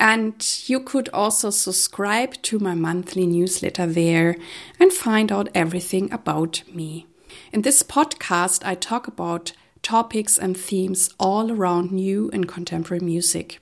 And 0.00 0.42
you 0.64 0.80
could 0.80 1.10
also 1.10 1.50
subscribe 1.50 2.40
to 2.44 2.58
my 2.58 2.74
monthly 2.74 3.26
newsletter 3.26 3.86
there 3.86 4.36
and 4.80 4.90
find 4.90 5.30
out 5.30 5.50
everything 5.54 6.10
about 6.10 6.62
me. 6.72 7.06
In 7.52 7.62
this 7.62 7.82
podcast, 7.82 8.64
I 8.64 8.76
talk 8.76 9.06
about 9.06 9.52
topics 9.82 10.38
and 10.38 10.56
themes 10.56 11.10
all 11.20 11.52
around 11.52 11.92
new 11.92 12.30
and 12.32 12.48
contemporary 12.48 13.04
music. 13.04 13.60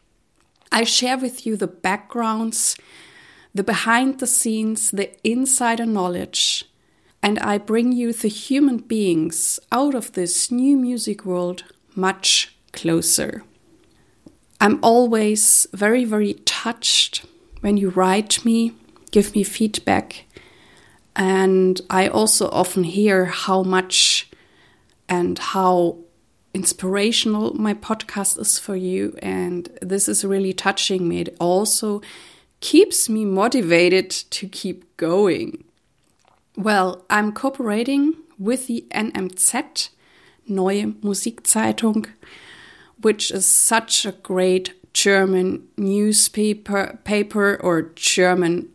I 0.71 0.85
share 0.85 1.19
with 1.19 1.45
you 1.45 1.57
the 1.57 1.67
backgrounds, 1.67 2.77
the 3.53 3.65
behind 3.65 4.21
the 4.21 4.27
scenes, 4.29 4.93
the 4.93 5.11
insider 5.29 5.87
knowledge, 5.87 6.67
and 7.21 7.41
I 7.41 7.59
bring 7.59 7.91
you 7.91 8.13
the 8.13 8.29
human 8.29 8.79
beings 8.79 9.59
out 9.73 9.97
of 9.97 10.13
this 10.13 10.53
new 10.53 10.77
music 10.77 11.25
world 11.25 11.65
much 11.97 12.57
closer. 12.73 13.43
I'm 14.61 14.79
always 14.83 15.67
very, 15.73 16.05
very 16.05 16.35
touched 16.45 17.25
when 17.61 17.77
you 17.77 17.91
write 17.91 18.45
me, 18.45 18.73
give 19.11 19.35
me 19.35 19.45
feedback. 19.45 20.25
And 21.15 21.81
I 21.91 22.09
also 22.09 22.49
often 22.51 22.85
hear 22.85 23.27
how 23.27 23.63
much 23.63 24.31
and 25.09 25.39
how 25.39 25.99
inspirational 26.55 27.55
my 27.55 27.75
podcast 27.75 28.39
is 28.39 28.59
for 28.59 28.77
you. 28.77 29.17
And 29.23 29.69
this 29.81 30.09
is 30.09 30.25
really 30.25 30.53
touching 30.53 31.09
me. 31.09 31.21
It 31.21 31.37
also 31.39 32.03
keeps 32.61 33.09
me 33.09 33.25
motivated 33.25 34.11
to 34.11 34.49
keep 34.49 34.97
going. 34.97 35.65
Well, 36.57 37.05
I'm 37.09 37.33
cooperating 37.33 38.15
with 38.39 38.67
the 38.67 38.87
NMZ, 38.91 39.91
Neue 40.49 40.95
Musikzeitung 41.03 42.07
which 43.01 43.31
is 43.31 43.47
such 43.47 44.07
a 44.07 44.13
great 44.13 44.75
German 44.93 45.69
newspaper 45.77 46.99
paper 47.05 47.57
or 47.63 47.83
German, 47.95 48.69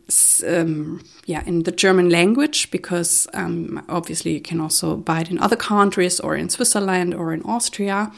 um, 0.46 1.04
yeah, 1.26 1.42
in 1.44 1.64
the 1.64 1.72
German 1.72 2.08
language, 2.08 2.70
because 2.70 3.26
um, 3.34 3.84
obviously 3.88 4.32
you 4.32 4.40
can 4.40 4.60
also 4.60 4.96
buy 4.96 5.20
it 5.20 5.30
in 5.30 5.38
other 5.38 5.56
countries 5.56 6.20
or 6.20 6.36
in 6.36 6.48
Switzerland 6.48 7.14
or 7.14 7.32
in 7.34 7.42
Austria. 7.42 8.10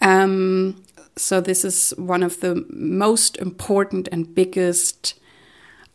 Um, 0.00 0.82
so 1.16 1.40
this 1.40 1.64
is 1.64 1.94
one 1.96 2.22
of 2.22 2.40
the 2.40 2.64
most 2.68 3.36
important 3.38 4.08
and 4.12 4.34
biggest 4.34 5.14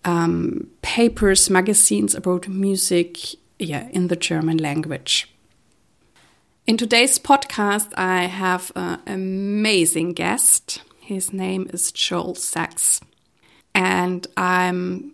um, 0.05 0.67
papers, 0.81 1.49
magazines 1.49 2.15
about 2.15 2.47
music, 2.47 3.17
yeah, 3.59 3.87
in 3.91 4.07
the 4.07 4.15
German 4.15 4.57
language. 4.57 5.32
In 6.65 6.77
today's 6.77 7.19
podcast, 7.19 7.91
I 7.97 8.23
have 8.23 8.71
an 8.73 9.01
amazing 9.05 10.13
guest. 10.13 10.81
His 11.01 11.33
name 11.33 11.69
is 11.73 11.91
Joel 11.91 12.35
Sachs. 12.35 13.01
And 13.75 14.25
I'm 14.37 15.11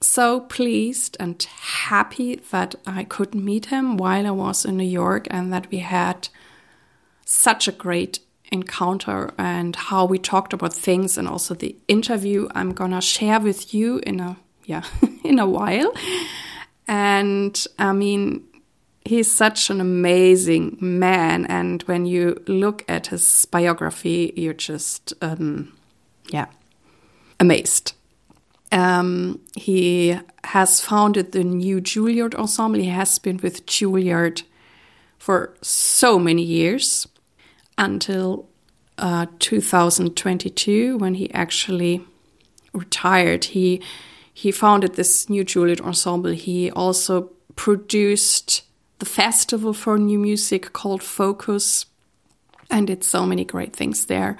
so 0.00 0.38
pleased 0.38 1.16
and 1.18 1.42
happy 1.42 2.36
that 2.52 2.76
I 2.86 3.02
could 3.02 3.34
meet 3.34 3.66
him 3.66 3.96
while 3.96 4.24
I 4.24 4.30
was 4.30 4.64
in 4.64 4.76
New 4.76 4.84
York 4.84 5.26
and 5.32 5.52
that 5.52 5.68
we 5.72 5.78
had 5.78 6.28
such 7.24 7.66
a 7.66 7.72
great 7.72 8.20
encounter 8.52 9.32
and 9.36 9.74
how 9.74 10.04
we 10.04 10.18
talked 10.20 10.52
about 10.52 10.72
things 10.74 11.18
and 11.18 11.26
also 11.26 11.54
the 11.54 11.74
interview 11.88 12.46
I'm 12.54 12.72
gonna 12.72 13.00
share 13.00 13.40
with 13.40 13.74
you 13.74 13.98
in 14.06 14.20
a 14.20 14.36
yeah 14.64 14.84
in 15.24 15.40
a 15.40 15.46
while. 15.46 15.92
And 16.86 17.66
I 17.80 17.92
mean 17.92 18.44
he's 19.04 19.30
such 19.30 19.70
an 19.70 19.80
amazing 19.80 20.76
man 20.80 21.44
and 21.46 21.82
when 21.82 22.06
you 22.06 22.42
look 22.46 22.84
at 22.88 23.08
his 23.08 23.44
biography 23.46 24.32
you're 24.36 24.54
just 24.54 25.12
um, 25.22 25.72
yeah 26.30 26.46
amazed. 27.42 27.92
Um, 28.70 29.40
he 29.54 30.18
has 30.44 30.80
founded 30.80 31.32
the 31.32 31.44
new 31.44 31.80
juilliard 31.80 32.34
ensemble. 32.34 32.80
He 32.80 32.86
has 32.86 33.18
been 33.18 33.38
with 33.42 33.66
juilliard 33.66 34.44
for 35.18 35.54
so 35.60 36.18
many 36.18 36.42
years 36.42 37.06
until 37.76 38.48
uh, 38.96 39.26
2022 39.40 40.96
when 40.96 41.14
he 41.14 41.30
actually 41.34 42.06
retired. 42.72 43.44
He 43.56 43.82
he 44.34 44.50
founded 44.50 44.94
this 44.94 45.28
new 45.28 45.44
juilliard 45.44 45.82
ensemble. 45.82 46.30
He 46.30 46.70
also 46.70 47.32
produced 47.56 48.62
the 49.02 49.06
festival 49.06 49.74
for 49.74 49.98
new 49.98 50.16
music 50.16 50.72
called 50.72 51.02
Focus, 51.02 51.86
and 52.70 52.86
did 52.86 53.02
so 53.02 53.26
many 53.26 53.44
great 53.44 53.74
things 53.74 54.06
there. 54.06 54.36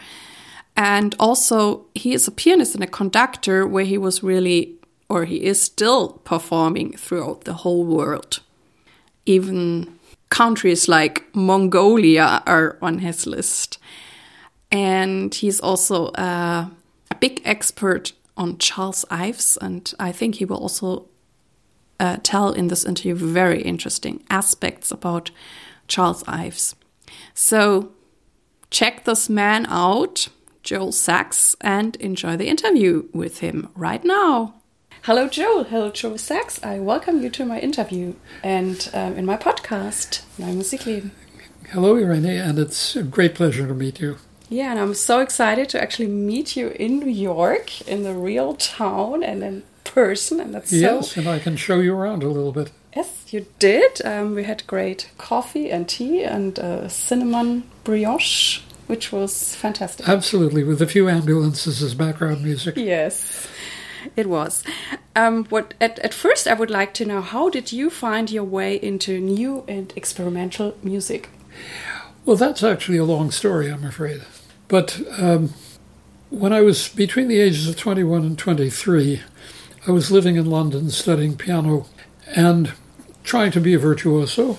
And 0.76 1.16
also, 1.18 1.86
he 1.96 2.14
is 2.14 2.28
a 2.28 2.30
pianist 2.30 2.76
and 2.76 2.84
a 2.84 2.86
conductor 2.86 3.66
where 3.66 3.84
he 3.84 3.98
was 3.98 4.22
really, 4.22 4.76
or 5.08 5.24
he 5.24 5.42
is 5.42 5.60
still 5.60 6.20
performing 6.22 6.96
throughout 6.96 7.42
the 7.42 7.54
whole 7.54 7.84
world. 7.84 8.38
Even 9.26 9.98
countries 10.28 10.88
like 10.88 11.24
Mongolia 11.34 12.40
are 12.46 12.78
on 12.80 13.00
his 13.00 13.26
list. 13.26 13.78
And 14.70 15.34
he's 15.34 15.58
also 15.58 16.12
a, 16.14 16.70
a 17.10 17.14
big 17.18 17.42
expert 17.44 18.12
on 18.36 18.58
Charles 18.58 19.04
Ives, 19.10 19.58
and 19.60 19.92
I 19.98 20.12
think 20.12 20.36
he 20.36 20.44
will 20.44 20.58
also 20.58 21.08
uh, 22.00 22.18
tell 22.22 22.52
in 22.52 22.68
this 22.68 22.84
interview 22.84 23.14
very 23.14 23.62
interesting 23.62 24.22
aspects 24.30 24.90
about 24.90 25.30
Charles 25.88 26.24
Ives. 26.26 26.74
So 27.34 27.92
check 28.70 29.04
this 29.04 29.28
man 29.28 29.66
out, 29.68 30.28
Joel 30.62 30.92
Sachs, 30.92 31.56
and 31.60 31.96
enjoy 31.96 32.36
the 32.36 32.48
interview 32.48 33.08
with 33.12 33.40
him 33.40 33.68
right 33.74 34.04
now. 34.04 34.54
Hello, 35.02 35.28
Joel. 35.28 35.64
Hello, 35.64 35.90
Joel 35.90 36.18
Sachs. 36.18 36.62
I 36.62 36.78
welcome 36.78 37.22
you 37.22 37.30
to 37.30 37.44
my 37.44 37.58
interview 37.58 38.14
and 38.42 38.88
um, 38.94 39.14
in 39.16 39.26
my 39.26 39.36
podcast, 39.36 40.22
Neue 40.38 40.54
Musikleben. 40.54 41.10
Hello, 41.70 41.96
Irene, 41.96 42.26
and 42.26 42.58
it's 42.58 42.94
a 42.94 43.02
great 43.02 43.34
pleasure 43.34 43.66
to 43.66 43.74
meet 43.74 44.00
you. 44.00 44.18
Yeah, 44.48 44.70
and 44.70 44.78
I'm 44.78 44.94
so 44.94 45.20
excited 45.20 45.68
to 45.70 45.82
actually 45.82 46.08
meet 46.08 46.54
you 46.54 46.68
in 46.78 46.98
New 46.98 47.10
York, 47.10 47.80
in 47.88 48.02
the 48.02 48.14
real 48.14 48.54
town, 48.54 49.24
and 49.24 49.42
in 49.42 49.62
person, 49.92 50.40
and 50.40 50.54
that's 50.54 50.72
yes, 50.72 51.12
so. 51.12 51.20
and 51.20 51.28
I 51.28 51.38
can 51.38 51.56
show 51.56 51.80
you 51.80 51.94
around 51.94 52.22
a 52.22 52.28
little 52.28 52.52
bit. 52.52 52.70
Yes, 52.96 53.32
you 53.32 53.46
did. 53.58 54.04
Um, 54.04 54.34
we 54.34 54.44
had 54.44 54.66
great 54.66 55.10
coffee 55.18 55.70
and 55.70 55.88
tea 55.88 56.24
and 56.24 56.58
uh, 56.58 56.88
cinnamon 56.88 57.64
brioche, 57.84 58.60
which 58.86 59.12
was 59.12 59.54
fantastic. 59.54 60.08
Absolutely, 60.08 60.64
with 60.64 60.80
a 60.80 60.86
few 60.86 61.08
ambulances 61.08 61.82
as 61.82 61.94
background 61.94 62.42
music. 62.42 62.76
Yes, 62.76 63.48
it 64.16 64.28
was. 64.28 64.64
Um, 65.14 65.44
what 65.44 65.74
at, 65.80 65.98
at 65.98 66.14
first 66.14 66.48
I 66.48 66.54
would 66.54 66.70
like 66.70 66.94
to 66.94 67.04
know 67.04 67.20
how 67.20 67.50
did 67.50 67.72
you 67.72 67.90
find 67.90 68.30
your 68.30 68.44
way 68.44 68.76
into 68.76 69.20
new 69.20 69.64
and 69.68 69.92
experimental 69.94 70.74
music? 70.82 71.28
Well, 72.24 72.36
that's 72.36 72.62
actually 72.62 72.98
a 72.98 73.04
long 73.04 73.30
story, 73.30 73.70
I'm 73.70 73.84
afraid. 73.84 74.22
But 74.68 75.00
um, 75.18 75.52
when 76.30 76.52
I 76.52 76.62
was 76.62 76.88
between 76.88 77.28
the 77.28 77.40
ages 77.40 77.68
of 77.68 77.76
21 77.76 78.22
and 78.22 78.38
23, 78.38 79.20
I 79.84 79.90
was 79.90 80.12
living 80.12 80.36
in 80.36 80.46
London 80.46 80.90
studying 80.90 81.36
piano 81.36 81.86
and 82.36 82.72
trying 83.24 83.50
to 83.50 83.60
be 83.60 83.74
a 83.74 83.80
virtuoso, 83.80 84.58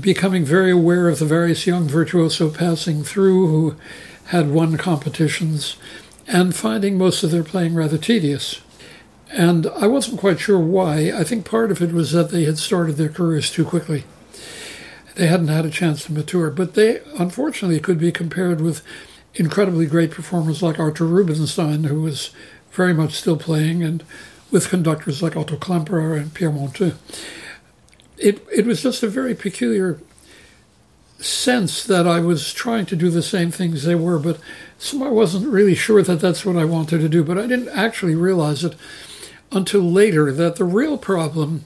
becoming 0.00 0.42
very 0.42 0.70
aware 0.70 1.10
of 1.10 1.18
the 1.18 1.26
various 1.26 1.66
young 1.66 1.86
virtuoso 1.86 2.48
passing 2.48 3.04
through 3.04 3.48
who 3.48 3.76
had 4.26 4.50
won 4.50 4.78
competitions 4.78 5.76
and 6.26 6.54
finding 6.54 6.96
most 6.96 7.22
of 7.22 7.30
their 7.30 7.44
playing 7.44 7.74
rather 7.74 7.98
tedious. 7.98 8.62
And 9.30 9.66
I 9.66 9.86
wasn't 9.86 10.20
quite 10.20 10.40
sure 10.40 10.58
why. 10.58 11.12
I 11.14 11.24
think 11.24 11.44
part 11.44 11.70
of 11.70 11.82
it 11.82 11.92
was 11.92 12.12
that 12.12 12.30
they 12.30 12.44
had 12.44 12.56
started 12.56 12.96
their 12.96 13.10
careers 13.10 13.50
too 13.50 13.66
quickly. 13.66 14.04
They 15.14 15.26
hadn't 15.26 15.48
had 15.48 15.66
a 15.66 15.70
chance 15.70 16.06
to 16.06 16.12
mature, 16.12 16.50
but 16.50 16.72
they 16.72 17.00
unfortunately 17.18 17.80
could 17.80 17.98
be 17.98 18.10
compared 18.10 18.62
with 18.62 18.82
incredibly 19.34 19.84
great 19.84 20.10
performers 20.10 20.62
like 20.62 20.78
Arthur 20.78 21.04
Rubinstein, 21.04 21.84
who 21.84 22.00
was 22.00 22.30
very 22.72 22.94
much 22.94 23.14
still 23.14 23.36
playing, 23.36 23.82
and 23.82 24.02
with 24.50 24.68
conductors 24.68 25.22
like 25.22 25.36
Otto 25.36 25.56
Klemperer 25.56 26.16
and 26.16 26.32
Pierre 26.32 26.50
Monteux. 26.50 26.94
It, 28.18 28.46
it 28.54 28.66
was 28.66 28.82
just 28.82 29.02
a 29.02 29.08
very 29.08 29.34
peculiar 29.34 29.98
sense 31.18 31.84
that 31.84 32.06
I 32.06 32.20
was 32.20 32.52
trying 32.52 32.86
to 32.86 32.96
do 32.96 33.08
the 33.08 33.22
same 33.22 33.50
things 33.50 33.84
they 33.84 33.94
were, 33.94 34.18
but 34.18 34.38
I 34.92 35.08
wasn't 35.08 35.48
really 35.48 35.74
sure 35.74 36.02
that 36.02 36.20
that's 36.20 36.44
what 36.44 36.56
I 36.56 36.64
wanted 36.64 36.98
to 36.98 37.08
do. 37.08 37.24
But 37.24 37.38
I 37.38 37.46
didn't 37.46 37.68
actually 37.68 38.14
realize 38.14 38.64
it 38.64 38.74
until 39.50 39.82
later 39.82 40.32
that 40.32 40.56
the 40.56 40.64
real 40.64 40.98
problem 40.98 41.64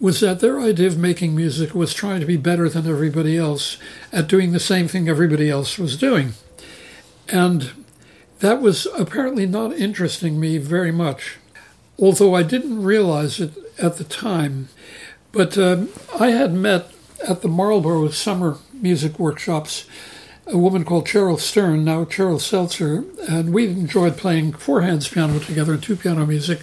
was 0.00 0.20
that 0.20 0.40
their 0.40 0.60
idea 0.60 0.88
of 0.88 0.98
making 0.98 1.34
music 1.34 1.74
was 1.74 1.94
trying 1.94 2.20
to 2.20 2.26
be 2.26 2.36
better 2.36 2.68
than 2.68 2.86
everybody 2.86 3.36
else 3.36 3.78
at 4.12 4.28
doing 4.28 4.52
the 4.52 4.60
same 4.60 4.88
thing 4.88 5.08
everybody 5.08 5.48
else 5.48 5.78
was 5.78 5.96
doing. 5.96 6.34
And 7.28 7.85
that 8.40 8.60
was 8.60 8.86
apparently 8.98 9.46
not 9.46 9.72
interesting 9.74 10.38
me 10.38 10.58
very 10.58 10.92
much, 10.92 11.36
although 11.98 12.34
I 12.34 12.42
didn't 12.42 12.82
realize 12.82 13.40
it 13.40 13.52
at 13.78 13.96
the 13.96 14.04
time. 14.04 14.68
But 15.32 15.58
um, 15.58 15.88
I 16.18 16.30
had 16.30 16.52
met 16.52 16.92
at 17.26 17.42
the 17.42 17.48
Marlboro 17.48 18.08
Summer 18.08 18.58
Music 18.72 19.18
Workshops 19.18 19.86
a 20.46 20.56
woman 20.56 20.84
called 20.84 21.06
Cheryl 21.06 21.40
Stern, 21.40 21.84
now 21.84 22.04
Cheryl 22.04 22.40
Seltzer, 22.40 23.04
and 23.28 23.52
we 23.52 23.66
enjoyed 23.66 24.16
playing 24.16 24.52
four 24.52 24.82
hands 24.82 25.08
piano 25.08 25.40
together 25.40 25.72
and 25.74 25.82
two 25.82 25.96
piano 25.96 26.24
music. 26.24 26.60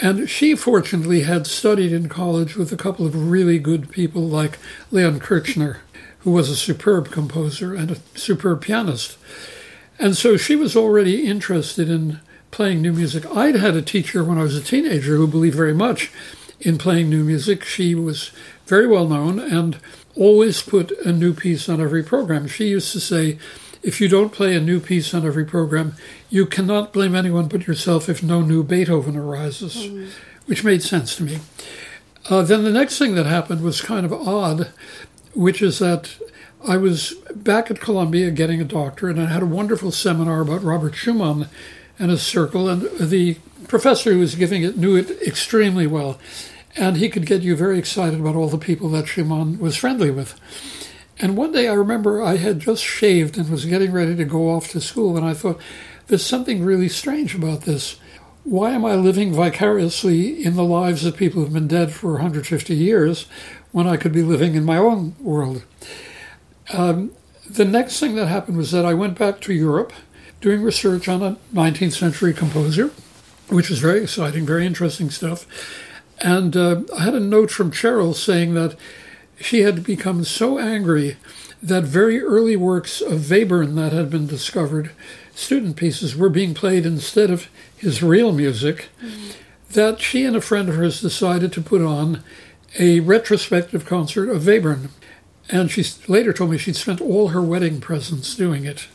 And 0.00 0.28
she 0.28 0.56
fortunately 0.56 1.22
had 1.22 1.46
studied 1.46 1.92
in 1.92 2.08
college 2.08 2.56
with 2.56 2.72
a 2.72 2.76
couple 2.76 3.06
of 3.06 3.30
really 3.30 3.58
good 3.58 3.90
people 3.90 4.22
like 4.22 4.58
Leon 4.90 5.20
Kirchner, 5.20 5.80
who 6.20 6.32
was 6.32 6.50
a 6.50 6.56
superb 6.56 7.10
composer 7.10 7.74
and 7.74 7.90
a 7.90 8.18
superb 8.18 8.62
pianist. 8.62 9.16
And 9.98 10.16
so 10.16 10.36
she 10.36 10.56
was 10.56 10.76
already 10.76 11.26
interested 11.26 11.90
in 11.90 12.20
playing 12.50 12.82
new 12.82 12.92
music. 12.92 13.24
I'd 13.34 13.56
had 13.56 13.76
a 13.76 13.82
teacher 13.82 14.24
when 14.24 14.38
I 14.38 14.42
was 14.42 14.56
a 14.56 14.62
teenager 14.62 15.16
who 15.16 15.26
believed 15.26 15.56
very 15.56 15.74
much 15.74 16.10
in 16.60 16.78
playing 16.78 17.10
new 17.10 17.24
music. 17.24 17.64
She 17.64 17.94
was 17.94 18.30
very 18.66 18.86
well 18.86 19.08
known 19.08 19.38
and 19.38 19.78
always 20.14 20.62
put 20.62 20.90
a 21.04 21.12
new 21.12 21.32
piece 21.32 21.68
on 21.68 21.80
every 21.80 22.02
program. 22.02 22.48
She 22.48 22.68
used 22.68 22.92
to 22.92 23.00
say, 23.00 23.38
if 23.82 24.00
you 24.00 24.08
don't 24.08 24.32
play 24.32 24.56
a 24.56 24.60
new 24.60 24.80
piece 24.80 25.14
on 25.14 25.26
every 25.26 25.44
program, 25.44 25.94
you 26.30 26.46
cannot 26.46 26.92
blame 26.92 27.14
anyone 27.14 27.48
but 27.48 27.66
yourself 27.66 28.08
if 28.08 28.22
no 28.22 28.40
new 28.40 28.62
Beethoven 28.62 29.16
arises, 29.16 29.76
mm. 29.76 30.10
which 30.46 30.64
made 30.64 30.82
sense 30.82 31.16
to 31.16 31.22
me. 31.22 31.38
Uh, 32.28 32.42
then 32.42 32.64
the 32.64 32.70
next 32.70 32.98
thing 32.98 33.14
that 33.14 33.26
happened 33.26 33.62
was 33.62 33.80
kind 33.80 34.04
of 34.04 34.12
odd, 34.12 34.70
which 35.32 35.62
is 35.62 35.78
that 35.78 36.16
I 36.66 36.76
was 36.76 37.14
back 37.34 37.70
at 37.70 37.80
Columbia 37.80 38.30
getting 38.32 38.60
a 38.60 38.64
doctorate, 38.64 39.16
and 39.16 39.26
I 39.26 39.30
had 39.30 39.42
a 39.42 39.46
wonderful 39.46 39.92
seminar 39.92 40.40
about 40.40 40.64
Robert 40.64 40.94
Schumann 40.94 41.48
and 41.98 42.10
his 42.10 42.22
circle, 42.22 42.68
and 42.68 42.82
the 42.98 43.36
professor 43.68 44.12
who 44.12 44.18
was 44.18 44.34
giving 44.34 44.62
it 44.62 44.76
knew 44.76 44.96
it 44.96 45.22
extremely 45.22 45.86
well, 45.86 46.18
and 46.76 46.96
he 46.96 47.08
could 47.08 47.26
get 47.26 47.42
you 47.42 47.54
very 47.54 47.78
excited 47.78 48.18
about 48.18 48.34
all 48.34 48.48
the 48.48 48.58
people 48.58 48.88
that 48.90 49.06
Schumann 49.06 49.58
was 49.58 49.76
friendly 49.76 50.10
with. 50.10 50.38
And 51.20 51.36
one 51.36 51.52
day 51.52 51.68
I 51.68 51.74
remember 51.74 52.22
I 52.22 52.36
had 52.36 52.60
just 52.60 52.82
shaved 52.82 53.38
and 53.38 53.48
was 53.48 53.64
getting 53.64 53.92
ready 53.92 54.16
to 54.16 54.24
go 54.24 54.50
off 54.50 54.70
to 54.70 54.80
school, 54.80 55.16
and 55.16 55.24
I 55.24 55.34
thought, 55.34 55.60
there's 56.08 56.26
something 56.26 56.64
really 56.64 56.88
strange 56.88 57.34
about 57.34 57.62
this. 57.62 57.96
Why 58.42 58.70
am 58.70 58.84
I 58.84 58.94
living 58.94 59.32
vicariously 59.32 60.44
in 60.44 60.56
the 60.56 60.64
lives 60.64 61.04
of 61.04 61.16
people 61.16 61.42
who've 61.42 61.52
been 61.52 61.68
dead 61.68 61.92
for 61.92 62.12
150 62.12 62.74
years 62.74 63.26
when 63.70 63.86
I 63.86 63.96
could 63.96 64.12
be 64.12 64.22
living 64.22 64.54
in 64.54 64.64
my 64.64 64.78
own 64.78 65.14
world? 65.20 65.62
Um, 66.72 67.12
the 67.48 67.64
next 67.64 67.98
thing 67.98 68.14
that 68.16 68.26
happened 68.26 68.56
was 68.56 68.70
that 68.72 68.84
I 68.84 68.94
went 68.94 69.18
back 69.18 69.40
to 69.42 69.52
Europe 69.52 69.92
doing 70.40 70.62
research 70.62 71.08
on 71.08 71.22
a 71.22 71.36
19th 71.52 71.92
century 71.92 72.32
composer, 72.32 72.90
which 73.48 73.70
was 73.70 73.78
very 73.78 74.02
exciting, 74.02 74.46
very 74.46 74.66
interesting 74.66 75.10
stuff. 75.10 75.46
And 76.20 76.56
uh, 76.56 76.82
I 76.96 77.02
had 77.02 77.14
a 77.14 77.20
note 77.20 77.50
from 77.50 77.70
Cheryl 77.70 78.14
saying 78.14 78.54
that 78.54 78.76
she 79.40 79.60
had 79.60 79.84
become 79.84 80.24
so 80.24 80.58
angry 80.58 81.16
that 81.62 81.84
very 81.84 82.20
early 82.20 82.56
works 82.56 83.00
of 83.00 83.22
Webern 83.22 83.74
that 83.76 83.92
had 83.92 84.10
been 84.10 84.26
discovered, 84.26 84.90
student 85.34 85.76
pieces, 85.76 86.16
were 86.16 86.28
being 86.28 86.54
played 86.54 86.86
instead 86.86 87.30
of 87.30 87.48
his 87.76 88.02
real 88.02 88.32
music, 88.32 88.88
mm-hmm. 89.02 89.30
that 89.72 90.00
she 90.00 90.24
and 90.24 90.36
a 90.36 90.40
friend 90.40 90.68
of 90.68 90.76
hers 90.76 91.00
decided 91.00 91.52
to 91.52 91.60
put 91.60 91.82
on 91.82 92.22
a 92.78 93.00
retrospective 93.00 93.86
concert 93.86 94.28
of 94.28 94.42
Webern. 94.42 94.90
And 95.50 95.70
she 95.70 95.84
later 96.06 96.32
told 96.32 96.50
me 96.50 96.58
she'd 96.58 96.76
spent 96.76 97.00
all 97.00 97.28
her 97.28 97.42
wedding 97.42 97.80
presents 97.80 98.34
doing 98.34 98.64
it. 98.64 98.86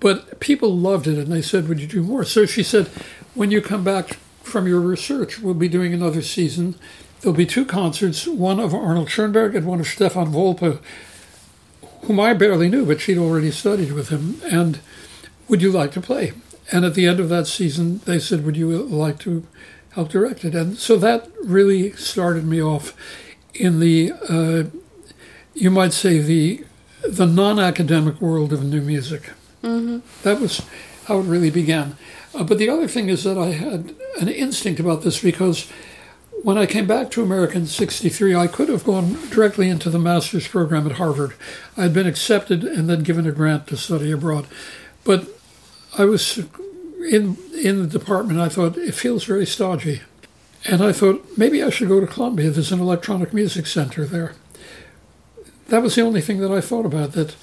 But 0.00 0.40
people 0.40 0.76
loved 0.76 1.06
it 1.06 1.18
and 1.18 1.32
they 1.32 1.42
said, 1.42 1.68
Would 1.68 1.80
you 1.80 1.86
do 1.86 2.02
more? 2.02 2.24
So 2.24 2.46
she 2.46 2.62
said, 2.62 2.86
When 3.34 3.50
you 3.50 3.60
come 3.60 3.84
back 3.84 4.14
from 4.42 4.66
your 4.66 4.80
research, 4.80 5.38
we'll 5.38 5.54
be 5.54 5.68
doing 5.68 5.92
another 5.92 6.22
season 6.22 6.76
There'll 7.22 7.36
be 7.36 7.46
two 7.46 7.64
concerts, 7.64 8.26
one 8.26 8.58
of 8.58 8.74
Arnold 8.74 9.08
Schoenberg 9.08 9.54
and 9.54 9.64
one 9.64 9.78
of 9.78 9.86
Stefan 9.86 10.32
Wolpe, 10.32 10.80
whom 12.02 12.18
I 12.18 12.34
barely 12.34 12.68
knew, 12.68 12.84
but 12.84 13.00
she'd 13.00 13.16
already 13.16 13.52
studied 13.52 13.92
with 13.92 14.08
him. 14.08 14.40
And 14.50 14.80
would 15.46 15.62
you 15.62 15.70
like 15.70 15.92
to 15.92 16.00
play? 16.00 16.32
And 16.72 16.84
at 16.84 16.94
the 16.94 17.06
end 17.06 17.20
of 17.20 17.28
that 17.28 17.46
season, 17.46 17.98
they 18.06 18.18
said, 18.18 18.44
Would 18.44 18.56
you 18.56 18.76
like 18.76 19.20
to 19.20 19.46
help 19.90 20.08
direct 20.08 20.44
it? 20.44 20.56
And 20.56 20.76
so 20.76 20.96
that 20.96 21.30
really 21.44 21.92
started 21.92 22.44
me 22.44 22.60
off 22.60 22.92
in 23.54 23.78
the, 23.78 24.12
uh, 24.28 24.64
you 25.54 25.70
might 25.70 25.92
say, 25.92 26.18
the, 26.18 26.64
the 27.08 27.26
non 27.26 27.58
academic 27.58 28.20
world 28.20 28.52
of 28.52 28.64
new 28.64 28.80
music. 28.80 29.30
Mm-hmm. 29.62 30.00
That 30.22 30.40
was 30.40 30.62
how 31.06 31.18
it 31.18 31.22
really 31.22 31.50
began. 31.50 31.96
Uh, 32.34 32.44
but 32.44 32.58
the 32.58 32.68
other 32.68 32.88
thing 32.88 33.08
is 33.08 33.24
that 33.24 33.38
I 33.38 33.52
had 33.52 33.94
an 34.20 34.28
instinct 34.28 34.80
about 34.80 35.02
this 35.02 35.20
because 35.20 35.70
when 36.42 36.58
I 36.58 36.66
came 36.66 36.86
back 36.86 37.10
to 37.12 37.22
America 37.22 37.56
in 37.56 37.66
63, 37.66 38.34
I 38.34 38.46
could 38.46 38.68
have 38.68 38.84
gone 38.84 39.12
directly 39.30 39.68
into 39.68 39.90
the 39.90 39.98
master's 39.98 40.48
program 40.48 40.86
at 40.86 40.96
Harvard. 40.96 41.34
I 41.76 41.82
had 41.82 41.94
been 41.94 42.06
accepted 42.06 42.64
and 42.64 42.88
then 42.88 43.02
given 43.02 43.26
a 43.26 43.32
grant 43.32 43.68
to 43.68 43.76
study 43.76 44.10
abroad. 44.10 44.46
But 45.04 45.28
I 45.96 46.04
was 46.04 46.38
in, 47.08 47.36
in 47.54 47.82
the 47.82 47.86
department, 47.86 48.40
I 48.40 48.48
thought, 48.48 48.76
it 48.76 48.94
feels 48.94 49.24
very 49.24 49.46
stodgy. 49.46 50.00
And 50.64 50.82
I 50.82 50.92
thought, 50.92 51.24
maybe 51.36 51.62
I 51.62 51.70
should 51.70 51.88
go 51.88 52.00
to 52.00 52.06
Columbia. 52.06 52.50
There's 52.50 52.72
an 52.72 52.80
electronic 52.80 53.32
music 53.32 53.66
center 53.66 54.04
there. 54.04 54.34
That 55.72 55.82
was 55.82 55.94
the 55.94 56.02
only 56.02 56.20
thing 56.20 56.40
that 56.40 56.52
I 56.52 56.60
thought 56.60 56.84
about, 56.84 57.12
that 57.12 57.34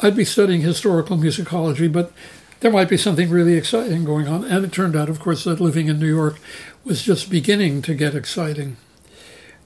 I'd 0.00 0.16
be 0.16 0.24
studying 0.24 0.62
historical 0.62 1.16
musicology, 1.16 1.90
but 1.90 2.10
there 2.58 2.72
might 2.72 2.88
be 2.88 2.96
something 2.96 3.30
really 3.30 3.54
exciting 3.54 4.04
going 4.04 4.26
on. 4.26 4.42
And 4.42 4.64
it 4.64 4.72
turned 4.72 4.96
out, 4.96 5.08
of 5.08 5.20
course, 5.20 5.44
that 5.44 5.60
living 5.60 5.86
in 5.86 6.00
New 6.00 6.08
York 6.08 6.40
was 6.84 7.00
just 7.00 7.30
beginning 7.30 7.80
to 7.82 7.94
get 7.94 8.16
exciting. 8.16 8.76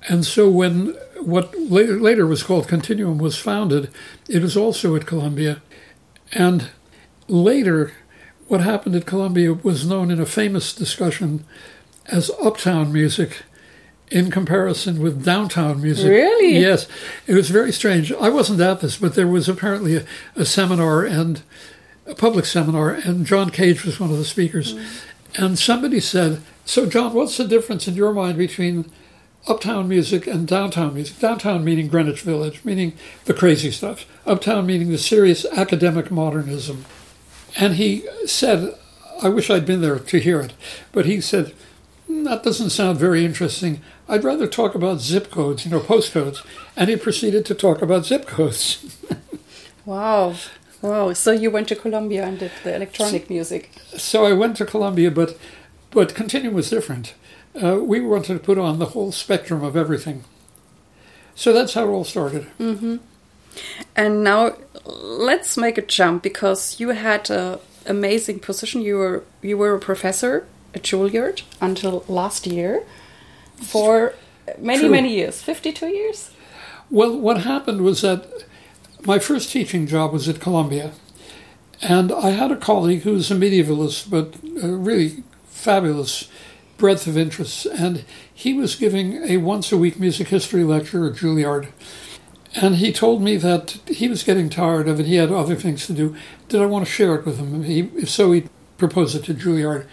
And 0.07 0.27
so 0.27 0.51
when 0.51 0.89
what 1.19 1.59
later, 1.59 1.99
later 1.99 2.27
was 2.27 2.43
called 2.43 2.69
Continuum 2.69 3.17
was 3.17 3.39
founded, 3.39 3.91
it 4.29 4.43
was 4.43 4.55
also 4.55 4.95
at 4.95 5.07
Columbia. 5.07 5.63
And 6.31 6.69
later, 7.27 7.95
what 8.49 8.61
happened 8.61 8.97
at 8.97 9.07
Columbia 9.07 9.55
was 9.55 9.87
known 9.87 10.11
in 10.11 10.21
a 10.21 10.27
famous 10.27 10.75
discussion 10.75 11.47
as 12.05 12.31
uptown 12.43 12.93
music 12.93 13.45
in 14.11 14.31
comparison 14.31 15.01
with 15.01 15.25
downtown 15.25 15.81
music. 15.83 16.09
Really? 16.09 16.59
Yes. 16.59 16.87
It 17.27 17.35
was 17.35 17.51
very 17.51 17.73
strange. 17.73 18.13
I 18.13 18.29
wasn't 18.29 18.61
at 18.61 18.81
this, 18.81 18.97
but 18.97 19.15
there 19.15 19.27
was 19.27 19.49
apparently 19.49 19.97
a, 19.97 20.05
a 20.37 20.45
seminar 20.45 21.05
and 21.05 21.43
a 22.07 22.15
public 22.15 22.45
seminar, 22.45 22.91
and 22.91 23.27
John 23.27 23.51
Cage 23.51 23.85
was 23.85 23.99
one 23.99 24.11
of 24.11 24.19
the 24.19 24.25
speakers. 24.25 24.75
Mm. 24.75 24.87
And 25.37 25.59
somebody 25.59 26.01
said, 26.01 26.41
So, 26.65 26.87
John, 26.87 27.15
what's 27.15 27.37
the 27.37 27.49
difference 27.49 27.89
in 27.89 27.95
your 27.95 28.13
mind 28.13 28.39
between 28.39 28.91
uptown 29.49 29.89
music 29.89 30.27
and 30.27 30.47
downtown 30.47 30.95
music? 30.95 31.19
Downtown 31.19 31.65
meaning 31.65 31.89
Greenwich 31.89 32.21
Village, 32.21 32.61
meaning 32.65 32.95
the 33.25 33.35
crazy 33.35 33.71
stuff, 33.71 34.07
uptown 34.27 34.67
meaning 34.67 34.91
the 34.91 34.99
serious 34.99 35.45
academic 35.47 36.11
modernism. 36.11 36.85
And 37.57 37.75
he 37.75 38.07
said, 38.27 38.75
I 39.23 39.29
wish 39.29 39.51
I'd 39.51 39.67
been 39.67 39.81
there 39.81 39.99
to 39.99 40.19
hear 40.19 40.41
it, 40.41 40.53
but 40.93 41.07
he 41.07 41.21
said, 41.21 41.53
hmm, 42.07 42.25
That 42.25 42.43
doesn't 42.43 42.71
sound 42.71 42.99
very 42.99 43.25
interesting. 43.25 43.81
I'd 44.09 44.25
rather 44.25 44.47
talk 44.47 44.75
about 44.75 45.01
zip 45.01 45.31
codes, 45.31 45.65
you 45.65 45.71
know, 45.71 45.81
postcodes. 45.81 46.45
And 46.77 46.91
he 46.91 46.97
proceeded 46.97 47.47
to 47.47 47.55
talk 47.55 47.83
about 47.83 48.07
zip 48.07 48.27
codes. 48.27 48.99
wow. 49.85 50.35
Wow! 50.83 51.15
So 51.15 51.33
you 51.33 51.51
went 51.51 51.69
to 51.69 51.77
Columbia 51.77 52.27
and 52.27 52.39
did 52.39 52.53
the 52.63 52.77
electronic 52.77 53.31
music. 53.31 53.71
So 53.97 54.27
I 54.27 54.35
went 54.35 54.59
to 54.59 54.67
Columbia, 54.67 55.11
but 55.11 55.39
but 55.91 56.15
Continuum 56.15 56.55
was 56.55 56.69
different. 56.69 57.15
Uh, 57.55 57.79
we 57.81 58.01
wanted 58.01 58.35
to 58.35 58.39
put 58.39 58.59
on 58.59 58.79
the 58.79 58.87
whole 58.87 59.11
spectrum 59.11 59.65
of 59.65 59.79
everything. 59.79 60.25
So 61.35 61.55
that's 61.55 61.73
how 61.73 61.85
it 61.85 61.91
all 61.91 62.05
started. 62.05 62.49
Mm-hmm. 62.59 62.97
And 63.97 64.23
now 64.23 64.57
let's 64.85 65.57
make 65.57 65.79
a 65.79 65.83
jump 65.83 66.23
because 66.23 66.79
you 66.79 66.91
had 66.91 67.31
an 67.31 67.61
amazing 67.87 68.41
position. 68.41 68.83
You 68.83 68.99
were 68.99 69.25
you 69.41 69.57
were 69.57 69.75
a 69.75 69.81
professor 69.81 70.47
at 70.75 70.83
Juilliard 70.83 71.43
until 71.63 72.05
last 72.09 72.47
year 72.47 72.85
for 73.65 74.15
many 74.59 74.81
True. 74.81 74.91
many 74.91 75.15
years, 75.15 75.43
fifty 75.43 75.73
two 75.73 75.89
years. 75.89 76.31
Well, 76.91 77.19
what 77.19 77.41
happened 77.41 77.81
was 77.81 78.03
that 78.03 78.27
my 79.05 79.19
first 79.19 79.51
teaching 79.51 79.87
job 79.87 80.13
was 80.13 80.29
at 80.29 80.41
Columbia, 80.41 80.93
and 81.83 82.13
I 82.13 82.31
had 82.31 82.53
a 82.53 82.57
colleague 82.57 83.03
who 83.03 83.13
was 83.13 83.31
a 83.31 83.35
medievalist, 83.35 84.11
but 84.11 84.35
a 84.63 84.69
really 84.69 85.23
fabulous 85.47 86.29
breadth 86.77 87.07
of 87.07 87.17
interests, 87.17 87.67
and 87.67 88.05
he 88.33 88.53
was 88.53 88.77
giving 88.77 89.23
a 89.25 89.39
once 89.39 89.73
a 89.73 89.77
week 89.77 89.99
music 89.99 90.29
history 90.29 90.65
lecture 90.65 91.07
at 91.07 91.15
Juilliard. 91.15 91.69
And 92.57 92.77
he 92.77 92.93
told 92.93 93.21
me 93.21 93.37
that 93.37 93.79
he 93.87 94.09
was 94.09 94.23
getting 94.23 94.49
tired 94.49 94.87
of 94.87 95.01
it. 95.01 95.07
He 95.07 95.17
had 95.17 95.33
other 95.33 95.57
things 95.57 95.87
to 95.87 95.93
do. 95.93 96.15
Did 96.49 96.61
I 96.61 96.67
want 96.67 96.87
to 96.87 96.91
share 96.91 97.17
it 97.17 97.27
with 97.27 97.39
him? 97.39 97.65
He, 97.65 97.91
if 97.97 98.09
so, 98.09 98.31
he 98.31 98.45
proposed 98.79 99.17
it 99.17 99.25
to 99.25 99.35
Juilliard. 99.35 99.87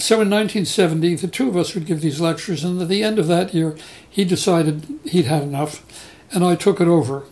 So 0.00 0.14
in 0.14 0.30
1970, 0.30 1.16
the 1.16 1.28
two 1.28 1.50
of 1.50 1.56
us 1.58 1.74
would 1.74 1.84
give 1.84 2.00
these 2.00 2.22
lectures, 2.22 2.64
and 2.64 2.80
at 2.80 2.88
the 2.88 3.02
end 3.02 3.18
of 3.18 3.26
that 3.26 3.52
year, 3.52 3.76
he 4.08 4.24
decided 4.24 4.98
he'd 5.04 5.26
had 5.26 5.42
enough, 5.42 5.84
and 6.32 6.42
I 6.42 6.56
took 6.56 6.80
it 6.80 6.88
over. 6.88 7.24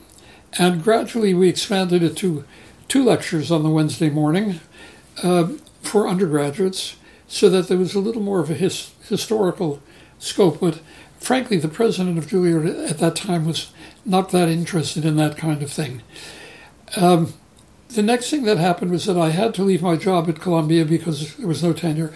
And 0.59 0.85
gradually, 0.85 1.33
we 1.33 1.49
expanded 1.49 2.03
it 2.03 2.15
to 2.19 2.45
two 2.87 3.03
lectures 3.03 3.51
on 3.51 3.63
the 3.63 3.71
Wednesday 3.71 4.11
morning 4.11 4.61
uh, 5.23 5.49
for 5.81 6.07
undergraduates, 6.07 6.97
so 7.27 7.49
that 7.49 7.69
there 7.69 7.79
was 7.79 7.95
a 7.95 8.01
little 8.01 8.21
more 8.21 8.41
of 8.41 8.51
a 8.51 8.55
his, 8.55 8.93
historical 9.09 9.83
scope. 10.19 10.61
But 10.61 10.81
frankly, 11.19 11.57
the 11.57 11.69
president 11.69 12.19
of 12.19 12.27
Juilliard 12.27 12.91
at 12.91 12.99
that 12.99 13.17
time 13.17 13.47
was 13.47 13.73
not 14.05 14.31
that 14.33 14.51
interested 14.51 15.07
in 15.07 15.17
that 15.17 15.39
kind 15.39 15.63
of 15.63 15.73
thing. 15.73 16.03
Um, 16.97 17.33
the 17.89 18.03
next 18.03 18.29
thing 18.29 18.45
that 18.45 18.59
happened 18.59 18.91
was 18.91 19.07
that 19.07 19.17
I 19.17 19.31
had 19.31 19.55
to 19.55 19.63
leave 19.63 19.81
my 19.81 19.97
job 19.97 20.29
at 20.29 20.41
Columbia 20.41 20.85
because 20.85 21.35
there 21.37 21.49
was 21.49 21.63
no 21.63 21.73
tenure. 21.73 22.13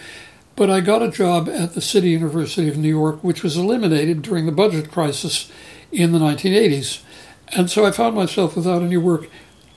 But 0.55 0.71
I 0.71 0.81
got 0.81 1.03
a 1.03 1.11
job 1.11 1.49
at 1.49 1.75
the 1.75 1.81
City 1.81 2.11
University 2.11 2.69
of 2.69 2.77
New 2.77 2.89
York, 2.89 3.23
which 3.23 3.43
was 3.43 3.57
eliminated 3.57 4.23
during 4.23 4.47
the 4.47 4.53
budget 4.53 4.91
crisis 4.91 5.51
in 5.91 6.13
the 6.13 6.19
1980s. 6.19 7.03
And 7.49 7.71
so 7.71 7.85
I 7.85 7.91
found 7.91 8.15
myself 8.15 8.57
without 8.57 8.83
any 8.83 8.97
work 8.97 9.29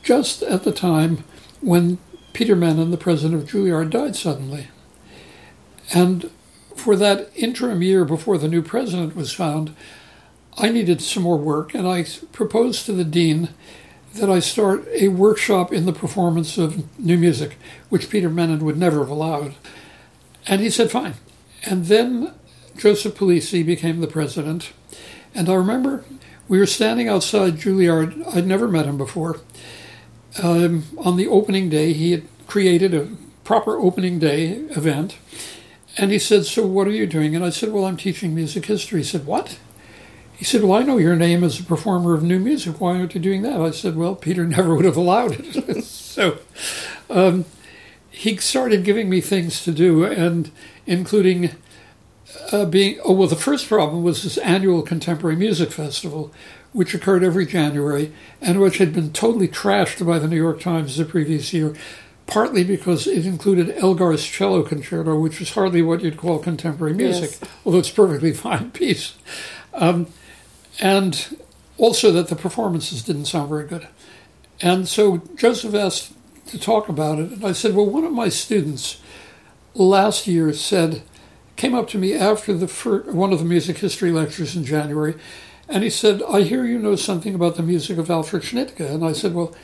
just 0.04 0.44
at 0.44 0.64
the 0.64 0.72
time 0.72 1.24
when 1.62 1.98
Peter 2.34 2.56
Mennin, 2.56 2.92
the 2.92 2.98
president 2.98 3.42
of 3.42 3.50
Juilliard, 3.50 3.90
died 3.90 4.16
suddenly. 4.16 4.68
And 5.94 6.30
for 6.76 6.96
that 6.96 7.32
interim 7.36 7.82
year 7.82 8.06
before 8.06 8.38
the 8.38 8.48
new 8.48 8.62
president 8.62 9.16
was 9.16 9.34
found, 9.34 9.74
I 10.58 10.70
needed 10.70 11.02
some 11.02 11.24
more 11.24 11.38
work, 11.38 11.74
and 11.74 11.88
I 11.88 12.06
proposed 12.32 12.86
to 12.86 12.94
the 12.94 13.04
dean 13.04 13.50
that 14.14 14.30
I 14.30 14.40
start 14.40 14.88
a 14.94 15.10
workshop 15.10 15.74
in 15.74 15.86
the 15.86 15.92
performance 15.94 16.58
of 16.58 17.00
new 17.00 17.18
music, 17.18 17.58
which 17.90 18.10
Peter 18.10 18.30
Mennin 18.30 18.64
would 18.64 18.78
never 18.78 19.00
have 19.00 19.10
allowed. 19.10 19.56
And 20.48 20.62
he 20.62 20.70
said, 20.70 20.92
fine. 20.92 21.16
And 21.66 21.86
then 21.86 22.34
Joseph 22.78 23.16
Polisi 23.16 23.66
became 23.66 24.00
the 24.00 24.08
president. 24.08 24.72
And 25.34 25.50
I 25.50 25.56
remember 25.56 26.04
we 26.48 26.60
were 26.60 26.66
standing 26.66 27.08
outside 27.10 27.56
Juilliard. 27.56 28.36
I'd 28.36 28.46
never 28.46 28.68
met 28.68 28.86
him 28.86 28.98
before. 28.98 29.40
Um, 30.42 30.84
on 30.98 31.18
the 31.18 31.28
opening 31.28 31.70
day, 31.70 31.94
he 31.94 32.12
had 32.12 32.24
created 32.48 32.94
a 32.94 33.08
proper 33.44 33.78
opening 33.78 34.20
day 34.20 34.52
event. 34.52 35.18
And 35.98 36.12
he 36.12 36.20
said, 36.20 36.46
So 36.46 36.66
what 36.66 36.88
are 36.88 36.92
you 36.92 37.08
doing? 37.08 37.36
And 37.36 37.44
I 37.44 37.50
said, 37.50 37.72
Well, 37.72 37.86
I'm 37.86 37.98
teaching 37.98 38.36
music 38.36 38.66
history. 38.66 39.00
He 39.00 39.06
said, 39.06 39.26
What? 39.26 39.58
He 40.36 40.44
said, 40.44 40.64
Well, 40.64 40.74
I 40.74 40.84
know 40.84 40.98
your 40.98 41.16
name 41.16 41.44
as 41.44 41.60
a 41.60 41.64
performer 41.64 42.14
of 42.14 42.22
new 42.22 42.40
music. 42.40 42.82
Why 42.82 42.98
aren't 42.98 43.16
you 43.16 43.22
doing 43.22 43.44
that? 43.44 43.62
I 43.62 43.72
said, 43.72 43.96
Well, 43.96 44.16
Peter 44.16 44.46
never 44.48 44.76
would 44.76 44.86
have 44.86 44.98
allowed 44.98 45.40
it. 45.40 45.84
so 45.84 46.38
um, 47.10 47.46
he 48.16 48.38
started 48.38 48.86
giving 48.86 49.10
me 49.10 49.20
things 49.20 49.64
to 49.64 49.72
do, 49.72 50.06
and 50.06 50.50
including 50.88 51.52
uh, 52.52 52.66
being, 52.66 53.00
oh, 53.04 53.12
well, 53.12 53.28
the 53.28 53.36
first 53.36 53.68
problem 53.68 54.04
was 54.04 54.24
this 54.24 54.38
annual 54.38 54.82
contemporary 54.82 55.36
music 55.36 55.72
festival, 55.72 56.32
which 56.72 56.94
occurred 56.94 57.24
every 57.24 57.46
January 57.46 58.14
and 58.42 58.62
which 58.62 58.78
had 58.78 58.94
been 58.94 59.12
totally 59.12 59.48
trashed 59.48 60.06
by 60.06 60.18
the 60.18 60.28
New 60.28 60.38
York 60.38 60.62
Times 60.62 60.96
the 60.96 61.04
previous 61.04 61.54
year, 61.54 61.76
partly 62.26 62.64
because 62.64 63.06
it 63.06 63.26
included 63.26 63.76
Elgar's 63.78 64.26
cello 64.26 64.64
concerto, 64.64 65.20
which 65.20 65.40
was 65.40 65.52
hardly 65.52 65.82
what 65.82 66.02
you'd 66.02 66.18
call 66.18 66.40
contemporary 66.40 66.94
music, 66.94 67.32
yes. 67.32 67.52
although 67.66 67.80
it's 67.80 67.92
a 67.92 67.94
perfectly 67.94 68.34
fine 68.34 68.72
piece. 68.72 69.16
Um, 69.74 70.08
and 70.80 71.38
also 71.78 72.14
that 72.14 72.30
the 72.30 72.36
performances 72.36 73.04
didn't 73.04 73.26
sound 73.26 73.50
very 73.50 73.68
good. 73.68 73.88
And 74.62 74.88
so 74.88 75.22
Joseph 75.36 75.76
asked 75.76 76.14
to 76.48 76.60
talk 76.60 76.90
about 76.90 77.20
it, 77.20 77.32
and 77.32 77.46
I 77.46 77.52
said, 77.52 77.76
Well, 77.76 77.90
one 77.90 78.04
of 78.04 78.12
my 78.12 78.30
students 78.30 79.02
last 79.74 80.28
year 80.28 80.54
said, 80.54 81.02
came 81.56 81.74
up 81.74 81.88
to 81.90 81.98
me 81.98 82.14
after 82.14 82.54
the 82.54 82.68
first, 82.68 83.10
one 83.10 83.32
of 83.32 83.40
the 83.40 83.46
music 83.46 83.78
history 83.78 84.12
lectures 84.12 84.56
in 84.56 84.66
January, 84.66 85.16
and 85.68 85.84
he 85.84 85.90
said, 85.90 86.22
I 86.24 86.42
hear 86.42 86.66
you 86.66 86.78
know 86.78 86.96
something 86.96 87.34
about 87.34 87.56
the 87.56 87.64
music 87.64 87.98
of 87.98 88.10
Alfred 88.10 88.44
Schnittke. 88.44 88.82
And 88.82 89.04
I 89.04 89.14
said, 89.14 89.34
Well, 89.34 89.56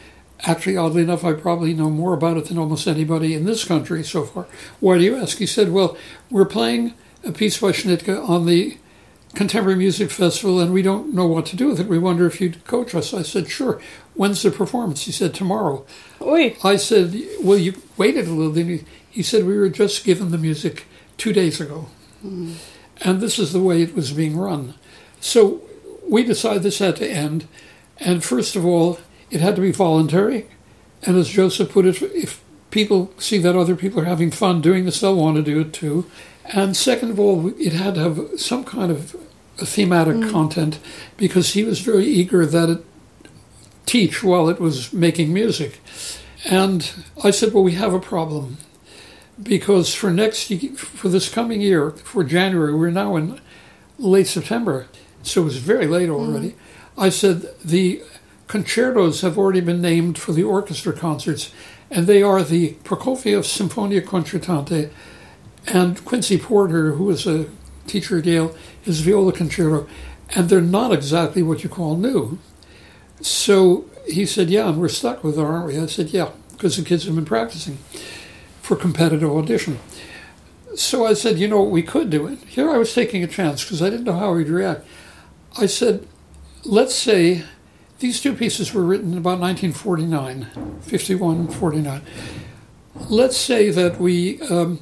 actually, 0.44 0.78
oddly 0.78 1.04
enough, 1.04 1.24
I 1.24 1.34
probably 1.34 1.74
know 1.74 1.90
more 1.90 2.14
about 2.14 2.38
it 2.38 2.46
than 2.46 2.58
almost 2.58 2.88
anybody 2.88 3.36
in 3.36 3.46
this 3.46 3.64
country 3.64 4.04
so 4.04 4.24
far. 4.24 4.48
Why 4.80 4.98
do 4.98 5.04
you 5.04 5.18
ask? 5.18 5.38
He 5.38 5.46
said, 5.46 5.72
Well, 5.72 5.96
we're 6.30 6.46
playing 6.46 6.96
a 7.24 7.32
piece 7.32 7.60
by 7.60 7.72
Schnittke 7.72 8.28
on 8.28 8.46
the 8.46 8.78
Contemporary 9.34 9.78
Music 9.78 10.12
Festival, 10.12 10.60
and 10.60 10.74
we 10.74 10.82
don't 10.82 11.14
know 11.14 11.26
what 11.26 11.46
to 11.48 11.56
do 11.56 11.68
with 11.68 11.80
it. 11.80 11.88
We 11.88 11.98
wonder 11.98 12.26
if 12.26 12.42
you'd 12.42 12.66
coach 12.66 12.94
us. 12.94 13.14
I 13.14 13.22
said, 13.22 13.50
sure. 13.50 13.80
When's 14.14 14.42
the 14.42 14.52
performance? 14.52 15.04
He 15.04 15.12
said, 15.12 15.34
tomorrow. 15.34 15.86
Oy. 16.22 16.58
I 16.64 16.76
said, 16.76 17.16
well, 17.42 17.58
you 17.58 17.74
waited 17.96 18.28
a 18.28 18.32
little. 18.32 18.52
Then 18.52 18.86
he, 19.10 19.24
said, 19.24 19.46
we 19.46 19.58
were 19.58 19.70
just 19.70 20.04
given 20.04 20.32
the 20.32 20.38
music 20.38 20.86
two 21.18 21.32
days 21.32 21.62
ago. 21.62 21.88
Mm. 22.26 22.56
And 23.02 23.22
this 23.22 23.40
is 23.40 23.54
the 23.54 23.62
way 23.62 23.82
it 23.82 23.96
was 23.96 24.12
being 24.12 24.38
run. 24.38 24.74
So 25.22 25.62
we 26.08 26.24
decided 26.24 26.64
this 26.64 26.80
had 26.80 26.98
to 26.98 27.10
end. 27.10 27.48
And 28.00 28.24
first 28.24 28.56
of 28.56 28.66
all, 28.66 29.00
it 29.30 29.40
had 29.40 29.56
to 29.56 29.62
be 29.62 29.72
voluntary. 29.72 30.48
And 31.04 31.16
as 31.16 31.30
Joseph 31.30 31.72
put 31.72 31.86
it, 31.86 32.02
if 32.02 32.42
people 32.70 33.14
see 33.18 33.38
that 33.38 33.56
other 33.56 33.76
people 33.76 34.02
are 34.02 34.06
having 34.06 34.30
fun 34.30 34.62
doing 34.62 34.86
this, 34.86 35.00
they'll 35.00 35.16
want 35.16 35.38
to 35.38 35.42
do 35.42 35.62
it 35.62 35.74
too. 35.74 36.10
And 36.46 36.76
second 36.76 37.12
of 37.12 37.20
all, 37.20 37.48
it 37.60 37.74
had 37.74 37.96
to 37.96 38.02
have 38.02 38.40
some 38.40 38.64
kind 38.64 38.92
of 38.92 39.16
thematic 39.58 40.16
mm. 40.16 40.32
content 40.32 40.80
because 41.18 41.54
he 41.54 41.64
was 41.64 41.80
very 41.80 42.06
eager 42.06 42.46
that 42.46 42.70
it 42.70 42.86
teach 43.86 44.24
while 44.24 44.50
it 44.50 44.60
was 44.60 44.94
making 44.94 45.34
music. 45.34 45.80
And 46.46 46.92
I 47.24 47.32
said, 47.32 47.54
well, 47.54 47.64
we 47.64 47.74
have 47.74 47.94
a 47.94 48.00
problem 48.00 48.58
because 49.42 49.94
for 49.94 50.12
next 50.12 50.52
for 50.76 51.10
this 51.10 51.30
coming 51.30 51.62
year, 51.62 51.92
for 51.92 52.24
January, 52.24 52.74
we're 52.74 52.90
now 52.90 53.16
in 53.16 53.40
late 53.98 54.28
September, 54.28 54.88
so 55.24 55.42
it 55.42 55.46
was 55.46 55.58
very 55.58 55.88
late 55.88 56.10
mm. 56.10 56.14
already. 56.14 56.50
Mm. 56.50 56.56
I 56.98 57.10
said 57.10 57.46
the 57.64 58.04
concertos 58.48 59.22
have 59.22 59.38
already 59.38 59.62
been 59.62 59.82
named 59.82 60.18
for 60.18 60.34
the 60.34 60.44
orchestra 60.44 60.94
concerts, 60.94 61.52
and 61.90 62.08
they 62.08 62.22
are 62.22 62.44
the 62.44 62.74
Prokofiev 62.84 63.46
Symphonia 63.46 64.02
Concertante 64.02 64.90
and 65.68 66.04
Quincy 66.06 66.38
Porter, 66.38 66.94
who 66.94 67.06
was 67.06 67.28
a 67.28 67.48
teacher 67.88 68.18
at 68.18 68.26
Yale, 68.26 68.56
his 68.82 69.02
viola 69.02 69.32
concerto, 69.32 69.88
and 70.34 70.50
they're 70.50 70.62
not 70.62 70.94
exactly 70.94 71.44
what 71.44 71.64
you 71.64 71.70
call 71.70 71.98
new. 71.98 72.40
So 73.22 73.86
he 74.08 74.26
said, 74.26 74.50
Yeah, 74.50 74.70
and 74.70 74.80
we're 74.80 74.88
stuck 74.88 75.24
with 75.24 75.38
it, 75.38 75.42
aren't 75.42 75.68
we? 75.68 75.78
I 75.78 75.86
said, 75.86 76.10
Yeah, 76.10 76.32
because 76.52 76.78
the 76.78 76.84
kids 76.84 77.06
have 77.06 77.16
been 77.16 77.26
practicing 77.26 77.78
for 78.62 78.76
competitive 78.76 79.30
audition. 79.30 79.80
So 80.76 81.06
I 81.06 81.14
said, 81.14 81.38
You 81.38 81.48
know 81.48 81.62
what 81.62 81.72
we 81.72 81.84
could 81.84 82.10
do? 82.10 82.28
it. 82.28 82.40
here 82.40 82.70
I 82.70 82.78
was 82.78 82.94
taking 82.94 83.24
a 83.24 83.28
chance 83.28 83.64
because 83.64 83.82
I 83.82 83.90
didn't 83.90 84.06
know 84.06 84.18
how 84.18 84.36
he'd 84.38 84.50
react. 84.50 84.86
I 85.60 85.66
said, 85.66 86.08
Let's 86.64 86.96
say 86.96 87.44
these 88.00 88.22
two 88.22 88.34
pieces 88.34 88.74
were 88.74 88.84
written 88.84 89.18
about 89.18 89.40
1949, 89.40 90.80
51, 90.82 91.48
49. 91.50 92.02
Let's 93.10 93.38
say 93.38 93.70
that 93.70 94.00
we 94.00 94.42
um, 94.42 94.80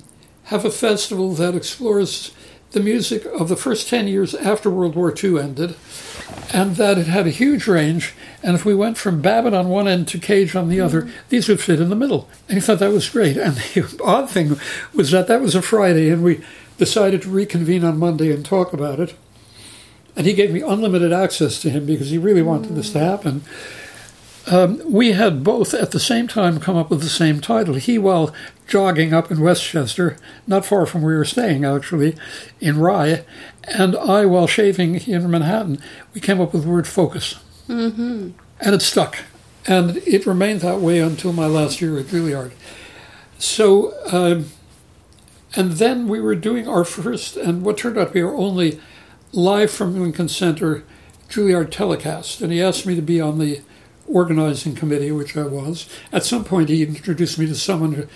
have 0.49 0.65
a 0.65 0.71
festival 0.71 1.33
that 1.33 1.55
explores 1.55 2.31
the 2.71 2.79
music 2.79 3.23
of 3.25 3.49
the 3.49 3.55
first 3.55 3.87
10 3.87 4.07
years 4.07 4.33
after 4.33 4.69
World 4.69 4.95
War 4.95 5.13
II 5.15 5.39
ended, 5.39 5.75
and 6.51 6.75
that 6.75 6.97
it 6.97 7.05
had 7.05 7.27
a 7.27 7.31
huge 7.31 7.67
range. 7.67 8.13
And 8.41 8.55
if 8.55 8.65
we 8.65 8.73
went 8.73 8.97
from 8.97 9.21
Babbitt 9.21 9.53
on 9.53 9.69
one 9.69 9.87
end 9.87 10.07
to 10.07 10.19
Cage 10.19 10.55
on 10.55 10.69
the 10.69 10.77
mm-hmm. 10.77 10.85
other, 10.85 11.09
these 11.29 11.47
would 11.47 11.61
fit 11.61 11.79
in 11.79 11.89
the 11.89 11.95
middle. 11.95 12.27
And 12.47 12.57
he 12.57 12.61
thought 12.61 12.79
that 12.79 12.91
was 12.91 13.09
great. 13.09 13.37
And 13.37 13.55
the 13.73 14.01
odd 14.03 14.29
thing 14.29 14.59
was 14.93 15.11
that 15.11 15.27
that 15.27 15.41
was 15.41 15.53
a 15.53 15.61
Friday, 15.61 16.09
and 16.09 16.23
we 16.23 16.43
decided 16.77 17.23
to 17.23 17.29
reconvene 17.29 17.83
on 17.83 17.99
Monday 17.99 18.31
and 18.31 18.43
talk 18.43 18.73
about 18.73 18.99
it. 18.99 19.15
And 20.15 20.25
he 20.25 20.33
gave 20.33 20.51
me 20.51 20.61
unlimited 20.61 21.13
access 21.13 21.61
to 21.61 21.69
him 21.69 21.85
because 21.85 22.09
he 22.09 22.17
really 22.17 22.41
wanted 22.41 22.75
this 22.75 22.91
to 22.93 22.99
mm. 22.99 23.01
happen. 23.01 23.43
Um, 24.47 24.81
we 24.91 25.11
had 25.11 25.43
both 25.43 25.73
at 25.73 25.91
the 25.91 25.99
same 25.99 26.27
time 26.27 26.59
come 26.59 26.75
up 26.75 26.89
with 26.89 27.01
the 27.01 27.09
same 27.09 27.39
title. 27.39 27.75
He, 27.75 27.97
while 27.97 28.33
jogging 28.67 29.13
up 29.13 29.29
in 29.31 29.41
Westchester, 29.41 30.17
not 30.47 30.65
far 30.65 30.85
from 30.85 31.01
where 31.01 31.13
we 31.13 31.17
were 31.17 31.25
staying 31.25 31.65
actually, 31.65 32.15
in 32.59 32.79
Rye, 32.79 33.25
and 33.63 33.95
I, 33.95 34.25
while 34.25 34.47
shaving 34.47 34.95
in 34.95 35.29
Manhattan, 35.29 35.79
we 36.13 36.21
came 36.21 36.41
up 36.41 36.53
with 36.53 36.63
the 36.63 36.69
word 36.69 36.87
focus. 36.87 37.35
Mm-hmm. 37.67 38.29
And 38.61 38.75
it 38.75 38.81
stuck. 38.81 39.17
And 39.67 39.97
it 39.97 40.25
remained 40.25 40.61
that 40.61 40.79
way 40.79 40.99
until 40.99 41.33
my 41.33 41.45
last 41.45 41.81
year 41.81 41.99
at 41.99 42.07
Juilliard. 42.07 42.51
So, 43.37 43.91
uh, 44.07 44.43
and 45.55 45.71
then 45.73 46.07
we 46.07 46.19
were 46.19 46.35
doing 46.35 46.67
our 46.67 46.83
first, 46.83 47.37
and 47.37 47.63
what 47.63 47.77
turned 47.77 47.97
out 47.97 48.07
to 48.07 48.13
be 48.13 48.21
our 48.21 48.35
only 48.35 48.79
live 49.31 49.69
from 49.69 49.99
Lincoln 49.99 50.29
Center 50.29 50.83
Juilliard 51.29 51.69
telecast. 51.71 52.41
And 52.41 52.51
he 52.51 52.61
asked 52.61 52.85
me 52.85 52.95
to 52.95 53.01
be 53.01 53.21
on 53.21 53.37
the 53.37 53.61
organizing 54.09 54.75
committee, 54.75 55.11
which 55.11 55.37
I 55.37 55.43
was. 55.45 55.87
At 56.11 56.25
some 56.25 56.43
point, 56.43 56.69
he 56.69 56.83
introduced 56.83 57.37
me 57.39 57.45
to 57.47 57.55
someone 57.55 57.93
who, 57.93 58.07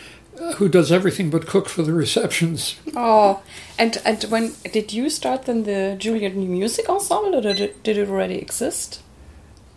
uh, 0.42 0.54
who 0.56 0.68
does 0.68 0.92
everything 0.92 1.30
but 1.30 1.48
cook 1.48 1.70
for 1.70 1.84
the 1.84 1.94
receptions. 1.94 2.76
Oh, 2.96 3.42
and 3.78 3.98
and 4.06 4.24
when 4.24 4.54
did 4.72 4.92
you 4.94 5.10
start 5.10 5.44
then 5.46 5.64
the 5.64 5.96
Juilliard 6.00 6.36
New 6.36 6.50
Music 6.50 6.90
Ensemble, 6.90 7.36
or 7.36 7.42
did 7.42 7.60
it, 7.60 7.84
did 7.84 7.98
it 7.98 8.10
already 8.10 8.36
exist? 8.40 9.02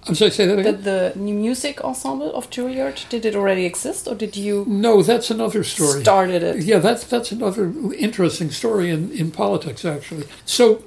I'm 0.09 0.15
sorry, 0.15 0.31
say 0.31 0.47
that 0.47 0.55
The, 0.63 0.69
again. 0.69 0.83
the 0.85 1.13
new 1.17 1.35
music 1.35 1.83
ensemble 1.83 2.33
of 2.33 2.49
Juilliard, 2.49 3.09
did 3.09 3.25
it 3.27 3.35
already 3.35 3.65
exist 3.65 4.07
or 4.07 4.15
did 4.15 4.37
you 4.37 4.65
no, 4.69 5.03
that's 5.03 5.33
another 5.33 5.65
story. 5.65 6.01
started 6.01 6.45
it? 6.45 6.63
Yeah, 6.63 6.79
that's 6.79 7.03
that's 7.05 7.33
another 7.33 7.73
interesting 7.99 8.53
story 8.53 8.89
in, 8.89 9.11
in 9.11 9.33
politics, 9.33 9.85
actually. 9.85 10.29
So 10.45 10.85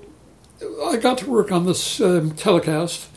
I 0.85 0.95
got 0.95 1.17
to 1.17 1.29
work 1.29 1.51
on 1.51 1.65
this 1.65 1.99
um, 1.99 2.31
telecast, 2.31 3.08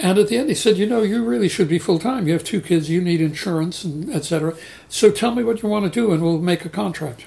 and 0.00 0.18
at 0.18 0.28
the 0.28 0.36
end 0.36 0.48
he 0.48 0.54
said, 0.54 0.76
"You 0.76 0.86
know, 0.86 1.02
you 1.02 1.24
really 1.24 1.48
should 1.48 1.68
be 1.68 1.78
full 1.78 1.98
time. 1.98 2.26
You 2.26 2.32
have 2.34 2.44
two 2.44 2.60
kids. 2.60 2.90
You 2.90 3.00
need 3.00 3.20
insurance, 3.20 3.84
and 3.84 4.10
etc. 4.14 4.54
So 4.88 5.10
tell 5.10 5.34
me 5.34 5.42
what 5.42 5.62
you 5.62 5.68
want 5.68 5.84
to 5.84 5.90
do, 5.90 6.12
and 6.12 6.22
we'll 6.22 6.38
make 6.38 6.64
a 6.64 6.68
contract." 6.68 7.24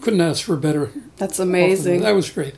Couldn't 0.00 0.20
ask 0.20 0.44
for 0.44 0.56
better 0.56 0.90
That's 1.16 1.38
amazing. 1.38 2.00
That 2.00 2.16
was 2.16 2.28
great. 2.28 2.56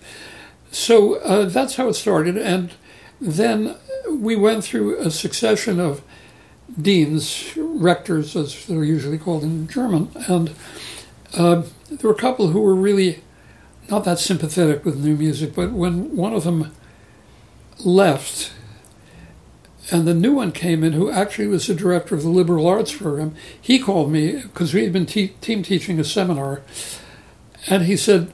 So 0.70 1.16
uh, 1.16 1.44
that's 1.44 1.76
how 1.76 1.88
it 1.88 1.94
started, 1.94 2.38
and 2.38 2.72
then 3.20 3.76
we 4.10 4.34
went 4.34 4.64
through 4.64 4.98
a 4.98 5.10
succession 5.10 5.78
of 5.78 6.02
deans, 6.80 7.52
rectors, 7.56 8.34
as 8.34 8.66
they're 8.66 8.82
usually 8.84 9.18
called 9.18 9.42
in 9.42 9.68
German, 9.68 10.10
and 10.26 10.54
uh, 11.34 11.62
there 11.90 12.08
were 12.08 12.16
a 12.16 12.18
couple 12.18 12.48
who 12.48 12.60
were 12.60 12.74
really 12.74 13.22
not 13.90 14.04
that 14.04 14.18
sympathetic 14.18 14.84
with 14.84 14.96
new 14.96 15.16
music. 15.16 15.54
But 15.54 15.72
when 15.72 16.16
one 16.16 16.32
of 16.32 16.44
them 16.44 16.72
left, 17.80 18.52
and 19.90 20.06
the 20.06 20.14
new 20.14 20.34
one 20.34 20.52
came 20.52 20.82
in, 20.82 20.94
who 20.94 21.10
actually 21.10 21.46
was 21.46 21.66
the 21.66 21.74
director 21.74 22.14
of 22.14 22.22
the 22.22 22.28
liberal 22.28 22.66
arts 22.66 22.96
program, 22.96 23.34
he 23.60 23.78
called 23.78 24.10
me 24.10 24.40
because 24.42 24.72
we 24.72 24.82
had 24.82 24.92
been 24.92 25.06
te- 25.06 25.34
team 25.40 25.62
teaching 25.62 26.00
a 26.00 26.04
seminar, 26.04 26.62
and 27.68 27.84
he 27.84 27.96
said 27.96 28.32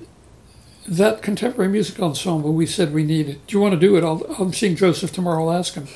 that 0.87 1.23
contemporary 1.23 1.71
music 1.71 2.01
ensemble 2.01 2.53
we 2.53 2.67
said 2.67 2.93
we 2.93 3.05
needed. 3.05 3.45
Do 3.47 3.57
you 3.57 3.61
want 3.61 3.75
to 3.75 3.81
do 3.81 3.97
it? 3.97 4.05
I'll, 4.05 4.25
I'm 4.39 4.53
seeing 4.53 4.77
Joseph 4.77 5.13
tomorrow. 5.13 5.49
I'll 5.49 5.59
ask 5.59 5.75
him. 5.75 5.87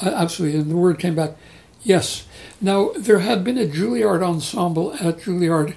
I, 0.00 0.08
absolutely. 0.08 0.58
And 0.58 0.70
the 0.70 0.76
word 0.76 0.98
came 0.98 1.14
back, 1.14 1.32
yes. 1.82 2.26
Now, 2.60 2.90
there 2.96 3.20
had 3.20 3.44
been 3.44 3.58
a 3.58 3.66
Juilliard 3.66 4.22
ensemble 4.22 4.94
at 4.94 5.18
Juilliard 5.18 5.74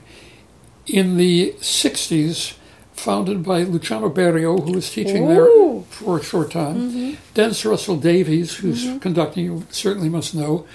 in 0.88 1.18
the 1.18 1.54
60s, 1.60 2.56
founded 2.96 3.44
by 3.44 3.64
Luciano 3.64 4.10
Berio, 4.10 4.64
who 4.64 4.74
was 4.74 4.90
teaching 4.90 5.26
Ooh. 5.26 5.28
there 5.28 5.84
for 5.90 6.20
a 6.20 6.24
short 6.24 6.52
time. 6.52 6.76
Mm-hmm. 6.76 7.14
Dennis 7.34 7.66
Russell 7.66 7.98
Davies, 7.98 8.56
who's 8.56 8.86
mm-hmm. 8.86 9.00
conducting, 9.00 9.46
you 9.46 9.68
certainly 9.70 10.10
must 10.10 10.34
know, 10.34 10.66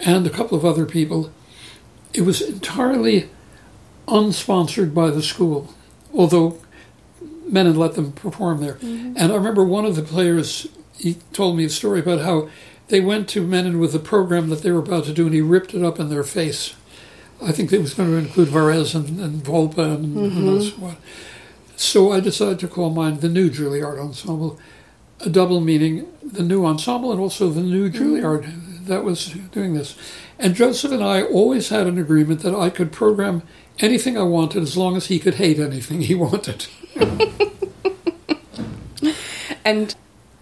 and 0.00 0.26
a 0.26 0.30
couple 0.30 0.58
of 0.58 0.64
other 0.64 0.86
people. 0.86 1.32
It 2.12 2.22
was 2.22 2.42
entirely 2.42 3.30
unsponsored 4.08 4.92
by 4.92 5.10
the 5.10 5.22
school, 5.22 5.72
although 6.12 6.60
Mennin 7.48 7.76
let 7.76 7.94
them 7.94 8.12
perform 8.12 8.60
there. 8.60 8.74
Mm-hmm. 8.74 9.14
And 9.16 9.32
I 9.32 9.36
remember 9.36 9.64
one 9.64 9.84
of 9.84 9.96
the 9.96 10.02
players, 10.02 10.66
he 10.98 11.14
told 11.32 11.56
me 11.56 11.64
a 11.64 11.70
story 11.70 12.00
about 12.00 12.20
how 12.20 12.50
they 12.88 13.00
went 13.00 13.28
to 13.30 13.46
Mennin 13.46 13.78
with 13.78 13.92
the 13.92 13.98
program 14.00 14.48
that 14.50 14.62
they 14.62 14.72
were 14.72 14.80
about 14.80 15.04
to 15.04 15.12
do, 15.12 15.26
and 15.26 15.34
he 15.34 15.40
ripped 15.40 15.74
it 15.74 15.84
up 15.84 16.00
in 16.00 16.08
their 16.08 16.24
face. 16.24 16.74
I 17.42 17.52
think 17.52 17.72
it 17.72 17.80
was 17.80 17.94
going 17.94 18.10
to 18.10 18.16
include 18.16 18.48
Varese 18.48 18.94
and, 18.94 19.18
and 19.20 19.42
Wolpe 19.44 19.78
and 19.78 20.14
who 20.14 20.42
knows 20.42 20.76
what. 20.76 20.96
So 21.80 22.12
I 22.12 22.20
decided 22.20 22.58
to 22.58 22.68
call 22.68 22.90
mine 22.90 23.20
the 23.20 23.28
New 23.30 23.48
Juilliard 23.48 23.98
Ensemble, 23.98 24.58
a 25.20 25.30
double 25.30 25.62
meaning 25.62 26.06
the 26.22 26.42
new 26.42 26.66
ensemble 26.66 27.10
and 27.10 27.18
also 27.18 27.48
the 27.48 27.62
new 27.62 27.88
Juilliard 27.90 28.84
that 28.84 29.02
was 29.02 29.28
doing 29.50 29.72
this. 29.72 29.96
And 30.38 30.54
Joseph 30.54 30.92
and 30.92 31.02
I 31.02 31.22
always 31.22 31.70
had 31.70 31.86
an 31.86 31.96
agreement 31.98 32.40
that 32.40 32.54
I 32.54 32.68
could 32.68 32.92
program 32.92 33.42
anything 33.78 34.18
I 34.18 34.24
wanted 34.24 34.62
as 34.62 34.76
long 34.76 34.94
as 34.94 35.06
he 35.06 35.18
could 35.18 35.36
hate 35.36 35.58
anything 35.58 36.02
he 36.02 36.14
wanted. 36.26 36.66
And 39.62 39.94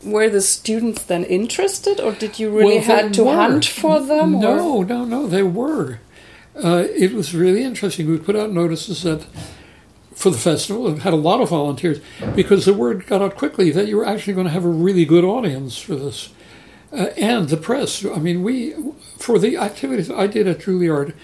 were 0.05 0.29
the 0.31 0.41
students 0.41 1.03
then 1.03 1.25
interested, 1.25 2.01
or 2.01 2.13
did 2.13 2.39
you 2.39 2.51
really 2.51 2.77
Well, 2.79 2.85
had 2.85 3.15
to 3.15 3.25
were. 3.25 3.35
hunt 3.35 3.65
for 3.67 4.01
them? 4.01 4.37
or- 4.37 4.41
No, 4.41 4.83
no, 4.83 5.05
no, 5.05 5.27
they 5.27 5.43
were. 5.43 5.99
Uh, 6.57 6.85
it 6.97 7.13
was 7.13 7.35
really 7.35 7.63
interesting. 7.65 8.09
We 8.11 8.19
put 8.19 8.37
out 8.37 8.53
notices 8.53 9.03
that 9.03 9.27
for 10.19 10.31
the 10.31 10.39
festival 10.39 10.89
and 10.89 11.03
had 11.03 11.13
a 11.13 11.17
lot 11.17 11.41
of 11.41 11.51
volunteers 11.51 12.01
because 12.35 12.65
the 12.65 12.75
word 12.75 13.07
got 13.07 13.23
out 13.23 13.37
quickly 13.37 13.71
that 13.71 13.87
you 13.87 13.97
were 13.97 14.05
actually 14.05 14.33
going 14.33 14.49
to 14.49 14.53
have 14.53 14.65
a 14.65 14.69
really 14.69 15.05
good 15.05 15.23
audience 15.23 15.79
for 15.79 15.95
this. 15.95 16.31
Uh, 16.93 17.11
and 17.17 17.51
the 17.51 17.57
press. 17.57 18.05
I 18.05 18.19
mean, 18.19 18.43
we 18.43 18.75
for 19.17 19.39
the 19.39 19.57
activities 19.57 20.11
I 20.11 20.27
did 20.27 20.49
at 20.49 20.59
Juilliard, 20.59 21.15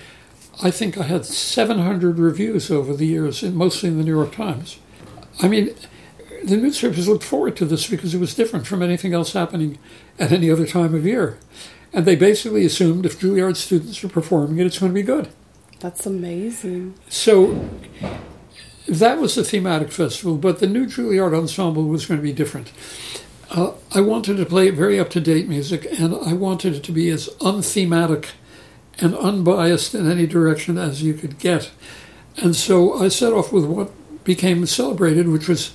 I 0.62 0.70
think 0.70 0.96
I 0.96 1.02
had 1.02 1.26
700 1.26 2.20
reviews 2.20 2.70
over 2.70 2.94
the 2.94 3.06
years, 3.06 3.42
and 3.42 3.56
mostly 3.56 3.88
in 3.88 3.98
the 3.98 4.04
New 4.04 4.14
York 4.14 4.32
Times. 4.32 4.78
I 5.40 5.48
mean, 5.48 5.74
the 6.44 6.56
newspapers 6.56 7.08
looked 7.08 7.24
forward 7.24 7.56
to 7.56 7.64
this 7.64 7.88
because 7.88 8.14
it 8.14 8.20
was 8.20 8.34
different 8.34 8.64
from 8.64 8.80
anything 8.80 9.12
else 9.12 9.32
happening 9.32 9.78
at 10.20 10.30
any 10.30 10.50
other 10.50 10.66
time 10.66 10.94
of 10.94 11.04
year. 11.04 11.38
And 11.92 12.04
they 12.04 12.14
basically 12.14 12.64
assumed 12.64 13.06
if 13.06 13.18
Juilliard 13.18 13.56
students 13.56 14.04
are 14.04 14.08
performing 14.08 14.58
it, 14.58 14.66
it's 14.66 14.78
going 14.78 14.92
to 14.92 14.94
be 14.94 15.02
good. 15.02 15.30
That's 15.80 16.06
amazing. 16.06 16.94
So 17.08 17.68
that 18.88 19.18
was 19.18 19.34
the 19.34 19.44
thematic 19.44 19.90
festival, 19.90 20.36
but 20.36 20.60
the 20.60 20.66
new 20.66 20.86
Juilliard 20.86 21.36
ensemble 21.36 21.84
was 21.84 22.06
going 22.06 22.18
to 22.18 22.22
be 22.22 22.32
different. 22.32 22.72
Uh, 23.50 23.72
I 23.94 24.00
wanted 24.00 24.36
to 24.36 24.46
play 24.46 24.70
very 24.70 24.98
up 24.98 25.10
to 25.10 25.20
date 25.20 25.48
music, 25.48 25.86
and 25.98 26.14
I 26.14 26.32
wanted 26.32 26.74
it 26.74 26.84
to 26.84 26.92
be 26.92 27.08
as 27.10 27.30
unthematic 27.40 28.30
and 28.98 29.14
unbiased 29.16 29.94
in 29.94 30.10
any 30.10 30.26
direction 30.26 30.78
as 30.78 31.02
you 31.02 31.14
could 31.14 31.38
get. 31.38 31.70
And 32.36 32.54
so 32.54 32.94
I 32.94 33.08
set 33.08 33.32
off 33.32 33.52
with 33.52 33.64
what 33.64 33.90
became 34.24 34.66
celebrated, 34.66 35.28
which 35.28 35.48
was 35.48 35.72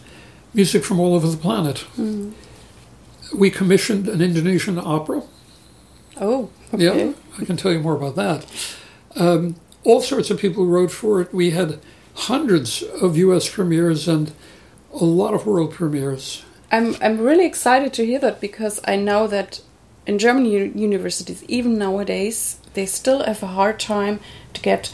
music 0.53 0.83
from 0.83 0.99
all 0.99 1.15
over 1.15 1.27
the 1.27 1.37
planet. 1.37 1.85
We 3.33 3.49
commissioned 3.49 4.07
an 4.07 4.21
Indonesian 4.21 4.79
opera. 4.79 5.23
Oh, 6.19 6.49
okay. 6.73 7.05
Yeah, 7.05 7.13
I 7.39 7.45
can 7.45 7.57
tell 7.57 7.71
you 7.71 7.79
more 7.79 7.95
about 7.95 8.15
that. 8.15 8.45
Um, 9.15 9.55
all 9.83 10.01
sorts 10.01 10.29
of 10.29 10.39
people 10.39 10.65
wrote 10.65 10.91
for 10.91 11.21
it. 11.21 11.33
We 11.33 11.51
had 11.51 11.79
hundreds 12.19 12.83
of 13.01 13.17
U.S. 13.17 13.49
premieres 13.49 14.07
and 14.07 14.31
a 14.93 15.05
lot 15.05 15.33
of 15.33 15.45
world 15.45 15.71
premieres. 15.73 16.43
I'm 16.71 16.95
I'm 17.01 17.19
really 17.19 17.45
excited 17.45 17.93
to 17.93 18.05
hear 18.05 18.19
that 18.19 18.41
because 18.41 18.79
I 18.85 18.95
know 18.95 19.27
that 19.27 19.61
in 20.05 20.19
German 20.19 20.45
universities, 20.45 21.43
even 21.47 21.77
nowadays, 21.77 22.59
they 22.73 22.85
still 22.85 23.23
have 23.23 23.43
a 23.43 23.47
hard 23.47 23.79
time 23.79 24.19
to 24.53 24.61
get 24.61 24.93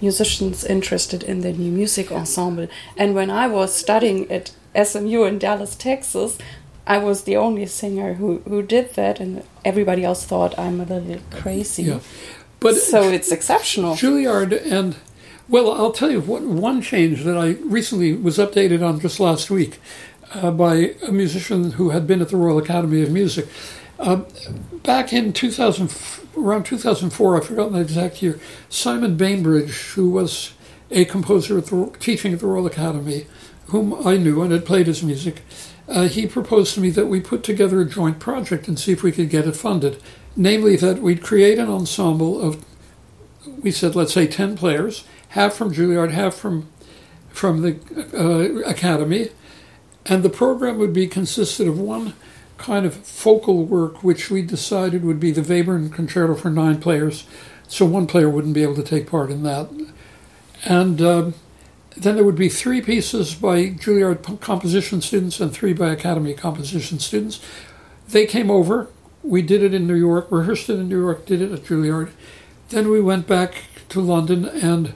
musicians 0.00 0.64
interested 0.64 1.22
in 1.22 1.40
the 1.40 1.52
new 1.52 1.70
music 1.70 2.10
ensemble. 2.12 2.68
And 2.96 3.14
when 3.14 3.30
I 3.30 3.46
was 3.46 3.74
studying 3.74 4.30
at 4.30 4.52
SMU 4.74 5.24
in 5.24 5.38
Dallas, 5.38 5.76
Texas, 5.76 6.38
I 6.86 6.98
was 6.98 7.24
the 7.24 7.36
only 7.36 7.66
singer 7.66 8.14
who, 8.14 8.38
who 8.46 8.62
did 8.62 8.94
that, 8.94 9.20
and 9.20 9.42
everybody 9.64 10.04
else 10.04 10.24
thought 10.24 10.58
I'm 10.58 10.80
a 10.80 10.84
little 10.84 11.14
uh, 11.14 11.18
crazy. 11.30 11.84
Yeah, 11.84 12.00
but 12.60 12.76
so 12.76 13.04
it's 13.04 13.32
exceptional. 13.32 13.94
Juilliard 13.94 14.52
and 14.70 14.96
well, 15.48 15.72
I'll 15.72 15.92
tell 15.92 16.10
you 16.10 16.20
what 16.20 16.42
one 16.42 16.80
change 16.80 17.24
that 17.24 17.36
I 17.36 17.50
recently 17.64 18.14
was 18.14 18.38
updated 18.38 18.86
on 18.86 19.00
just 19.00 19.20
last 19.20 19.50
week 19.50 19.78
uh, 20.32 20.50
by 20.50 20.94
a 21.06 21.12
musician 21.12 21.72
who 21.72 21.90
had 21.90 22.06
been 22.06 22.22
at 22.22 22.30
the 22.30 22.36
Royal 22.36 22.58
Academy 22.58 23.02
of 23.02 23.10
Music. 23.10 23.46
Uh, 23.98 24.22
back 24.82 25.12
in 25.12 25.32
2000, 25.32 25.94
around 26.36 26.64
2004, 26.64 27.36
I've 27.36 27.46
forgotten 27.46 27.74
the 27.74 27.80
exact 27.80 28.22
year, 28.22 28.40
Simon 28.68 29.16
Bainbridge, 29.16 29.92
who 29.92 30.10
was 30.10 30.54
a 30.90 31.04
composer 31.04 31.58
at 31.58 31.66
the, 31.66 31.94
teaching 32.00 32.32
at 32.32 32.40
the 32.40 32.46
Royal 32.46 32.66
Academy, 32.66 33.26
whom 33.66 34.06
I 34.06 34.16
knew 34.16 34.42
and 34.42 34.52
had 34.52 34.64
played 34.64 34.86
his 34.86 35.02
music, 35.02 35.42
uh, 35.88 36.08
he 36.08 36.26
proposed 36.26 36.74
to 36.74 36.80
me 36.80 36.90
that 36.90 37.06
we 37.06 37.20
put 37.20 37.42
together 37.42 37.80
a 37.80 37.88
joint 37.88 38.18
project 38.18 38.66
and 38.66 38.78
see 38.78 38.92
if 38.92 39.02
we 39.02 39.12
could 39.12 39.28
get 39.28 39.46
it 39.46 39.56
funded. 39.56 40.02
Namely, 40.36 40.76
that 40.76 41.00
we'd 41.00 41.22
create 41.22 41.58
an 41.58 41.68
ensemble 41.68 42.40
of, 42.40 42.64
we 43.62 43.70
said, 43.70 43.94
let's 43.94 44.14
say 44.14 44.26
10 44.26 44.56
players, 44.56 45.04
half 45.34 45.54
from 45.54 45.74
Juilliard, 45.74 46.12
half 46.12 46.34
from, 46.34 46.68
from 47.30 47.62
the 47.62 47.76
uh, 48.14 48.68
Academy, 48.70 49.30
and 50.06 50.22
the 50.22 50.30
program 50.30 50.78
would 50.78 50.92
be 50.92 51.08
consisted 51.08 51.66
of 51.66 51.76
one 51.76 52.14
kind 52.56 52.86
of 52.86 52.94
focal 52.94 53.64
work, 53.64 54.04
which 54.04 54.30
we 54.30 54.42
decided 54.42 55.04
would 55.04 55.18
be 55.18 55.32
the 55.32 55.40
Webern 55.40 55.92
Concerto 55.92 56.36
for 56.36 56.50
nine 56.50 56.80
players, 56.80 57.26
so 57.66 57.84
one 57.84 58.06
player 58.06 58.30
wouldn't 58.30 58.54
be 58.54 58.62
able 58.62 58.76
to 58.76 58.82
take 58.84 59.10
part 59.10 59.32
in 59.32 59.42
that. 59.42 59.68
And 60.64 61.02
um, 61.02 61.34
then 61.96 62.14
there 62.14 62.24
would 62.24 62.36
be 62.36 62.48
three 62.48 62.80
pieces 62.80 63.34
by 63.34 63.70
Juilliard 63.70 64.40
composition 64.40 65.00
students 65.00 65.40
and 65.40 65.52
three 65.52 65.72
by 65.72 65.90
Academy 65.90 66.34
composition 66.34 67.00
students. 67.00 67.40
They 68.08 68.26
came 68.26 68.52
over. 68.52 68.86
We 69.24 69.42
did 69.42 69.64
it 69.64 69.74
in 69.74 69.88
New 69.88 69.96
York, 69.96 70.28
rehearsed 70.30 70.70
it 70.70 70.78
in 70.78 70.88
New 70.88 71.00
York, 71.00 71.26
did 71.26 71.42
it 71.42 71.50
at 71.50 71.64
Juilliard. 71.64 72.12
Then 72.68 72.88
we 72.88 73.00
went 73.00 73.26
back 73.26 73.64
to 73.88 74.00
London 74.00 74.44
and 74.44 74.94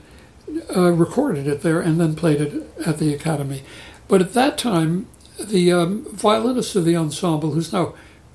uh, 0.75 0.91
recorded 0.91 1.47
it 1.47 1.61
there 1.61 1.79
and 1.79 1.99
then 1.99 2.15
played 2.15 2.41
it 2.41 2.69
at 2.85 2.97
the 2.97 3.13
Academy. 3.13 3.63
But 4.07 4.21
at 4.21 4.33
that 4.33 4.57
time, 4.57 5.07
the 5.39 5.71
um, 5.71 6.05
violinist 6.11 6.75
of 6.75 6.85
the 6.85 6.95
ensemble, 6.95 7.51
who's 7.51 7.71
now 7.71 7.87
a 7.87 7.93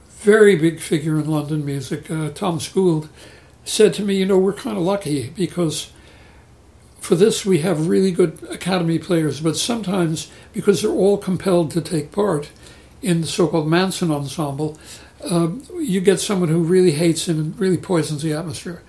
very 0.08 0.56
big 0.56 0.80
figure 0.80 1.18
in 1.18 1.28
London 1.28 1.64
music, 1.64 2.10
uh, 2.10 2.30
Tom 2.30 2.58
Schould, 2.58 3.08
said 3.64 3.94
to 3.94 4.02
me, 4.02 4.16
You 4.16 4.26
know, 4.26 4.38
we're 4.38 4.52
kind 4.52 4.76
of 4.76 4.82
lucky 4.82 5.30
because 5.30 5.90
for 7.00 7.16
this 7.16 7.44
we 7.44 7.58
have 7.58 7.88
really 7.88 8.12
good 8.12 8.42
Academy 8.50 8.98
players, 8.98 9.40
but 9.40 9.56
sometimes 9.56 10.30
because 10.52 10.80
they're 10.80 10.90
all 10.90 11.18
compelled 11.18 11.70
to 11.72 11.80
take 11.80 12.12
part, 12.12 12.50
in 13.04 13.20
the 13.20 13.26
so-called 13.26 13.68
Manson 13.68 14.10
ensemble, 14.10 14.78
um, 15.30 15.62
you 15.78 16.00
get 16.00 16.20
someone 16.20 16.48
who 16.48 16.62
really 16.62 16.92
hates 16.92 17.28
him 17.28 17.38
and 17.38 17.60
really 17.60 17.76
poisons 17.76 18.22
the 18.22 18.32
atmosphere. 18.32 18.82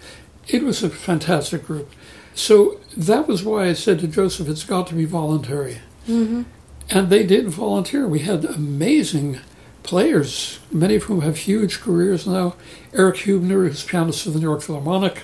It 0.47 0.63
was 0.63 0.83
a 0.83 0.89
fantastic 0.89 1.65
group. 1.65 1.91
So 2.33 2.79
that 2.95 3.27
was 3.27 3.43
why 3.43 3.67
I 3.67 3.73
said 3.73 3.99
to 3.99 4.07
Joseph, 4.07 4.47
it's 4.47 4.63
got 4.63 4.87
to 4.87 4.95
be 4.95 5.05
voluntary. 5.05 5.79
Mm-hmm. 6.07 6.43
And 6.89 7.09
they 7.09 7.25
did 7.25 7.49
volunteer. 7.49 8.07
We 8.07 8.19
had 8.19 8.45
amazing 8.45 9.39
players, 9.83 10.59
many 10.71 10.95
of 10.95 11.03
whom 11.03 11.21
have 11.21 11.37
huge 11.37 11.81
careers 11.81 12.27
now. 12.27 12.55
Eric 12.93 13.17
Huebner, 13.17 13.63
who's 13.63 13.83
pianist 13.83 14.25
of 14.25 14.33
the 14.33 14.39
New 14.39 14.45
York 14.47 14.61
Philharmonic. 14.61 15.23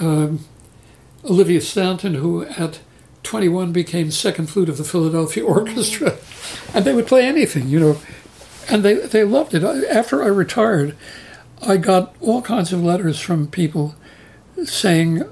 Um, 0.00 0.40
Olivia 1.24 1.60
Staton, 1.60 2.14
who 2.14 2.44
at 2.44 2.80
21 3.22 3.72
became 3.72 4.10
second 4.10 4.48
flute 4.48 4.68
of 4.68 4.78
the 4.78 4.84
Philadelphia 4.84 5.44
Orchestra. 5.44 6.16
And 6.74 6.84
they 6.84 6.94
would 6.94 7.06
play 7.06 7.26
anything, 7.26 7.68
you 7.68 7.80
know. 7.80 7.98
And 8.68 8.82
they, 8.82 8.94
they 8.94 9.24
loved 9.24 9.54
it. 9.54 9.62
After 9.62 10.22
I 10.22 10.26
retired, 10.26 10.96
I 11.62 11.76
got 11.76 12.14
all 12.20 12.42
kinds 12.42 12.72
of 12.72 12.82
letters 12.82 13.20
from 13.20 13.48
people 13.48 13.94
saying, 14.64 15.22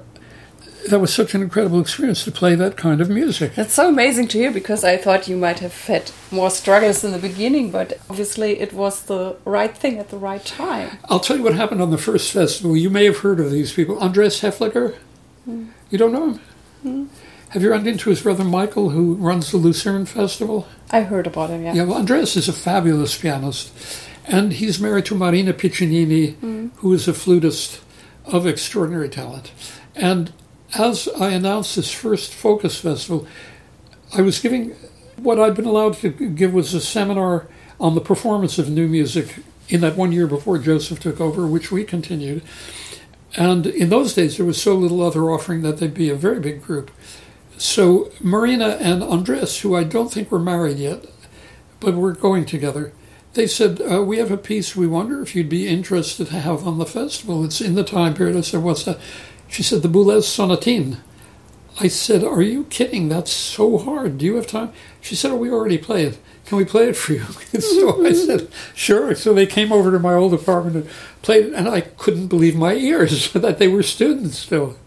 that 0.89 0.99
was 0.99 1.13
such 1.13 1.33
an 1.33 1.41
incredible 1.41 1.79
experience 1.79 2.23
to 2.23 2.31
play 2.31 2.55
that 2.55 2.77
kind 2.77 3.01
of 3.01 3.09
music. 3.09 3.55
That's 3.55 3.73
so 3.73 3.89
amazing 3.89 4.27
to 4.29 4.37
hear 4.37 4.51
because 4.51 4.83
I 4.83 4.97
thought 4.97 5.27
you 5.27 5.37
might 5.37 5.59
have 5.59 5.85
had 5.85 6.11
more 6.31 6.49
struggles 6.49 7.03
in 7.03 7.11
the 7.11 7.19
beginning, 7.19 7.71
but 7.71 7.93
obviously 8.09 8.59
it 8.59 8.73
was 8.73 9.03
the 9.03 9.35
right 9.45 9.75
thing 9.75 9.99
at 9.99 10.09
the 10.09 10.17
right 10.17 10.43
time. 10.45 10.97
I'll 11.05 11.19
tell 11.19 11.37
you 11.37 11.43
what 11.43 11.55
happened 11.55 11.81
on 11.81 11.91
the 11.91 11.97
first 11.97 12.31
festival. 12.31 12.75
You 12.77 12.89
may 12.89 13.05
have 13.05 13.19
heard 13.19 13.39
of 13.39 13.51
these 13.51 13.73
people. 13.73 13.99
Andreas 13.99 14.41
Haefliger. 14.41 14.95
Mm. 15.47 15.69
You 15.89 15.97
don't 15.97 16.13
know 16.13 16.31
him? 16.31 16.39
Mm. 16.85 17.07
Have 17.49 17.63
you 17.63 17.71
run 17.71 17.87
into 17.87 18.09
his 18.09 18.21
brother 18.21 18.43
Michael, 18.43 18.89
who 18.89 19.15
runs 19.15 19.51
the 19.51 19.57
Lucerne 19.57 20.05
Festival? 20.05 20.67
I 20.91 21.01
heard 21.01 21.25
about 21.25 21.51
him, 21.51 21.63
yeah. 21.63 21.73
Yeah, 21.73 21.83
well, 21.83 21.99
Andreas 21.99 22.35
is 22.35 22.49
a 22.49 22.53
fabulous 22.53 23.17
pianist, 23.17 23.71
and 24.25 24.53
he's 24.53 24.79
married 24.79 25.05
to 25.05 25.15
Marina 25.15 25.53
Piccinini, 25.53 26.33
mm. 26.35 26.71
who 26.77 26.91
is 26.93 27.07
a 27.07 27.13
flutist 27.13 27.81
of 28.25 28.45
extraordinary 28.45 29.07
talent. 29.07 29.51
And 29.95 30.33
as 30.75 31.07
I 31.19 31.31
announced 31.31 31.75
this 31.75 31.91
first 31.91 32.33
Focus 32.33 32.79
Festival, 32.79 33.27
I 34.13 34.21
was 34.21 34.39
giving 34.39 34.75
what 35.17 35.39
I'd 35.39 35.55
been 35.55 35.65
allowed 35.65 35.95
to 35.95 36.09
give 36.09 36.53
was 36.53 36.73
a 36.73 36.81
seminar 36.81 37.47
on 37.79 37.95
the 37.95 38.01
performance 38.01 38.59
of 38.59 38.69
new 38.69 38.87
music 38.87 39.37
in 39.69 39.81
that 39.81 39.95
one 39.95 40.11
year 40.11 40.27
before 40.27 40.57
Joseph 40.57 40.99
took 40.99 41.19
over, 41.19 41.47
which 41.47 41.71
we 41.71 41.83
continued. 41.83 42.43
And 43.35 43.65
in 43.65 43.89
those 43.89 44.13
days, 44.13 44.37
there 44.37 44.45
was 44.45 44.61
so 44.61 44.75
little 44.75 45.01
other 45.01 45.23
offering 45.31 45.61
that 45.61 45.77
they'd 45.77 45.93
be 45.93 46.09
a 46.09 46.15
very 46.15 46.39
big 46.39 46.61
group. 46.61 46.91
So 47.57 48.11
Marina 48.21 48.77
and 48.81 49.01
Andres, 49.01 49.59
who 49.61 49.75
I 49.75 49.83
don't 49.83 50.11
think 50.11 50.31
were 50.31 50.39
married 50.39 50.77
yet, 50.77 51.05
but 51.79 51.95
were 51.95 52.13
going 52.13 52.45
together, 52.45 52.93
they 53.33 53.47
said, 53.47 53.81
uh, 53.81 54.01
We 54.01 54.17
have 54.17 54.31
a 54.31 54.37
piece 54.37 54.75
we 54.75 54.87
wonder 54.87 55.21
if 55.21 55.35
you'd 55.35 55.49
be 55.49 55.67
interested 55.67 56.27
to 56.27 56.39
have 56.39 56.65
on 56.65 56.77
the 56.77 56.85
festival. 56.85 57.43
It's 57.43 57.61
in 57.61 57.75
the 57.75 57.83
time 57.83 58.13
period. 58.13 58.37
I 58.37 58.41
said, 58.41 58.63
What's 58.63 58.83
that? 58.85 58.99
She 59.47 59.63
said, 59.63 59.81
The 59.81 59.89
Boulez 59.89 60.23
Sonatine. 60.23 60.97
I 61.79 61.87
said, 61.87 62.23
Are 62.23 62.41
you 62.41 62.65
kidding? 62.65 63.09
That's 63.09 63.31
so 63.31 63.77
hard. 63.77 64.17
Do 64.17 64.25
you 64.25 64.35
have 64.35 64.47
time? 64.47 64.71
She 65.01 65.15
said, 65.15 65.31
Oh, 65.31 65.35
we 65.35 65.51
already 65.51 65.77
played 65.77 66.13
it. 66.13 66.19
Can 66.45 66.57
we 66.57 66.65
play 66.65 66.89
it 66.89 66.95
for 66.95 67.13
you? 67.13 67.23
so 67.59 68.05
I 68.05 68.13
said, 68.13 68.47
Sure. 68.73 69.15
So 69.15 69.33
they 69.33 69.45
came 69.45 69.71
over 69.71 69.91
to 69.91 69.99
my 69.99 70.13
old 70.13 70.33
apartment 70.33 70.75
and 70.75 70.89
played 71.21 71.47
it, 71.47 71.53
and 71.53 71.67
I 71.67 71.81
couldn't 71.81 72.27
believe 72.27 72.55
my 72.55 72.73
ears 72.75 73.31
that 73.33 73.59
they 73.59 73.67
were 73.67 73.83
students 73.83 74.37
still. 74.37 74.77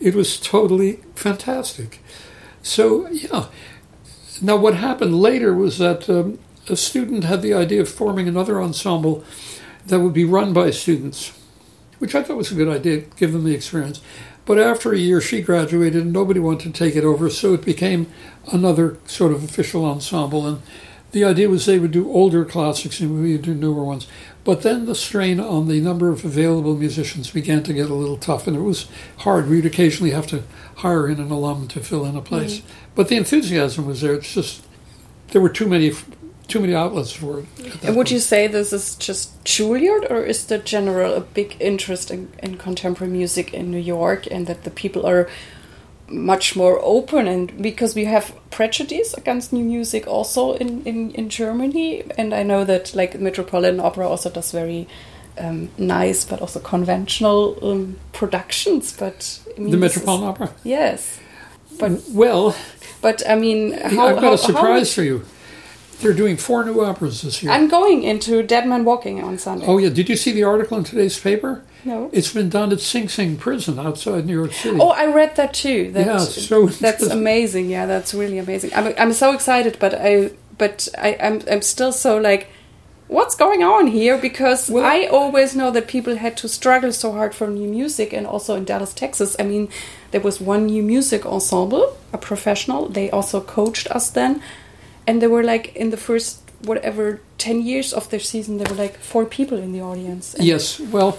It 0.00 0.14
was 0.14 0.40
totally 0.40 1.00
fantastic. 1.14 2.00
So, 2.62 3.08
yeah. 3.08 3.46
Now, 4.40 4.56
what 4.56 4.74
happened 4.74 5.20
later 5.20 5.54
was 5.54 5.78
that 5.78 6.08
um, 6.08 6.38
a 6.68 6.76
student 6.76 7.24
had 7.24 7.42
the 7.42 7.54
idea 7.54 7.80
of 7.80 7.88
forming 7.88 8.26
another 8.26 8.60
ensemble 8.60 9.24
that 9.86 10.00
would 10.00 10.12
be 10.12 10.24
run 10.24 10.52
by 10.52 10.70
students 10.70 11.32
which 12.02 12.16
I 12.16 12.24
thought 12.24 12.36
was 12.36 12.50
a 12.50 12.56
good 12.56 12.68
idea, 12.68 13.02
give 13.16 13.32
them 13.32 13.44
the 13.44 13.54
experience. 13.54 14.00
But 14.44 14.58
after 14.58 14.92
a 14.92 14.98
year, 14.98 15.20
she 15.20 15.40
graduated 15.40 16.02
and 16.02 16.12
nobody 16.12 16.40
wanted 16.40 16.74
to 16.74 16.76
take 16.76 16.96
it 16.96 17.04
over, 17.04 17.30
so 17.30 17.54
it 17.54 17.64
became 17.64 18.12
another 18.50 18.98
sort 19.06 19.30
of 19.30 19.44
official 19.44 19.84
ensemble. 19.84 20.44
And 20.44 20.62
the 21.12 21.22
idea 21.22 21.48
was 21.48 21.64
they 21.64 21.78
would 21.78 21.92
do 21.92 22.10
older 22.10 22.44
classics 22.44 22.98
and 22.98 23.22
we 23.22 23.30
would 23.30 23.42
do 23.42 23.54
newer 23.54 23.84
ones. 23.84 24.08
But 24.42 24.62
then 24.62 24.86
the 24.86 24.96
strain 24.96 25.38
on 25.38 25.68
the 25.68 25.80
number 25.80 26.08
of 26.08 26.24
available 26.24 26.74
musicians 26.74 27.30
began 27.30 27.62
to 27.62 27.72
get 27.72 27.88
a 27.88 27.94
little 27.94 28.16
tough, 28.16 28.48
and 28.48 28.56
it 28.56 28.62
was 28.62 28.88
hard. 29.18 29.48
We'd 29.48 29.64
occasionally 29.64 30.10
have 30.10 30.26
to 30.26 30.42
hire 30.78 31.08
in 31.08 31.20
an 31.20 31.30
alum 31.30 31.68
to 31.68 31.78
fill 31.78 32.04
in 32.04 32.16
a 32.16 32.20
place. 32.20 32.58
Mm-hmm. 32.58 32.90
But 32.96 33.06
the 33.06 33.16
enthusiasm 33.16 33.86
was 33.86 34.00
there. 34.00 34.14
It's 34.14 34.34
just 34.34 34.66
there 35.28 35.40
were 35.40 35.48
too 35.48 35.68
many 35.68 35.92
too 36.52 36.60
many 36.60 36.74
outlets 36.74 37.12
for 37.12 37.40
it. 37.40 37.46
And 37.82 37.96
would 37.96 38.06
point. 38.06 38.10
you 38.10 38.18
say 38.18 38.46
this 38.46 38.72
is 38.72 38.94
just 38.96 39.42
Juilliard, 39.44 40.10
or 40.10 40.22
is 40.22 40.46
there 40.46 40.58
general 40.58 41.14
a 41.14 41.20
big 41.20 41.56
interest 41.60 42.10
in, 42.10 42.30
in 42.42 42.58
contemporary 42.58 43.12
music 43.12 43.54
in 43.54 43.70
New 43.70 43.78
York, 43.96 44.26
and 44.30 44.46
that 44.46 44.64
the 44.64 44.70
people 44.70 45.06
are 45.06 45.28
much 46.08 46.54
more 46.54 46.78
open 46.82 47.26
and 47.26 47.62
because 47.62 47.94
we 47.94 48.04
have 48.04 48.34
prejudice 48.50 49.14
against 49.14 49.50
new 49.50 49.64
music 49.64 50.06
also 50.06 50.52
in, 50.54 50.82
in, 50.84 51.10
in 51.12 51.30
Germany 51.30 52.04
and 52.18 52.34
I 52.34 52.42
know 52.42 52.64
that 52.64 52.94
like 52.94 53.18
Metropolitan 53.18 53.80
Opera 53.80 54.06
also 54.06 54.28
does 54.28 54.52
very 54.52 54.86
um, 55.38 55.70
nice 55.78 56.26
but 56.26 56.42
also 56.42 56.60
conventional 56.60 57.56
um, 57.62 57.98
productions 58.12 58.94
but 58.94 59.40
I 59.56 59.60
mean, 59.60 59.70
the 59.70 59.78
Metropolitan 59.78 60.24
is, 60.24 60.28
Opera 60.28 60.54
yes 60.64 61.18
but 61.78 61.92
well 62.10 62.54
but 63.00 63.22
I 63.26 63.34
mean 63.34 63.72
how, 63.72 64.08
I've 64.08 64.16
got 64.16 64.22
how, 64.22 64.32
a 64.34 64.38
surprise 64.38 64.94
for 64.94 65.02
you 65.02 65.24
they're 66.02 66.12
doing 66.12 66.36
four 66.36 66.64
new 66.64 66.84
operas 66.84 67.22
this 67.22 67.42
year. 67.42 67.52
I'm 67.52 67.68
going 67.68 68.02
into 68.02 68.42
Dead 68.42 68.66
Man 68.66 68.84
Walking 68.84 69.22
on 69.22 69.38
Sunday. 69.38 69.66
Oh 69.66 69.78
yeah, 69.78 69.88
did 69.88 70.08
you 70.08 70.16
see 70.16 70.32
the 70.32 70.44
article 70.44 70.78
in 70.78 70.84
today's 70.84 71.18
paper? 71.18 71.62
No. 71.84 72.10
It's 72.12 72.32
been 72.32 72.48
done 72.48 72.72
at 72.72 72.80
Sing 72.80 73.08
Sing 73.08 73.36
Prison 73.36 73.78
outside 73.78 74.26
New 74.26 74.38
York 74.38 74.52
City. 74.52 74.78
Oh, 74.80 74.90
I 74.90 75.06
read 75.06 75.36
that 75.36 75.54
too. 75.54 75.90
That, 75.92 76.06
yeah, 76.06 76.18
so 76.18 76.66
that's 76.66 77.04
amazing. 77.04 77.70
Yeah, 77.70 77.86
that's 77.86 78.14
really 78.14 78.38
amazing. 78.38 78.70
I'm 78.74 78.94
I'm 78.98 79.12
so 79.12 79.32
excited, 79.32 79.78
but 79.80 79.94
I 79.94 80.30
but 80.58 80.88
I 80.96 81.16
I'm 81.20 81.42
I'm 81.50 81.62
still 81.62 81.92
so 81.92 82.18
like 82.18 82.48
what's 83.08 83.34
going 83.34 83.62
on 83.62 83.88
here 83.88 84.16
because 84.16 84.70
well, 84.70 84.84
I 84.84 85.06
always 85.06 85.54
know 85.54 85.70
that 85.72 85.88
people 85.88 86.16
had 86.16 86.36
to 86.38 86.48
struggle 86.48 86.92
so 86.92 87.12
hard 87.12 87.34
for 87.34 87.48
new 87.48 87.68
music 87.68 88.12
and 88.12 88.26
also 88.26 88.54
in 88.54 88.64
Dallas, 88.64 88.94
Texas. 88.94 89.36
I 89.38 89.42
mean, 89.42 89.68
there 90.12 90.20
was 90.20 90.40
one 90.40 90.66
new 90.66 90.82
music 90.82 91.26
ensemble, 91.26 91.96
a 92.12 92.18
professional. 92.18 92.88
They 92.88 93.10
also 93.10 93.40
coached 93.40 93.88
us 93.90 94.08
then 94.10 94.40
and 95.06 95.20
they 95.20 95.26
were 95.26 95.42
like 95.42 95.74
in 95.76 95.90
the 95.90 95.96
first 95.96 96.40
whatever 96.62 97.20
10 97.38 97.62
years 97.62 97.92
of 97.92 98.08
their 98.10 98.20
season 98.20 98.58
there 98.58 98.66
were 98.70 98.80
like 98.80 98.96
four 98.98 99.26
people 99.26 99.58
in 99.58 99.72
the 99.72 99.80
audience. 99.80 100.34
Yes 100.38 100.80
well 100.80 101.18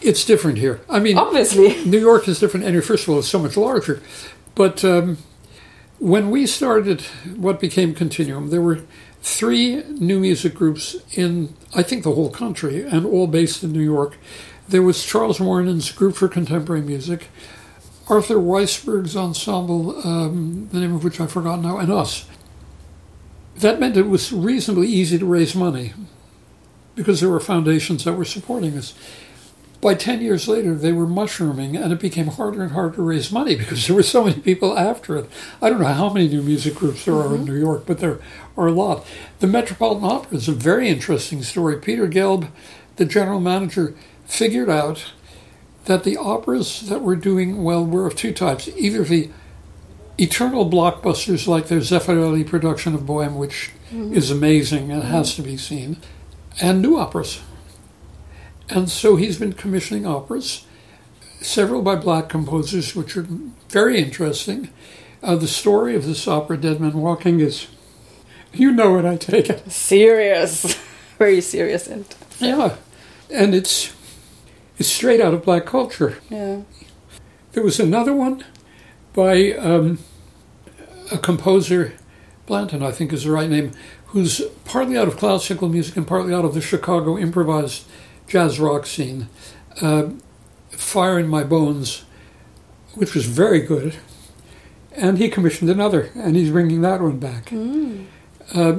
it's 0.00 0.24
different 0.24 0.58
here. 0.58 0.80
I 0.88 1.00
mean 1.00 1.18
obviously. 1.18 1.84
New 1.90 2.00
york 2.00 2.28
is 2.28 2.38
different 2.40 2.66
and 2.66 2.84
first 2.84 3.04
of 3.04 3.10
all 3.10 3.18
it's 3.18 3.28
so 3.28 3.38
much 3.38 3.56
larger. 3.56 4.02
But 4.54 4.84
um, 4.84 5.18
when 5.98 6.30
we 6.30 6.46
started 6.46 7.02
what 7.36 7.60
became 7.60 7.94
continuum 7.94 8.50
there 8.50 8.60
were 8.60 8.80
three 9.20 9.82
new 9.88 10.20
music 10.20 10.54
groups 10.54 10.96
in 11.12 11.54
i 11.74 11.82
think 11.82 12.04
the 12.04 12.12
whole 12.12 12.28
country 12.30 12.82
and 12.82 13.06
all 13.06 13.26
based 13.26 13.62
in 13.64 13.72
new 13.72 13.80
york. 13.80 14.16
There 14.68 14.82
was 14.82 15.04
charles 15.04 15.38
Wuorinen's 15.38 15.90
group 15.92 16.14
for 16.16 16.28
contemporary 16.28 16.82
music 16.82 17.28
arthur 18.08 18.36
weisberg's 18.36 19.16
ensemble 19.16 20.06
um, 20.06 20.68
the 20.72 20.80
name 20.80 20.94
of 20.94 21.04
which 21.04 21.20
i 21.20 21.26
forgot 21.26 21.60
now 21.60 21.78
and 21.78 21.90
us 21.90 22.26
that 23.56 23.80
meant 23.80 23.96
it 23.96 24.08
was 24.08 24.32
reasonably 24.32 24.88
easy 24.88 25.18
to 25.18 25.26
raise 25.26 25.54
money 25.54 25.92
because 26.94 27.20
there 27.20 27.30
were 27.30 27.40
foundations 27.40 28.04
that 28.04 28.14
were 28.14 28.24
supporting 28.24 28.76
us. 28.76 28.94
By 29.80 29.94
10 29.94 30.22
years 30.22 30.48
later, 30.48 30.74
they 30.74 30.92
were 30.92 31.06
mushrooming, 31.06 31.76
and 31.76 31.92
it 31.92 32.00
became 32.00 32.28
harder 32.28 32.62
and 32.62 32.72
harder 32.72 32.96
to 32.96 33.02
raise 33.02 33.30
money 33.30 33.54
because 33.54 33.86
there 33.86 33.96
were 33.96 34.02
so 34.02 34.24
many 34.24 34.40
people 34.40 34.78
after 34.78 35.16
it. 35.16 35.28
I 35.60 35.68
don't 35.68 35.80
know 35.80 35.86
how 35.86 36.10
many 36.10 36.28
new 36.28 36.42
music 36.42 36.74
groups 36.74 37.04
there 37.04 37.14
mm-hmm. 37.14 37.32
are 37.32 37.36
in 37.36 37.44
New 37.44 37.58
York, 37.58 37.84
but 37.86 37.98
there 37.98 38.18
are 38.56 38.68
a 38.68 38.72
lot. 38.72 39.06
The 39.40 39.46
Metropolitan 39.46 40.04
Opera 40.04 40.38
is 40.38 40.48
a 40.48 40.52
very 40.52 40.88
interesting 40.88 41.42
story. 41.42 41.76
Peter 41.76 42.08
Gelb, 42.08 42.48
the 42.96 43.04
general 43.04 43.40
manager, 43.40 43.94
figured 44.24 44.70
out 44.70 45.12
that 45.84 46.04
the 46.04 46.16
operas 46.16 46.88
that 46.88 47.02
were 47.02 47.16
doing 47.16 47.62
well 47.62 47.84
were 47.84 48.06
of 48.06 48.16
two 48.16 48.32
types 48.32 48.68
either 48.68 49.04
the 49.04 49.30
eternal 50.18 50.68
blockbusters 50.68 51.46
like 51.46 51.66
their 51.68 51.80
Zeffirelli 51.80 52.46
production 52.46 52.94
of 52.94 53.02
Bohem, 53.02 53.36
which 53.36 53.70
mm-hmm. 53.90 54.14
is 54.14 54.30
amazing 54.30 54.90
and 54.90 55.02
mm-hmm. 55.02 55.12
has 55.12 55.34
to 55.36 55.42
be 55.42 55.56
seen, 55.56 55.96
and 56.60 56.80
new 56.80 56.96
operas. 56.96 57.42
And 58.68 58.90
so 58.90 59.16
he's 59.16 59.38
been 59.38 59.52
commissioning 59.52 60.06
operas, 60.06 60.66
several 61.40 61.82
by 61.82 61.96
black 61.96 62.28
composers, 62.28 62.94
which 62.94 63.16
are 63.16 63.26
very 63.68 63.98
interesting. 63.98 64.70
Uh, 65.22 65.36
the 65.36 65.48
story 65.48 65.96
of 65.96 66.06
this 66.06 66.26
opera, 66.28 66.56
Dead 66.56 66.80
Man 66.80 66.94
Walking, 66.94 67.40
is, 67.40 67.66
you 68.52 68.72
know 68.72 68.98
it, 68.98 69.04
I 69.04 69.16
take 69.16 69.50
it. 69.50 69.70
Serious. 69.70 70.74
very 71.18 71.40
serious. 71.40 71.86
And 71.86 72.06
yeah. 72.38 72.76
And 73.30 73.54
it's, 73.54 73.94
it's 74.78 74.88
straight 74.88 75.20
out 75.20 75.34
of 75.34 75.44
black 75.44 75.66
culture. 75.66 76.18
Yeah. 76.30 76.62
There 77.52 77.62
was 77.62 77.78
another 77.78 78.14
one 78.14 78.44
by 79.14 79.52
um, 79.52 79.98
a 81.10 81.18
composer, 81.18 81.94
Blanton, 82.46 82.82
I 82.82 82.90
think 82.90 83.12
is 83.12 83.24
the 83.24 83.30
right 83.30 83.48
name, 83.48 83.72
who's 84.06 84.42
partly 84.64 84.96
out 84.96 85.08
of 85.08 85.16
classical 85.16 85.68
music 85.68 85.96
and 85.96 86.06
partly 86.06 86.34
out 86.34 86.44
of 86.44 86.54
the 86.54 86.60
Chicago 86.60 87.16
improvised 87.16 87.84
jazz 88.26 88.60
rock 88.60 88.86
scene, 88.86 89.28
uh, 89.80 90.10
Fire 90.70 91.18
in 91.18 91.28
My 91.28 91.44
Bones, 91.44 92.04
which 92.94 93.14
was 93.14 93.26
very 93.26 93.60
good. 93.60 93.96
And 94.92 95.18
he 95.18 95.28
commissioned 95.28 95.70
another, 95.70 96.10
and 96.14 96.36
he's 96.36 96.50
bringing 96.50 96.82
that 96.82 97.00
one 97.00 97.18
back. 97.18 97.46
Mm. 97.46 98.06
Uh, 98.54 98.72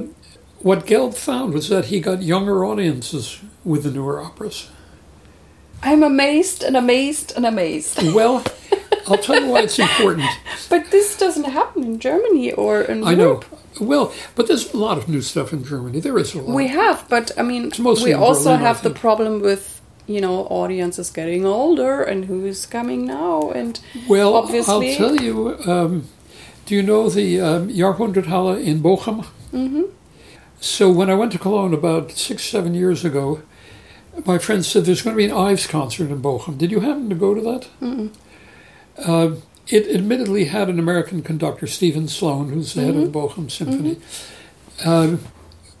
what 0.60 0.86
Gelb 0.86 1.14
found 1.14 1.52
was 1.52 1.68
that 1.68 1.86
he 1.86 2.00
got 2.00 2.22
younger 2.22 2.64
audiences 2.64 3.40
with 3.64 3.82
the 3.82 3.90
newer 3.90 4.20
operas. 4.22 4.70
I'm 5.82 6.02
amazed 6.02 6.62
and 6.62 6.76
amazed 6.76 7.34
and 7.36 7.44
amazed. 7.44 8.02
Well, 8.14 8.42
I'll 9.08 9.18
tell 9.18 9.40
you 9.40 9.48
why 9.48 9.60
it's 9.62 9.78
important. 9.78 10.28
but 10.68 10.90
this 10.90 11.16
doesn't 11.16 11.44
happen 11.44 11.84
in 11.84 11.98
Germany 11.98 12.52
or 12.52 12.82
in 12.82 13.04
I 13.04 13.14
know. 13.14 13.42
Well, 13.80 14.12
but 14.34 14.48
there's 14.48 14.72
a 14.72 14.76
lot 14.76 14.96
of 14.98 15.08
new 15.08 15.20
stuff 15.20 15.52
in 15.52 15.64
Germany. 15.64 16.00
There 16.00 16.18
is 16.18 16.34
a 16.34 16.40
lot. 16.40 16.54
We 16.54 16.68
have, 16.68 17.06
but 17.08 17.30
I 17.38 17.42
mean, 17.42 17.72
we 17.78 18.12
also 18.14 18.44
Berlin, 18.50 18.60
have 18.60 18.82
the 18.82 18.90
problem 18.90 19.40
with 19.40 19.80
you 20.06 20.20
know 20.20 20.46
audiences 20.46 21.10
getting 21.10 21.44
older 21.44 22.02
and 22.02 22.24
who 22.24 22.46
is 22.46 22.64
coming 22.66 23.06
now 23.06 23.50
and 23.50 23.80
well, 24.08 24.34
obviously- 24.34 24.92
I'll 24.92 24.96
tell 24.96 25.16
you. 25.16 25.58
Um, 25.66 26.08
do 26.66 26.74
you 26.74 26.82
know 26.82 27.08
the 27.08 27.40
um, 27.40 27.68
Jahrhunderthalle 27.68 28.60
in 28.62 28.80
Bochum? 28.80 29.24
hmm 29.52 29.82
So 30.58 30.90
when 30.90 31.08
I 31.08 31.14
went 31.14 31.30
to 31.32 31.38
Cologne 31.38 31.72
about 31.72 32.10
six, 32.10 32.42
seven 32.42 32.74
years 32.74 33.04
ago, 33.04 33.40
my 34.24 34.38
friend 34.38 34.64
said 34.64 34.84
there's 34.84 35.02
going 35.02 35.14
to 35.14 35.18
be 35.18 35.26
an 35.26 35.30
Ives 35.36 35.66
concert 35.68 36.10
in 36.10 36.20
Bochum. 36.20 36.58
Did 36.58 36.72
you 36.72 36.80
happen 36.80 37.08
to 37.08 37.14
go 37.14 37.34
to 37.34 37.40
that? 37.42 37.68
Mm-mm. 37.80 38.10
Uh, 38.98 39.36
it 39.68 39.88
admittedly 39.88 40.44
had 40.46 40.68
an 40.68 40.78
American 40.78 41.22
conductor, 41.22 41.66
Steven 41.66 42.06
Sloane, 42.08 42.50
who's 42.50 42.74
the 42.74 42.82
head 42.82 42.94
of 42.94 43.12
the 43.12 43.18
Mm-hmm. 43.18 43.40
Bochum 43.40 43.50
Symphony, 43.50 43.96
uh, 44.84 45.16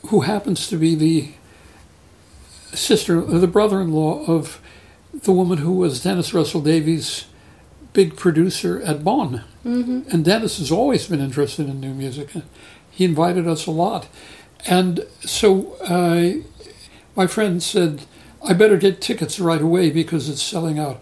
who 0.08 0.20
happens 0.22 0.66
to 0.68 0.76
be 0.76 0.94
the 0.94 1.32
sister, 2.76 3.20
uh, 3.26 3.38
the 3.38 3.46
brother-in-law 3.46 4.24
of 4.26 4.60
the 5.12 5.32
woman 5.32 5.58
who 5.58 5.72
was 5.72 6.02
Dennis 6.02 6.34
Russell 6.34 6.60
Davies' 6.60 7.26
big 7.92 8.16
producer 8.16 8.82
at 8.82 9.02
Bonn. 9.04 9.44
hmm 9.62 10.00
And 10.10 10.24
Dennis 10.24 10.58
has 10.58 10.70
always 10.70 11.06
been 11.06 11.20
interested 11.20 11.68
in 11.68 11.80
new 11.80 11.94
music. 11.94 12.30
He 12.90 13.04
invited 13.04 13.46
us 13.46 13.66
a 13.66 13.70
lot. 13.70 14.08
And 14.66 15.06
so 15.20 15.74
uh, 15.82 16.42
my 17.14 17.26
friend 17.26 17.62
said, 17.62 18.02
I 18.46 18.52
better 18.52 18.76
get 18.76 19.00
tickets 19.00 19.38
right 19.40 19.60
away 19.62 19.90
because 19.90 20.28
it's 20.28 20.42
selling 20.42 20.78
out. 20.78 21.00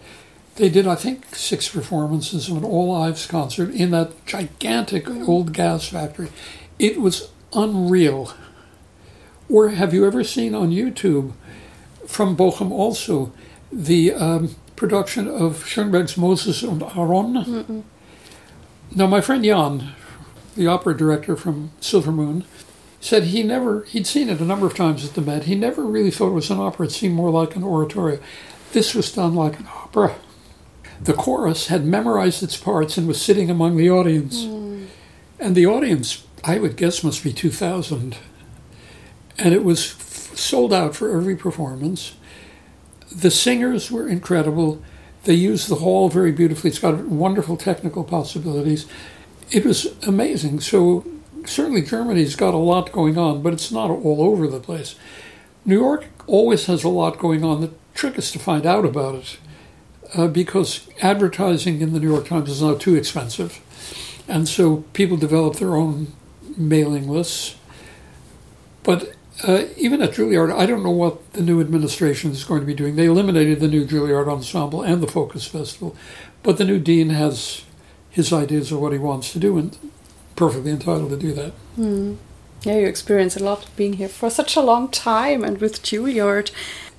They 0.55 0.69
did, 0.69 0.87
I 0.87 0.95
think, 0.95 1.35
six 1.35 1.67
performances 1.67 2.49
of 2.49 2.57
an 2.57 2.63
all 2.63 2.95
Ives 2.95 3.27
concert 3.27 3.71
in 3.71 3.91
that 3.91 4.25
gigantic 4.25 5.09
old 5.09 5.51
gas 5.51 5.89
factory. 5.89 6.29
It 6.79 7.01
was 7.01 7.29
unreal. 7.53 8.33
Or 9.49 9.69
have 9.69 9.93
you 9.93 10.05
ever 10.05 10.23
seen 10.23 10.55
on 10.55 10.71
YouTube 10.71 11.33
from 12.07 12.37
Bochum 12.37 12.71
also 12.71 13.33
the 13.71 14.13
um, 14.13 14.55
production 14.77 15.27
of 15.27 15.65
Schoenberg's 15.65 16.15
Moses 16.15 16.63
und 16.63 16.81
Aron? 16.83 17.83
Now, 18.95 19.07
my 19.07 19.19
friend 19.19 19.43
Jan, 19.43 19.91
the 20.55 20.67
opera 20.67 20.95
director 20.95 21.35
from 21.35 21.71
Silver 21.81 22.13
Moon, 22.13 22.45
said 23.01 23.25
he 23.25 23.43
never, 23.43 23.83
he'd 23.83 24.07
seen 24.07 24.29
it 24.29 24.39
a 24.39 24.45
number 24.45 24.65
of 24.65 24.73
times 24.73 25.05
at 25.05 25.15
the 25.15 25.21
Met. 25.21 25.43
He 25.43 25.55
never 25.55 25.83
really 25.83 26.11
thought 26.11 26.29
it 26.29 26.33
was 26.33 26.49
an 26.49 26.59
opera. 26.59 26.87
It 26.87 26.91
seemed 26.91 27.13
more 27.13 27.29
like 27.29 27.57
an 27.57 27.63
oratorio. 27.63 28.19
This 28.71 28.95
was 28.95 29.11
done 29.11 29.35
like 29.35 29.59
an 29.59 29.67
opera. 29.67 30.15
The 31.01 31.13
chorus 31.13 31.67
had 31.67 31.85
memorized 31.85 32.41
its 32.41 32.57
parts 32.57 32.97
and 32.97 33.07
was 33.07 33.21
sitting 33.21 33.49
among 33.49 33.77
the 33.77 33.89
audience. 33.89 34.45
Hmm. 34.45 34.85
And 35.39 35.55
the 35.55 35.65
audience, 35.65 36.25
I 36.43 36.57
would 36.57 36.77
guess, 36.77 37.03
must 37.03 37.23
be 37.23 37.33
2,000. 37.33 38.17
And 39.37 39.53
it 39.53 39.63
was 39.63 39.91
f- 39.91 40.37
sold 40.37 40.73
out 40.73 40.95
for 40.95 41.15
every 41.15 41.35
performance. 41.35 42.15
The 43.11 43.31
singers 43.31 43.91
were 43.91 44.07
incredible. 44.07 44.81
They 45.25 45.33
used 45.33 45.67
the 45.67 45.75
hall 45.75 46.09
very 46.09 46.31
beautifully. 46.31 46.69
It's 46.69 46.79
got 46.79 46.99
wonderful 47.05 47.57
technical 47.57 48.03
possibilities. 48.03 48.85
It 49.51 49.65
was 49.65 49.87
amazing. 50.07 50.61
So 50.61 51.05
certainly 51.45 51.81
Germany's 51.81 52.35
got 52.35 52.53
a 52.53 52.57
lot 52.57 52.91
going 52.91 53.17
on, 53.17 53.41
but 53.41 53.53
it's 53.53 53.71
not 53.71 53.89
all 53.89 54.21
over 54.21 54.47
the 54.47 54.59
place. 54.59 54.95
New 55.65 55.79
York 55.79 56.05
always 56.27 56.67
has 56.67 56.83
a 56.83 56.89
lot 56.89 57.19
going 57.19 57.43
on. 57.43 57.61
The 57.61 57.71
trick 57.93 58.17
is 58.17 58.31
to 58.31 58.39
find 58.39 58.65
out 58.65 58.85
about 58.85 59.15
it 59.15 59.37
uh, 60.15 60.27
because 60.27 60.87
advertising 61.01 61.81
in 61.81 61.93
the 61.93 61.99
New 61.99 62.11
York 62.11 62.27
Times 62.27 62.49
is 62.49 62.61
now 62.61 62.75
too 62.75 62.95
expensive. 62.95 63.61
And 64.27 64.47
so 64.47 64.77
people 64.93 65.17
develop 65.17 65.57
their 65.57 65.75
own 65.75 66.13
mailing 66.57 67.07
lists. 67.07 67.55
But 68.83 69.13
uh, 69.43 69.65
even 69.77 70.01
at 70.01 70.13
Juilliard, 70.13 70.53
I 70.53 70.65
don't 70.65 70.83
know 70.83 70.91
what 70.91 71.33
the 71.33 71.41
new 71.41 71.59
administration 71.59 72.31
is 72.31 72.43
going 72.43 72.61
to 72.61 72.65
be 72.65 72.73
doing. 72.73 72.95
They 72.95 73.05
eliminated 73.05 73.59
the 73.59 73.67
new 73.67 73.85
Juilliard 73.85 74.27
Ensemble 74.27 74.81
and 74.81 75.03
the 75.03 75.07
Focus 75.07 75.45
Festival, 75.45 75.95
but 76.43 76.57
the 76.57 76.63
new 76.63 76.79
dean 76.79 77.09
has 77.09 77.63
his 78.09 78.31
ideas 78.31 78.71
of 78.71 78.79
what 78.79 78.93
he 78.93 78.97
wants 78.97 79.33
to 79.33 79.39
do 79.39 79.57
and 79.57 79.77
perfectly 80.35 80.71
entitled 80.71 81.09
to 81.09 81.17
do 81.17 81.33
that. 81.33 81.51
Mm. 81.77 82.17
Yeah, 82.63 82.77
you 82.77 82.87
experience 82.87 83.35
a 83.35 83.43
lot 83.43 83.67
being 83.75 83.93
here 83.93 84.07
for 84.07 84.29
such 84.29 84.55
a 84.55 84.61
long 84.61 84.87
time 84.87 85.43
and 85.43 85.59
with 85.59 85.83
Juilliard. 85.83 86.51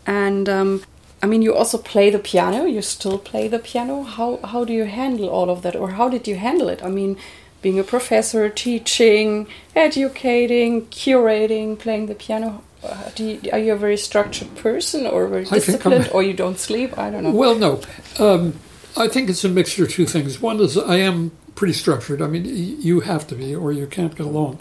And 0.06 0.48
um, 0.48 0.82
I 1.22 1.26
mean, 1.26 1.42
you 1.42 1.54
also 1.54 1.78
play 1.78 2.10
the 2.10 2.18
piano. 2.18 2.64
You 2.64 2.82
still 2.82 3.18
play 3.18 3.48
the 3.48 3.58
piano. 3.58 4.02
How 4.02 4.38
how 4.44 4.64
do 4.64 4.72
you 4.72 4.84
handle 4.84 5.28
all 5.28 5.48
of 5.50 5.62
that, 5.62 5.74
or 5.74 5.90
how 5.92 6.08
did 6.08 6.28
you 6.28 6.36
handle 6.36 6.68
it? 6.68 6.82
I 6.84 6.88
mean, 6.88 7.16
being 7.62 7.78
a 7.78 7.84
professor, 7.84 8.48
teaching, 8.48 9.46
educating, 9.74 10.86
curating, 10.86 11.78
playing 11.78 12.06
the 12.06 12.14
piano. 12.14 12.62
Uh, 12.84 13.10
do 13.14 13.24
you, 13.24 13.50
are 13.52 13.58
you 13.58 13.72
a 13.72 13.76
very 13.76 13.96
structured 13.96 14.54
person, 14.56 15.06
or 15.06 15.26
very 15.26 15.42
I 15.50 15.58
think 15.58 15.86
I'm- 15.86 15.92
disciplined, 15.98 16.08
or 16.12 16.22
you 16.22 16.34
don't 16.34 16.58
sleep? 16.58 16.96
I 16.98 17.10
don't 17.10 17.24
know. 17.24 17.30
Well, 17.32 17.56
no. 17.56 17.80
Um, 18.18 18.54
I 18.96 19.08
think 19.08 19.28
it's 19.28 19.44
a 19.44 19.48
mixture 19.48 19.84
of 19.84 19.90
two 19.90 20.06
things. 20.06 20.40
One 20.40 20.60
is 20.60 20.76
I 20.76 20.96
am 20.96 21.32
pretty 21.54 21.72
structured. 21.74 22.20
I 22.22 22.26
mean, 22.26 22.44
you 22.44 23.00
have 23.00 23.26
to 23.28 23.34
be, 23.34 23.54
or 23.54 23.72
you 23.72 23.86
can't 23.86 24.14
get 24.14 24.26
along. 24.26 24.58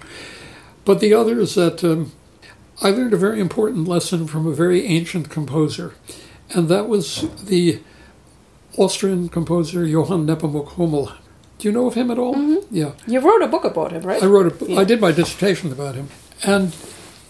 But 0.86 1.00
the 1.02 1.14
other 1.14 1.40
is 1.40 1.56
that 1.56 1.84
um, 1.84 2.14
I 2.82 2.90
learned 2.92 3.14
a 3.14 3.18
very 3.18 3.40
important 3.40 3.88
lesson 3.88 4.26
from 4.28 4.48
a 4.48 4.54
very 4.54 4.86
ancient 4.86 5.30
composer, 5.30 5.94
and 6.56 6.70
that 6.70 6.88
was 6.88 7.28
the 7.44 7.80
Austrian 8.78 9.30
composer 9.30 9.86
Johann 9.86 10.26
Nepomuk 10.26 10.70
Hummel. 10.74 11.12
Do 11.60 11.68
you 11.68 11.72
know 11.74 11.88
of 11.88 11.94
him 11.94 12.10
at 12.12 12.18
all? 12.20 12.34
Mhm. 12.36 12.66
Yeah. 12.72 12.92
You 13.08 13.20
wrote 13.20 13.42
a 13.42 13.48
book 13.48 13.64
about 13.66 13.92
him, 13.92 14.02
right? 14.04 14.22
I 14.22 14.26
wrote 14.26 14.62
a, 14.62 14.66
Yeah. 14.72 14.80
I 14.80 14.84
did 14.84 15.00
my 15.00 15.12
dissertation 15.12 15.72
about 15.72 15.96
him, 15.96 16.08
and 16.44 16.74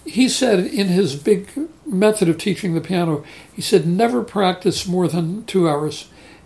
he 0.05 0.29
said 0.29 0.59
in 0.65 0.87
his 0.87 1.15
big 1.15 1.47
method 1.85 2.29
of 2.29 2.37
teaching 2.37 2.73
the 2.73 2.81
piano, 2.81 3.23
he 3.53 3.61
said 3.61 3.85
never 3.87 4.23
practice 4.23 4.87
more 4.87 5.07
than 5.07 5.43
two 5.45 5.67
hours. 5.69 6.05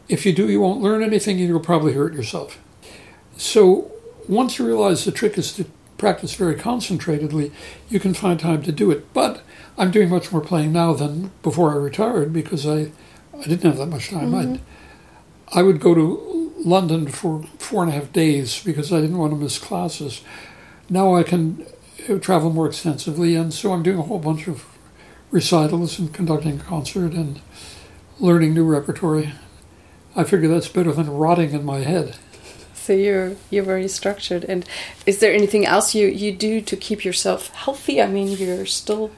If 0.10 0.26
you 0.26 0.34
do, 0.34 0.50
you 0.50 0.60
won't 0.60 0.82
learn 0.82 1.04
anything, 1.04 1.40
and 1.40 1.48
you'll 1.48 1.60
probably 1.60 1.94
hurt 1.94 2.14
yourself. 2.14 2.58
So 3.38 3.92
once 4.28 4.58
you 4.60 4.66
realize 4.66 5.06
the 5.06 5.12
trick 5.12 5.38
is 5.38 5.54
to 5.54 5.66
practice 6.00 6.34
very 6.34 6.56
concentratedly, 6.56 7.52
you 7.90 8.00
can 8.00 8.16
find 8.16 8.40
time 8.40 8.64
to 8.64 8.72
do 8.72 8.90
it. 8.90 9.14
But 9.14 9.44
I'm 9.78 9.92
doing 9.92 10.10
much 10.10 10.32
more 10.32 10.42
playing 10.42 10.74
now 10.74 10.94
than 10.94 11.32
before 11.44 11.72
I 11.72 11.76
retired 11.76 12.34
because 12.34 12.66
I, 12.66 12.92
I 13.38 13.44
didn't 13.44 13.64
have 13.64 13.78
that 13.78 13.86
much 13.86 14.10
time. 14.10 14.34
I'd, 14.34 14.62
I 15.54 15.62
would 15.62 15.80
go 15.80 15.94
to 15.94 16.54
London 16.66 17.08
for 17.08 17.44
four 17.60 17.84
and 17.84 17.92
a 17.92 17.96
half 17.96 18.12
days 18.12 18.64
because 18.64 18.92
I 18.92 19.02
didn't 19.02 19.18
want 19.18 19.34
to 19.34 19.38
miss 19.38 19.60
classes. 19.60 20.22
Now 20.90 21.16
I 21.16 21.24
can 21.24 21.66
uh, 22.10 22.18
travel 22.18 22.50
more 22.50 22.68
extensively, 22.68 23.36
and 23.36 23.54
so 23.54 23.72
I'm 23.72 23.84
doing 23.84 24.00
a 24.00 24.04
whole 24.04 24.20
bunch 24.20 24.48
of 24.48 24.66
recitals 25.32 26.00
and 26.00 26.14
conducting 26.14 26.60
a 26.60 26.64
concert 26.64 27.14
and 27.14 27.42
learning 28.20 28.54
new 28.54 28.66
repertory. 28.66 29.34
I 30.16 30.24
figure 30.24 30.48
that's 30.48 30.68
better 30.68 30.92
than 30.92 31.10
rotting 31.10 31.52
in 31.52 31.64
my 31.64 31.80
head. 31.80 32.18
So 32.90 32.96
you're 32.96 33.34
you're 33.52 33.66
very 33.66 33.88
structured. 33.88 34.44
And 34.46 34.66
is 35.06 35.20
there 35.20 35.32
anything 35.32 35.64
else 35.64 35.94
you 35.94 36.08
you 36.08 36.32
do 36.32 36.60
to 36.60 36.76
keep 36.76 37.06
yourself 37.06 37.50
healthy? 37.54 38.02
I 38.02 38.08
mean, 38.08 38.30
you're 38.30 38.66
still 38.66 39.12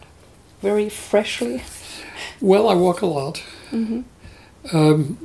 very 0.62 0.90
freshly. 0.90 1.64
Well, 2.42 2.68
I 2.68 2.74
walk 2.76 3.02
a 3.02 3.06
lot. 3.06 3.38
hmm 3.70 4.02
Um, 4.74 5.18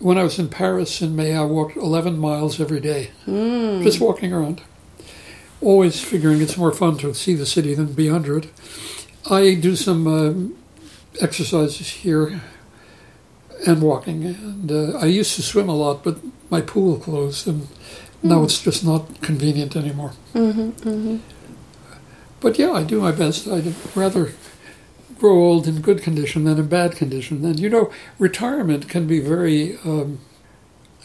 when 0.00 0.18
I 0.18 0.24
was 0.24 0.38
in 0.40 0.48
Paris 0.48 1.00
in 1.02 1.14
May, 1.14 1.32
I 1.36 1.44
walked 1.44 1.76
11 1.76 2.18
miles 2.18 2.58
every 2.60 2.80
day, 2.80 3.10
Mm. 3.28 3.84
just 3.84 4.00
walking 4.00 4.32
around. 4.32 4.60
Always 5.62 6.00
figuring 6.00 6.40
it's 6.42 6.56
more 6.56 6.72
fun 6.72 6.96
to 6.98 7.14
see 7.14 7.36
the 7.36 7.46
city 7.46 7.74
than 7.76 7.92
be 7.94 8.10
under 8.10 8.38
it. 8.38 8.46
I 9.30 9.54
do 9.54 9.76
some 9.76 10.06
um, 10.06 10.56
exercises 11.20 11.88
here 12.04 12.40
and 13.66 13.80
walking. 13.82 14.24
And 14.24 14.70
uh, 14.72 14.98
I 14.98 15.20
used 15.20 15.36
to 15.36 15.42
swim 15.42 15.68
a 15.68 15.76
lot, 15.76 16.02
but 16.02 16.16
my 16.50 16.60
pool 16.60 16.96
closed, 16.98 17.46
and 17.48 17.68
now 18.22 18.40
Mm. 18.40 18.44
it's 18.44 18.60
just 18.62 18.84
not 18.84 19.20
convenient 19.22 19.76
anymore. 19.76 20.12
hmm 20.32 20.70
hmm 20.82 21.16
But 22.40 22.58
yeah, 22.58 22.72
I 22.72 22.82
do 22.84 23.00
my 23.00 23.12
best. 23.12 23.46
I'd 23.46 23.74
rather 23.94 24.32
grow 25.18 25.36
old 25.44 25.66
in 25.68 25.80
good 25.82 26.02
condition 26.02 26.44
than 26.44 26.58
in 26.58 26.66
bad 26.66 26.96
condition. 26.96 27.44
And 27.44 27.60
you 27.60 27.68
know, 27.68 27.90
retirement 28.18 28.88
can 28.88 29.06
be 29.06 29.20
very, 29.20 29.78
um, 29.84 30.18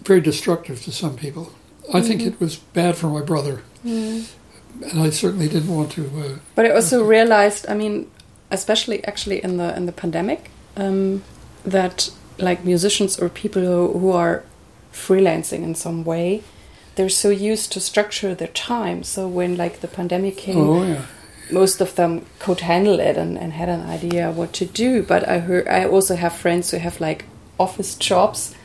very 0.03 0.21
destructive 0.21 0.81
to 0.85 0.91
some 0.91 1.15
people. 1.15 1.51
I 1.93 2.01
think 2.01 2.21
Mhm. 2.21 2.27
it 2.27 2.39
was 2.39 2.55
bad 2.73 2.95
for 2.95 3.07
my 3.09 3.21
brother 3.21 3.61
Mm. 3.85 4.23
and 4.91 4.99
I 5.01 5.09
certainly 5.11 5.47
didn't 5.47 5.73
want 5.75 5.91
to. 5.91 6.01
Uh, 6.01 6.39
but 6.55 6.65
I 6.65 6.69
also 6.71 7.03
realized, 7.03 7.65
I 7.69 7.75
mean, 7.75 8.07
especially 8.51 9.03
actually 9.05 9.43
in 9.43 9.57
the 9.57 9.75
in 9.77 9.85
the 9.85 9.91
pandemic, 9.91 10.49
um, 10.77 11.21
that 11.71 12.09
like 12.37 12.63
musicians 12.65 13.19
or 13.19 13.29
people 13.29 13.61
who, 13.61 13.99
who 13.99 14.11
are 14.11 14.43
freelancing 14.95 15.63
in 15.63 15.75
some 15.75 16.03
way, 16.03 16.41
they're 16.95 17.09
so 17.09 17.29
used 17.29 17.71
to 17.73 17.79
structure 17.79 18.33
their 18.33 18.47
time. 18.49 19.03
So 19.03 19.27
when 19.27 19.57
like 19.57 19.81
the 19.81 19.87
pandemic 19.87 20.37
came, 20.37 20.57
oh 20.57 20.83
yeah. 20.87 21.01
most 21.51 21.81
of 21.81 21.95
them 21.95 22.25
could 22.39 22.61
handle 22.61 22.99
it 22.99 23.17
and, 23.17 23.37
and 23.37 23.53
had 23.53 23.69
an 23.69 23.81
idea 23.81 24.31
what 24.31 24.53
to 24.53 24.65
do. 24.65 25.03
But 25.03 25.27
I 25.27 25.39
heard 25.39 25.67
I 25.67 25.85
also 25.85 26.15
have 26.15 26.33
friends 26.33 26.71
who 26.71 26.77
have 26.77 27.01
like 27.01 27.25
office 27.59 27.95
jobs 27.95 28.55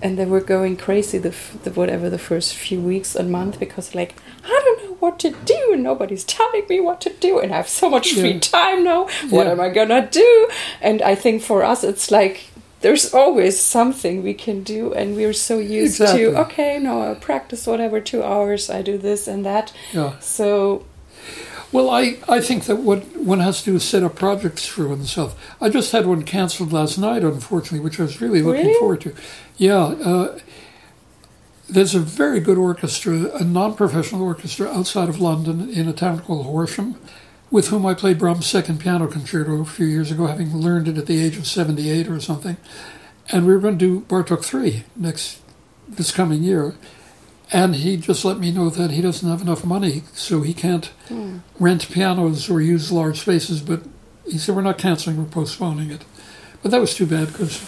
and 0.00 0.16
they 0.16 0.24
were 0.26 0.40
going 0.40 0.76
crazy 0.76 1.18
the, 1.18 1.34
the 1.64 1.70
whatever 1.72 2.08
the 2.08 2.18
first 2.18 2.54
few 2.54 2.80
weeks 2.80 3.16
and 3.16 3.30
month 3.32 3.58
because 3.58 3.94
like 3.94 4.14
I 4.44 4.48
don't 4.64 4.84
know 4.84 4.94
what 5.00 5.18
to 5.20 5.30
do 5.44 5.70
and 5.72 5.82
nobody's 5.82 6.24
telling 6.24 6.64
me 6.68 6.78
what 6.80 7.00
to 7.02 7.10
do 7.10 7.40
and 7.40 7.52
I 7.52 7.56
have 7.56 7.68
so 7.68 7.88
much 7.90 8.12
free 8.12 8.38
time 8.38 8.84
now. 8.84 9.08
What 9.30 9.46
Yeah. 9.46 9.52
am 9.52 9.60
I 9.60 9.68
gonna 9.70 10.06
do? 10.10 10.48
And 10.80 11.02
I 11.02 11.14
think 11.16 11.42
for 11.42 11.64
us 11.64 11.82
it's 11.84 12.10
like 12.10 12.36
there's 12.80 13.12
always 13.12 13.58
something 13.58 14.22
we 14.22 14.34
can 14.34 14.62
do 14.62 14.92
and 14.94 15.16
we're 15.16 15.32
so 15.32 15.58
used 15.58 16.00
Exactly. 16.00 16.24
to 16.24 16.38
okay 16.40 16.78
no 16.78 17.10
I 17.10 17.14
practice 17.14 17.66
whatever 17.66 18.00
two 18.00 18.22
hours 18.22 18.70
I 18.70 18.82
do 18.82 18.96
this 18.98 19.26
and 19.28 19.44
that 19.44 19.72
Yeah. 19.92 20.18
so 20.20 20.84
Well, 21.72 21.90
I, 21.90 22.16
I 22.28 22.40
think 22.40 22.64
that 22.64 22.76
what 22.76 23.00
one 23.16 23.40
has 23.40 23.58
to 23.62 23.70
do 23.72 23.76
is 23.76 23.84
set 23.84 24.02
up 24.02 24.14
projects 24.14 24.64
for 24.64 24.88
oneself. 24.88 25.34
I 25.60 25.68
just 25.68 25.92
had 25.92 26.06
one 26.06 26.22
canceled 26.22 26.72
last 26.72 26.96
night, 26.96 27.22
unfortunately, 27.22 27.80
which 27.80 28.00
I 28.00 28.04
was 28.04 28.22
really 28.22 28.40
looking 28.40 28.66
Really? 28.68 28.78
forward 28.80 29.00
to. 29.02 29.12
Yeah. 29.58 29.84
Uh, 30.10 30.38
there's 31.68 31.94
a 31.94 32.00
very 32.00 32.40
good 32.40 32.56
orchestra, 32.56 33.12
a 33.36 33.44
non 33.44 33.74
professional 33.74 34.22
orchestra 34.22 34.66
outside 34.72 35.10
of 35.10 35.20
London 35.20 35.68
in 35.68 35.86
a 35.88 35.92
town 35.92 36.20
called 36.20 36.46
Horsham, 36.46 36.96
with 37.50 37.68
whom 37.68 37.86
I 37.86 37.94
played 37.94 38.18
Brahms' 38.18 38.46
second 38.46 38.80
piano 38.80 39.06
concerto 39.06 39.60
a 39.60 39.64
few 39.64 39.86
years 39.86 40.10
ago, 40.10 40.26
having 40.26 40.54
learned 40.54 40.88
it 40.88 40.98
at 40.98 41.06
the 41.06 41.22
age 41.22 41.36
of 41.36 41.46
78 41.46 42.08
or 42.08 42.20
something. 42.20 42.56
And 43.30 43.46
we 43.46 43.54
were 43.54 43.60
going 43.60 43.78
to 43.78 44.00
do 44.00 44.00
Bartok 44.06 44.44
3 44.44 44.84
next 44.96 45.40
this 45.88 46.12
coming 46.12 46.42
year. 46.42 46.74
And 47.50 47.76
he 47.76 47.96
just 47.96 48.24
let 48.24 48.38
me 48.38 48.52
know 48.52 48.68
that 48.68 48.90
he 48.90 49.00
doesn't 49.00 49.28
have 49.28 49.40
enough 49.40 49.64
money, 49.64 50.02
so 50.12 50.42
he 50.42 50.52
can't 50.52 50.86
hmm. 51.08 51.38
rent 51.58 51.90
pianos 51.90 52.50
or 52.50 52.60
use 52.60 52.92
large 52.92 53.20
spaces. 53.20 53.62
But 53.62 53.82
he 54.26 54.36
said, 54.36 54.54
We're 54.54 54.62
not 54.62 54.76
canceling, 54.76 55.16
we're 55.16 55.24
postponing 55.24 55.90
it. 55.90 56.04
But 56.62 56.72
that 56.72 56.80
was 56.80 56.94
too 56.94 57.06
bad 57.06 57.28
because 57.28 57.58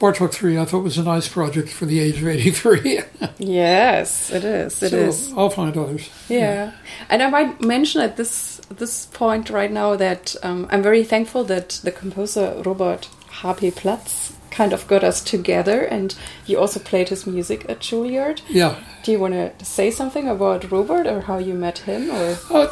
Bartok 0.00 0.32
3 0.32 0.58
I 0.58 0.64
thought 0.64 0.84
was 0.84 0.98
a 0.98 1.02
nice 1.02 1.28
project 1.28 1.70
for 1.70 1.84
the 1.86 1.98
age 2.00 2.22
of 2.22 2.28
83. 2.28 3.00
yes 3.38 4.30
it 4.30 4.44
is 4.44 4.82
it 4.82 4.90
so 4.90 4.96
is 4.96 5.32
I'll 5.36 5.50
find 5.50 5.76
others. 5.76 6.08
Yeah, 6.28 6.72
and 7.08 7.22
I 7.22 7.30
might 7.30 7.60
mention 7.60 8.00
at 8.00 8.16
this 8.16 8.60
this 8.70 9.06
point 9.06 9.50
right 9.50 9.72
now 9.72 9.96
that 9.96 10.36
um, 10.42 10.68
I'm 10.70 10.82
very 10.82 11.04
thankful 11.04 11.44
that 11.44 11.80
the 11.82 11.90
composer 11.90 12.62
Robert 12.64 13.08
H.P. 13.44 13.72
Platz 13.72 14.37
kind 14.50 14.72
of 14.72 14.86
got 14.88 15.02
us 15.04 15.22
together, 15.22 15.82
and 15.82 16.14
you 16.46 16.58
also 16.58 16.80
played 16.80 17.08
his 17.08 17.26
music 17.26 17.64
at 17.68 17.80
Juilliard. 17.80 18.40
Yeah. 18.48 18.76
Do 19.02 19.12
you 19.12 19.18
want 19.18 19.34
to 19.34 19.64
say 19.64 19.90
something 19.90 20.28
about 20.28 20.70
Robert 20.70 21.06
or 21.06 21.22
how 21.22 21.38
you 21.38 21.54
met 21.54 21.78
him? 21.78 22.10
Or 22.10 22.36
Uh, 22.50 22.68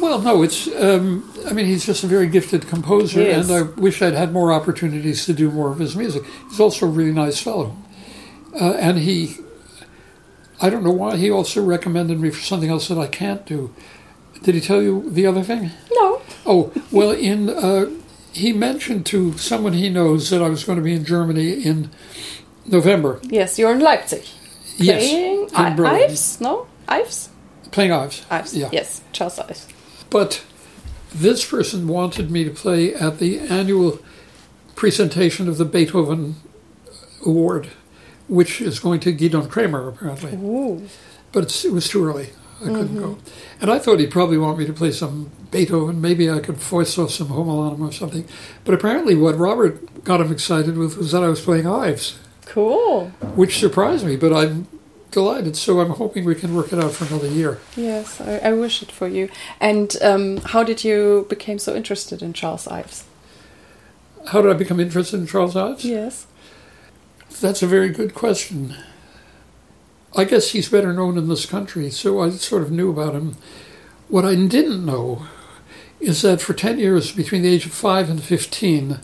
well, 0.00 0.20
no, 0.20 0.42
it's. 0.42 0.66
Um, 0.74 1.30
I 1.46 1.52
mean, 1.52 1.66
he's 1.66 1.86
just 1.86 2.04
a 2.04 2.06
very 2.06 2.28
gifted 2.28 2.66
composer, 2.68 3.20
and 3.22 3.50
I 3.50 3.62
wish 3.62 4.02
I'd 4.02 4.14
had 4.14 4.32
more 4.32 4.52
opportunities 4.52 5.24
to 5.26 5.32
do 5.32 5.50
more 5.50 5.70
of 5.70 5.78
his 5.78 5.96
music. 5.96 6.22
He's 6.50 6.60
also 6.60 6.86
a 6.86 6.90
really 6.90 7.12
nice 7.12 7.40
fellow, 7.40 7.76
uh, 8.60 8.72
and 8.74 8.98
he. 8.98 9.36
I 10.60 10.70
don't 10.70 10.82
know 10.82 10.90
why 10.92 11.16
he 11.16 11.30
also 11.30 11.62
recommended 11.64 12.18
me 12.18 12.30
for 12.30 12.42
something 12.42 12.68
else 12.68 12.88
that 12.88 12.98
I 12.98 13.06
can't 13.06 13.46
do. 13.46 13.72
Did 14.42 14.54
he 14.56 14.60
tell 14.60 14.82
you 14.82 15.08
the 15.08 15.26
other 15.26 15.42
thing? 15.42 15.70
no? 15.92 16.20
Oh, 16.46 16.72
well, 16.90 17.10
in 17.10 17.48
uh, 17.48 17.86
he 18.38 18.52
mentioned 18.52 19.04
to 19.06 19.36
someone 19.38 19.72
he 19.72 19.88
knows 19.90 20.30
that 20.30 20.42
I 20.42 20.48
was 20.48 20.64
going 20.64 20.76
to 20.78 20.84
be 20.84 20.94
in 20.94 21.04
Germany 21.04 21.52
in 21.64 21.90
November. 22.66 23.20
Yes, 23.22 23.58
you're 23.58 23.72
in 23.72 23.80
Leipzig. 23.80 24.24
Yes, 24.76 25.02
Playing 25.08 25.42
in 25.48 25.54
I- 25.54 25.74
Berlin. 25.74 26.02
Ives? 26.10 26.40
No, 26.40 26.66
Ives. 26.88 27.30
playing 27.70 27.92
Ives. 27.92 28.24
Ives. 28.30 28.54
Yeah. 28.54 28.68
Yes, 28.72 29.02
Charles 29.12 29.38
Ives. 29.38 29.66
But 30.10 30.42
this 31.14 31.44
person 31.44 31.88
wanted 31.88 32.30
me 32.30 32.44
to 32.44 32.50
play 32.50 32.94
at 32.94 33.18
the 33.18 33.38
annual 33.40 33.98
presentation 34.76 35.48
of 35.48 35.58
the 35.58 35.64
Beethoven 35.64 36.36
Award, 37.26 37.68
which 38.28 38.60
is 38.60 38.78
going 38.78 39.00
to 39.00 39.12
Gidon 39.12 39.48
Kremer, 39.50 39.88
apparently. 39.88 40.34
Ooh. 40.34 40.86
But 41.32 41.44
it's, 41.44 41.64
it 41.64 41.72
was 41.72 41.88
too 41.88 42.04
early. 42.04 42.30
I 42.60 42.66
couldn't 42.66 42.96
go. 42.98 43.18
And 43.60 43.70
I 43.70 43.78
thought 43.78 44.00
he'd 44.00 44.10
probably 44.10 44.36
want 44.38 44.58
me 44.58 44.66
to 44.66 44.72
play 44.72 44.90
some 44.90 45.30
Beethoven. 45.50 46.00
Maybe 46.00 46.28
I 46.30 46.40
could 46.40 46.56
voice 46.56 46.98
off 46.98 47.10
some 47.12 47.28
Homelanum 47.28 47.80
or 47.80 47.92
something. 47.92 48.26
But 48.64 48.74
apparently, 48.74 49.14
what 49.14 49.36
Robert 49.36 50.04
got 50.04 50.20
him 50.20 50.32
excited 50.32 50.76
with 50.76 50.96
was 50.96 51.12
that 51.12 51.22
I 51.22 51.28
was 51.28 51.40
playing 51.40 51.66
Ives, 51.66 52.18
Cool. 52.46 53.08
which 53.36 53.58
surprised 53.58 54.04
me, 54.04 54.16
but 54.16 54.32
I'm 54.32 54.66
delighted. 55.12 55.56
So 55.56 55.80
I'm 55.80 55.90
hoping 55.90 56.24
we 56.24 56.34
can 56.34 56.54
work 56.54 56.72
it 56.72 56.78
out 56.78 56.92
for 56.92 57.04
another 57.06 57.28
year. 57.28 57.60
Yes, 57.76 58.20
I, 58.20 58.38
I 58.38 58.52
wish 58.52 58.82
it 58.82 58.90
for 58.90 59.06
you. 59.08 59.28
And 59.60 59.96
um, 60.02 60.38
how 60.38 60.62
did 60.64 60.82
you 60.84 61.26
become 61.28 61.58
so 61.58 61.74
interested 61.76 62.22
in 62.22 62.32
Charles 62.32 62.66
Ives? 62.66 63.04
How 64.28 64.42
did 64.42 64.50
I 64.50 64.54
become 64.54 64.80
interested 64.80 65.20
in 65.20 65.26
Charles 65.26 65.54
Ives? 65.56 65.84
Yes. 65.84 66.26
That's 67.40 67.62
a 67.62 67.66
very 67.68 67.90
good 67.90 68.14
question. 68.14 68.74
I 70.16 70.24
guess 70.24 70.50
he's 70.50 70.68
better 70.68 70.92
known 70.92 71.18
in 71.18 71.28
this 71.28 71.46
country, 71.46 71.90
so 71.90 72.20
I 72.20 72.30
sort 72.30 72.62
of 72.62 72.70
knew 72.70 72.90
about 72.90 73.14
him. 73.14 73.36
What 74.08 74.24
I 74.24 74.34
didn't 74.34 74.86
know 74.86 75.26
is 76.00 76.22
that 76.22 76.40
for 76.40 76.54
10 76.54 76.78
years, 76.78 77.12
between 77.12 77.42
the 77.42 77.52
age 77.52 77.66
of 77.66 77.72
5 77.72 78.08
and 78.08 78.22
15, 78.22 79.00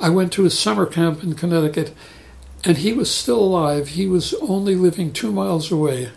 I 0.00 0.08
went 0.10 0.32
to 0.32 0.42
his 0.42 0.58
summer 0.58 0.86
camp 0.86 1.22
in 1.22 1.34
Connecticut, 1.34 1.94
and 2.64 2.78
he 2.78 2.92
was 2.92 3.10
still 3.10 3.40
alive. 3.40 3.88
He 3.88 4.06
was 4.06 4.34
only 4.34 4.74
living 4.74 5.12
two 5.12 5.32
miles 5.32 5.72
away. 5.72 6.10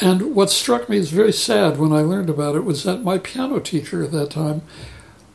And 0.00 0.34
what 0.34 0.50
struck 0.50 0.88
me 0.88 0.98
as 0.98 1.10
very 1.10 1.32
sad 1.32 1.78
when 1.78 1.92
I 1.92 2.00
learned 2.00 2.30
about 2.30 2.56
it 2.56 2.64
was 2.64 2.84
that 2.84 3.02
my 3.02 3.18
piano 3.18 3.58
teacher 3.58 4.02
at 4.02 4.12
that 4.12 4.30
time 4.30 4.62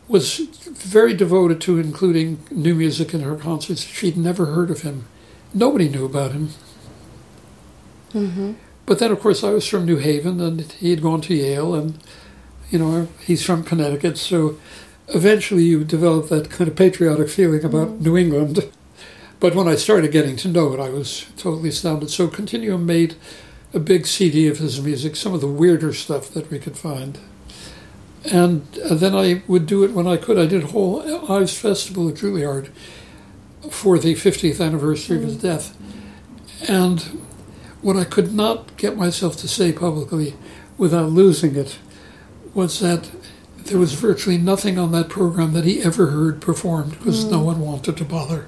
was 0.08 0.38
very 0.38 1.14
devoted 1.14 1.62
to 1.62 1.80
including 1.80 2.40
new 2.52 2.76
music 2.76 3.14
in 3.14 3.22
her 3.22 3.36
concerts. 3.36 3.82
She'd 3.82 4.18
never 4.18 4.48
heard 4.48 4.70
of 4.70 4.82
him. 4.82 5.06
Nobody 5.54 5.90
knew 5.90 6.06
about 6.06 6.32
him. 6.32 6.50
Mm-hmm. 8.14 8.54
But 8.86 9.00
then, 9.00 9.12
of 9.12 9.20
course, 9.20 9.44
I 9.44 9.50
was 9.50 9.68
from 9.68 9.86
New 9.86 9.98
Haven, 9.98 10.40
and 10.40 10.62
he 10.62 10.92
had 10.92 11.02
gone 11.02 11.22
to 11.22 11.34
Yale, 11.34 11.74
and 11.74 11.98
you 12.70 12.80
know 12.80 13.08
he's 13.26 13.44
from 13.44 13.64
Connecticut. 13.64 14.18
So 14.18 14.58
eventually, 15.08 15.64
you 15.64 15.84
develop 15.84 16.30
that 16.30 16.50
kind 16.50 16.68
of 16.68 16.76
patriotic 16.76 17.30
feeling 17.30 17.64
about 17.64 18.02
New 18.02 18.16
England. 18.18 18.72
But 19.40 19.56
when 19.56 19.68
I 19.68 19.76
started 19.76 20.12
getting 20.12 20.38
to 20.38 20.48
know 20.48 20.74
it, 20.74 20.80
I 20.80 20.90
was 20.90 21.26
totally 21.38 21.70
astounded. 21.70 22.10
So 22.10 22.28
Continuum 22.28 22.86
made 22.86 23.16
a 23.74 23.80
big 23.80 24.08
CD 24.08 24.48
of 24.48 24.60
his 24.60 24.82
music, 24.82 25.16
some 25.16 25.34
of 25.34 25.42
the 25.42 25.48
weirder 25.48 25.94
stuff 25.94 26.30
that 26.30 26.50
we 26.50 26.60
could 26.60 26.78
find. 26.78 27.20
And 28.24 28.66
uh, 28.80 28.96
then 28.96 29.14
I 29.14 29.44
would 29.48 29.66
do 29.68 29.84
it 29.84 29.92
when 29.92 30.08
I 30.08 30.18
could. 30.18 30.40
I 30.40 30.46
did 30.46 30.64
a 30.64 30.68
whole 30.68 31.02
Ives 31.32 31.58
Festival 31.58 32.10
at 32.10 32.16
Juilliard 32.16 32.70
for 33.70 34.00
the 34.00 34.16
50th 34.16 34.66
anniversary 34.66 35.18
of 35.18 35.24
his 35.24 35.38
death. 35.38 35.78
And 36.68 37.22
what 37.86 37.96
I 37.96 38.04
could 38.04 38.34
not 38.34 38.76
get 38.78 38.98
myself 38.98 39.38
to 39.38 39.48
say 39.48 39.72
publicly 39.72 40.34
without 40.76 41.12
losing 41.12 41.56
it 41.56 41.78
was 42.56 42.80
that 42.80 43.12
there 43.58 43.78
was 43.78 43.94
virtually 43.94 44.40
nothing 44.40 44.80
on 44.80 44.92
that 44.94 45.08
program 45.08 45.54
that 45.54 45.66
he 45.66 45.84
ever 45.84 46.08
heard 46.08 46.42
performed 46.42 46.94
because 46.98 47.26
no 47.26 47.38
hmm. 47.38 47.46
one 47.46 47.60
wanted 47.60 47.96
to 47.98 48.04
bother. 48.04 48.48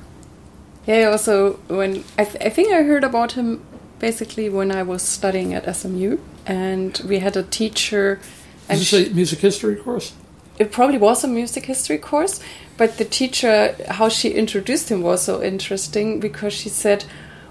Yeah. 0.88 1.10
Also, 1.12 1.54
when 1.68 2.04
I, 2.18 2.24
th- 2.26 2.44
I 2.44 2.50
think 2.50 2.74
I 2.74 2.82
heard 2.82 3.04
about 3.04 3.34
him 3.34 3.64
basically 4.00 4.50
when 4.50 4.72
I 4.72 4.82
was 4.82 5.04
studying 5.04 5.54
at 5.54 5.64
SMU, 5.76 6.18
and 6.48 7.00
we 7.06 7.20
had 7.20 7.38
a 7.38 7.44
teacher, 7.44 8.16
Did 8.16 8.24
and 8.70 8.80
you 8.80 8.86
say 8.86 9.10
music 9.10 9.38
history 9.38 9.76
course? 9.76 10.14
it 10.58 10.72
probably 10.72 10.98
was 10.98 11.24
a 11.24 11.28
music 11.28 11.66
history 11.66 12.00
course, 12.00 12.40
but 12.76 12.98
the 12.98 13.06
teacher, 13.06 13.76
how 13.88 14.10
she 14.10 14.32
introduced 14.32 14.90
him 14.90 15.04
was 15.04 15.22
so 15.22 15.44
interesting 15.44 16.20
because 16.20 16.54
she 16.54 16.70
said, 16.70 17.06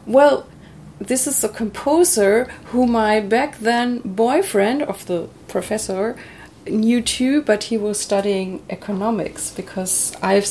Well, 0.05 0.49
this 0.99 1.27
is 1.27 1.45
a 1.45 1.49
composer 1.49 2.45
who 2.67 2.87
my 2.87 3.21
back 3.21 3.59
then 3.59 4.01
boyfriend 4.05 4.83
of 4.83 5.05
the 5.07 5.29
professor 5.49 6.17
knew 6.67 7.01
too, 7.03 7.43
but 7.43 7.65
he 7.65 7.77
was 7.79 8.01
studying 8.01 8.63
economics 8.71 9.51
because 9.53 10.13
I've 10.23 10.49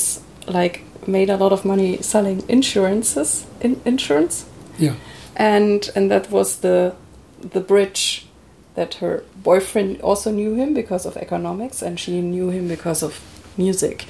like 0.48 0.82
made 1.08 1.30
a 1.30 1.38
lot 1.38 1.52
of 1.52 1.66
money 1.66 1.98
selling 2.02 2.44
insurances 2.48 3.46
in 3.62 3.82
insurance 3.86 4.46
Yeah. 4.80 4.94
and 5.36 5.90
and 5.96 6.10
that 6.12 6.32
was 6.32 6.58
the 6.58 6.94
the 7.42 7.60
bridge 7.60 8.28
that 8.76 8.96
her 8.96 9.24
boyfriend 9.44 10.02
also 10.02 10.32
knew 10.32 10.56
him 10.56 10.74
because 10.74 11.06
of 11.06 11.16
economics 11.18 11.82
and 11.82 12.00
she 12.00 12.22
knew 12.22 12.50
him 12.50 12.68
because 12.68 13.04
of 13.04 13.20
music 13.58 14.06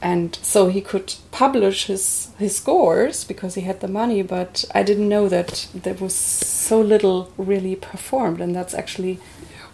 and 0.00 0.38
so 0.42 0.68
he 0.68 0.80
could 0.80 1.14
publish 1.30 1.86
his 1.86 2.30
his 2.38 2.56
scores 2.56 3.24
because 3.24 3.54
he 3.54 3.62
had 3.62 3.80
the 3.80 3.88
money 3.88 4.22
but 4.22 4.64
i 4.74 4.82
didn't 4.82 5.08
know 5.08 5.28
that 5.28 5.68
there 5.74 5.94
was 5.94 6.14
so 6.14 6.80
little 6.80 7.32
really 7.36 7.74
performed 7.74 8.40
and 8.40 8.54
that's 8.54 8.74
actually 8.74 9.18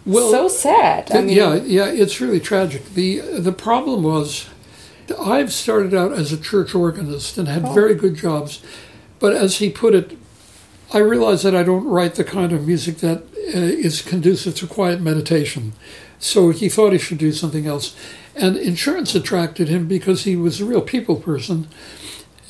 well, 0.05 0.29
so 0.29 0.47
sad. 0.47 1.11
I 1.11 1.21
mean, 1.21 1.35
yeah, 1.35 1.55
yeah, 1.55 1.87
it's 1.87 2.21
really 2.21 2.39
tragic. 2.39 2.85
the 2.93 3.19
The 3.19 3.51
problem 3.51 4.03
was, 4.03 4.47
I've 5.19 5.51
started 5.51 5.93
out 5.93 6.13
as 6.13 6.31
a 6.31 6.37
church 6.37 6.75
organist 6.75 7.37
and 7.37 7.47
had 7.47 7.65
oh. 7.65 7.73
very 7.73 7.95
good 7.95 8.15
jobs, 8.15 8.61
but 9.19 9.33
as 9.33 9.57
he 9.57 9.69
put 9.69 9.95
it, 9.95 10.17
I 10.93 10.99
realized 10.99 11.43
that 11.43 11.55
I 11.55 11.63
don't 11.63 11.85
write 11.85 12.15
the 12.15 12.23
kind 12.23 12.51
of 12.51 12.67
music 12.67 12.97
that 12.97 13.23
uh, 13.55 13.59
is 13.59 14.03
conducive 14.03 14.55
to 14.57 14.67
quiet 14.67 15.01
meditation. 15.01 15.73
So 16.19 16.51
he 16.51 16.69
thought 16.69 16.93
he 16.93 16.99
should 16.99 17.17
do 17.17 17.31
something 17.31 17.65
else. 17.65 17.95
And 18.35 18.57
insurance 18.57 19.15
attracted 19.15 19.69
him 19.69 19.87
because 19.87 20.23
he 20.23 20.35
was 20.35 20.59
a 20.59 20.65
real 20.65 20.81
people 20.81 21.15
person. 21.15 21.67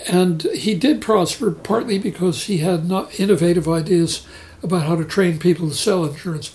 And 0.07 0.43
he 0.43 0.75
did 0.75 1.01
prosper 1.01 1.51
partly 1.51 1.99
because 1.99 2.45
he 2.45 2.57
had 2.57 2.87
not 2.87 3.19
innovative 3.19 3.67
ideas 3.67 4.25
about 4.63 4.83
how 4.83 4.95
to 4.95 5.05
train 5.05 5.39
people 5.39 5.69
to 5.69 5.75
sell 5.75 6.05
insurance. 6.05 6.53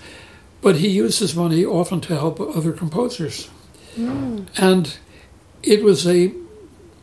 But 0.61 0.76
he 0.76 0.89
used 0.89 1.20
his 1.20 1.35
money 1.35 1.64
often 1.64 2.01
to 2.03 2.18
help 2.18 2.41
other 2.41 2.72
composers. 2.72 3.49
Mm. 3.97 4.49
And 4.57 4.97
it 5.62 5.83
was 5.83 6.07
a 6.07 6.33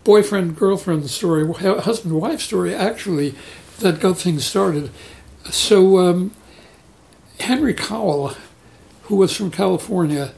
boyfriend 0.04 0.56
girlfriend 0.56 1.10
story, 1.10 1.52
husband 1.54 2.16
wife 2.16 2.42
story, 2.42 2.74
actually, 2.74 3.36
that 3.80 4.00
got 4.00 4.18
things 4.18 4.46
started. 4.46 4.90
So 5.50 6.00
um, 6.00 6.32
Henry 7.40 7.74
Cowell, 7.74 8.34
who 9.04 9.16
was 9.16 9.36
from 9.36 9.52
California, 9.52 10.34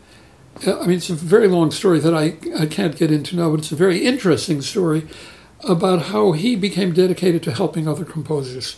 I 0.68 0.86
mean, 0.86 0.98
it's 0.98 1.10
a 1.10 1.16
very 1.16 1.48
long 1.48 1.72
story 1.72 2.00
that 2.00 2.14
I, 2.14 2.36
I 2.58 2.66
can't 2.66 2.98
get 2.98 3.12
into 3.12 3.36
now, 3.36 3.50
but 3.50 3.60
it's 3.60 3.72
a 3.72 3.78
very 3.78 4.06
interesting 4.06 4.62
story 4.62 5.08
about 5.64 6.08
how 6.08 6.34
he 6.34 6.56
became 6.56 6.94
dedicated 6.94 7.44
to 7.44 7.52
helping 7.52 7.88
other 7.88 8.06
composers. 8.06 8.78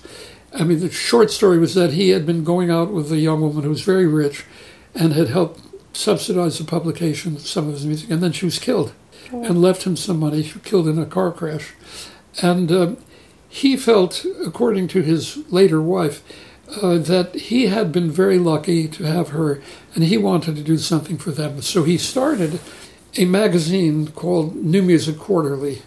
I 0.53 0.63
mean, 0.63 0.79
the 0.79 0.91
short 0.91 1.31
story 1.31 1.57
was 1.57 1.73
that 1.75 1.93
he 1.93 2.09
had 2.09 2.25
been 2.25 2.43
going 2.43 2.69
out 2.69 2.91
with 2.91 3.11
a 3.11 3.17
young 3.17 3.41
woman 3.41 3.63
who 3.63 3.69
was 3.69 3.81
very 3.81 4.05
rich 4.05 4.43
and 4.93 5.13
had 5.13 5.29
helped 5.29 5.61
subsidize 5.93 6.57
the 6.57 6.65
publication 6.65 7.35
of 7.35 7.47
some 7.47 7.67
of 7.67 7.73
his 7.73 7.85
music, 7.85 8.09
and 8.09 8.21
then 8.21 8.31
she 8.31 8.45
was 8.45 8.59
killed 8.59 8.93
oh. 9.31 9.43
and 9.43 9.61
left 9.61 9.83
him 9.83 9.95
some 9.95 10.19
money. 10.19 10.43
She 10.43 10.53
was 10.53 10.63
killed 10.63 10.87
in 10.87 10.99
a 10.99 11.05
car 11.05 11.31
crash. 11.31 11.73
And 12.41 12.71
um, 12.71 12.97
he 13.47 13.75
felt, 13.75 14.25
according 14.45 14.87
to 14.89 15.01
his 15.01 15.37
later 15.51 15.81
wife, 15.81 16.23
uh, 16.81 16.97
that 16.97 17.35
he 17.35 17.67
had 17.67 17.91
been 17.91 18.09
very 18.09 18.37
lucky 18.37 18.87
to 18.87 19.03
have 19.03 19.29
her 19.29 19.61
and 19.93 20.03
he 20.05 20.17
wanted 20.17 20.55
to 20.55 20.63
do 20.63 20.77
something 20.77 21.17
for 21.17 21.31
them. 21.31 21.61
So 21.61 21.83
he 21.83 21.97
started 21.97 22.59
a 23.17 23.25
magazine 23.25 24.07
called 24.07 24.55
New 24.55 24.81
Music 24.81 25.17
Quarterly, 25.17 25.81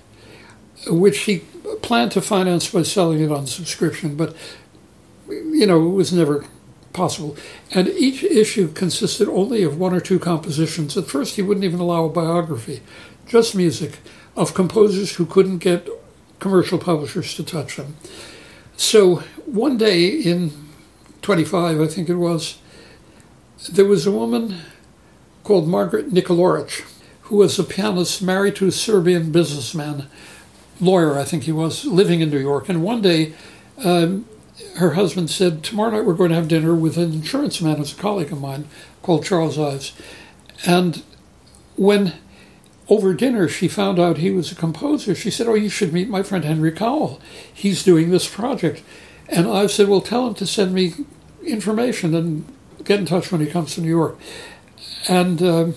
which 0.86 1.20
he 1.20 1.38
planned 1.80 2.12
to 2.12 2.20
finance 2.20 2.70
by 2.70 2.82
selling 2.82 3.20
it 3.20 3.32
on 3.32 3.46
subscription, 3.46 4.16
but 4.16 4.36
you 5.28 5.66
know, 5.66 5.86
it 5.86 5.92
was 5.92 6.12
never 6.12 6.44
possible. 6.92 7.36
And 7.70 7.88
each 7.88 8.22
issue 8.22 8.70
consisted 8.72 9.28
only 9.28 9.62
of 9.62 9.78
one 9.78 9.94
or 9.94 10.00
two 10.00 10.18
compositions. 10.18 10.96
At 10.96 11.06
first, 11.06 11.36
he 11.36 11.42
wouldn't 11.42 11.64
even 11.64 11.80
allow 11.80 12.04
a 12.04 12.10
biography, 12.10 12.82
just 13.26 13.54
music 13.54 13.98
of 14.36 14.54
composers 14.54 15.16
who 15.16 15.24
couldn't 15.24 15.58
get 15.58 15.88
commercial 16.40 16.78
publishers 16.78 17.34
to 17.34 17.42
touch 17.42 17.76
them. 17.76 17.96
So 18.76 19.16
one 19.46 19.78
day 19.78 20.08
in 20.08 20.63
25, 21.24 21.80
I 21.80 21.86
think 21.86 22.10
it 22.10 22.16
was, 22.16 22.58
there 23.70 23.86
was 23.86 24.06
a 24.06 24.12
woman 24.12 24.60
called 25.42 25.66
Margaret 25.66 26.10
Nikolic, 26.10 26.84
who 27.22 27.36
was 27.36 27.58
a 27.58 27.64
pianist 27.64 28.20
married 28.20 28.56
to 28.56 28.66
a 28.66 28.70
Serbian 28.70 29.32
businessman, 29.32 30.06
lawyer, 30.82 31.18
I 31.18 31.24
think 31.24 31.44
he 31.44 31.52
was, 31.52 31.86
living 31.86 32.20
in 32.20 32.28
New 32.28 32.38
York. 32.38 32.68
And 32.68 32.82
one 32.82 33.00
day, 33.00 33.32
um, 33.82 34.26
her 34.76 34.92
husband 34.92 35.30
said, 35.30 35.64
Tomorrow 35.64 35.92
night 35.92 36.04
we're 36.04 36.12
going 36.12 36.28
to 36.28 36.36
have 36.36 36.46
dinner 36.46 36.74
with 36.74 36.98
an 36.98 37.14
insurance 37.14 37.58
man 37.62 37.76
who's 37.76 37.94
a 37.94 38.00
colleague 38.00 38.30
of 38.30 38.42
mine 38.42 38.68
called 39.02 39.24
Charles 39.24 39.58
Ives. 39.58 39.94
And 40.66 41.02
when 41.76 42.12
over 42.90 43.14
dinner 43.14 43.48
she 43.48 43.66
found 43.66 43.98
out 43.98 44.18
he 44.18 44.30
was 44.30 44.52
a 44.52 44.56
composer, 44.56 45.14
she 45.14 45.30
said, 45.30 45.46
Oh, 45.46 45.54
you 45.54 45.70
should 45.70 45.94
meet 45.94 46.10
my 46.10 46.22
friend 46.22 46.44
Henry 46.44 46.70
Cowell. 46.70 47.18
He's 47.52 47.82
doing 47.82 48.10
this 48.10 48.28
project. 48.28 48.82
And 49.26 49.48
I 49.48 49.66
said, 49.68 49.88
Well, 49.88 50.02
tell 50.02 50.28
him 50.28 50.34
to 50.34 50.46
send 50.46 50.74
me 50.74 50.92
information 51.46 52.14
and 52.14 52.44
get 52.84 53.00
in 53.00 53.06
touch 53.06 53.32
when 53.32 53.40
he 53.40 53.46
comes 53.46 53.74
to 53.74 53.80
New 53.80 53.88
York. 53.88 54.18
And 55.08 55.42
um, 55.42 55.74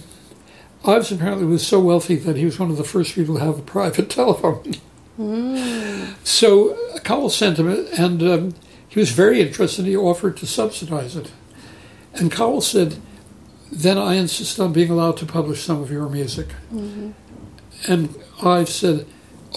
Ives 0.85 1.11
apparently 1.11 1.45
was 1.45 1.65
so 1.65 1.79
wealthy 1.79 2.15
that 2.15 2.37
he 2.37 2.45
was 2.45 2.59
one 2.59 2.71
of 2.71 2.77
the 2.77 2.83
first 2.83 3.15
people 3.15 3.35
to 3.35 3.43
have 3.43 3.59
a 3.59 3.63
private 3.63 4.09
telephone. 4.09 4.75
Mm. 5.19 6.13
So 6.25 6.77
Cowell 7.03 7.29
sent 7.29 7.57
him 7.57 7.69
it, 7.69 7.87
and 7.97 8.23
um, 8.23 8.55
he 8.87 8.99
was 8.99 9.11
very 9.11 9.41
interested. 9.41 9.85
He 9.85 9.95
offered 9.95 10.37
to 10.37 10.45
subsidize 10.45 11.15
it. 11.15 11.31
And 12.13 12.31
Cowell 12.31 12.61
said, 12.61 12.97
Then 13.71 13.97
I 13.97 14.15
insist 14.15 14.59
on 14.59 14.73
being 14.73 14.89
allowed 14.89 15.17
to 15.17 15.25
publish 15.25 15.63
some 15.63 15.81
of 15.81 15.91
your 15.91 16.09
music. 16.09 16.47
Mm-hmm. 16.73 17.11
And 17.87 18.15
Ives 18.43 18.73
said, 18.73 19.05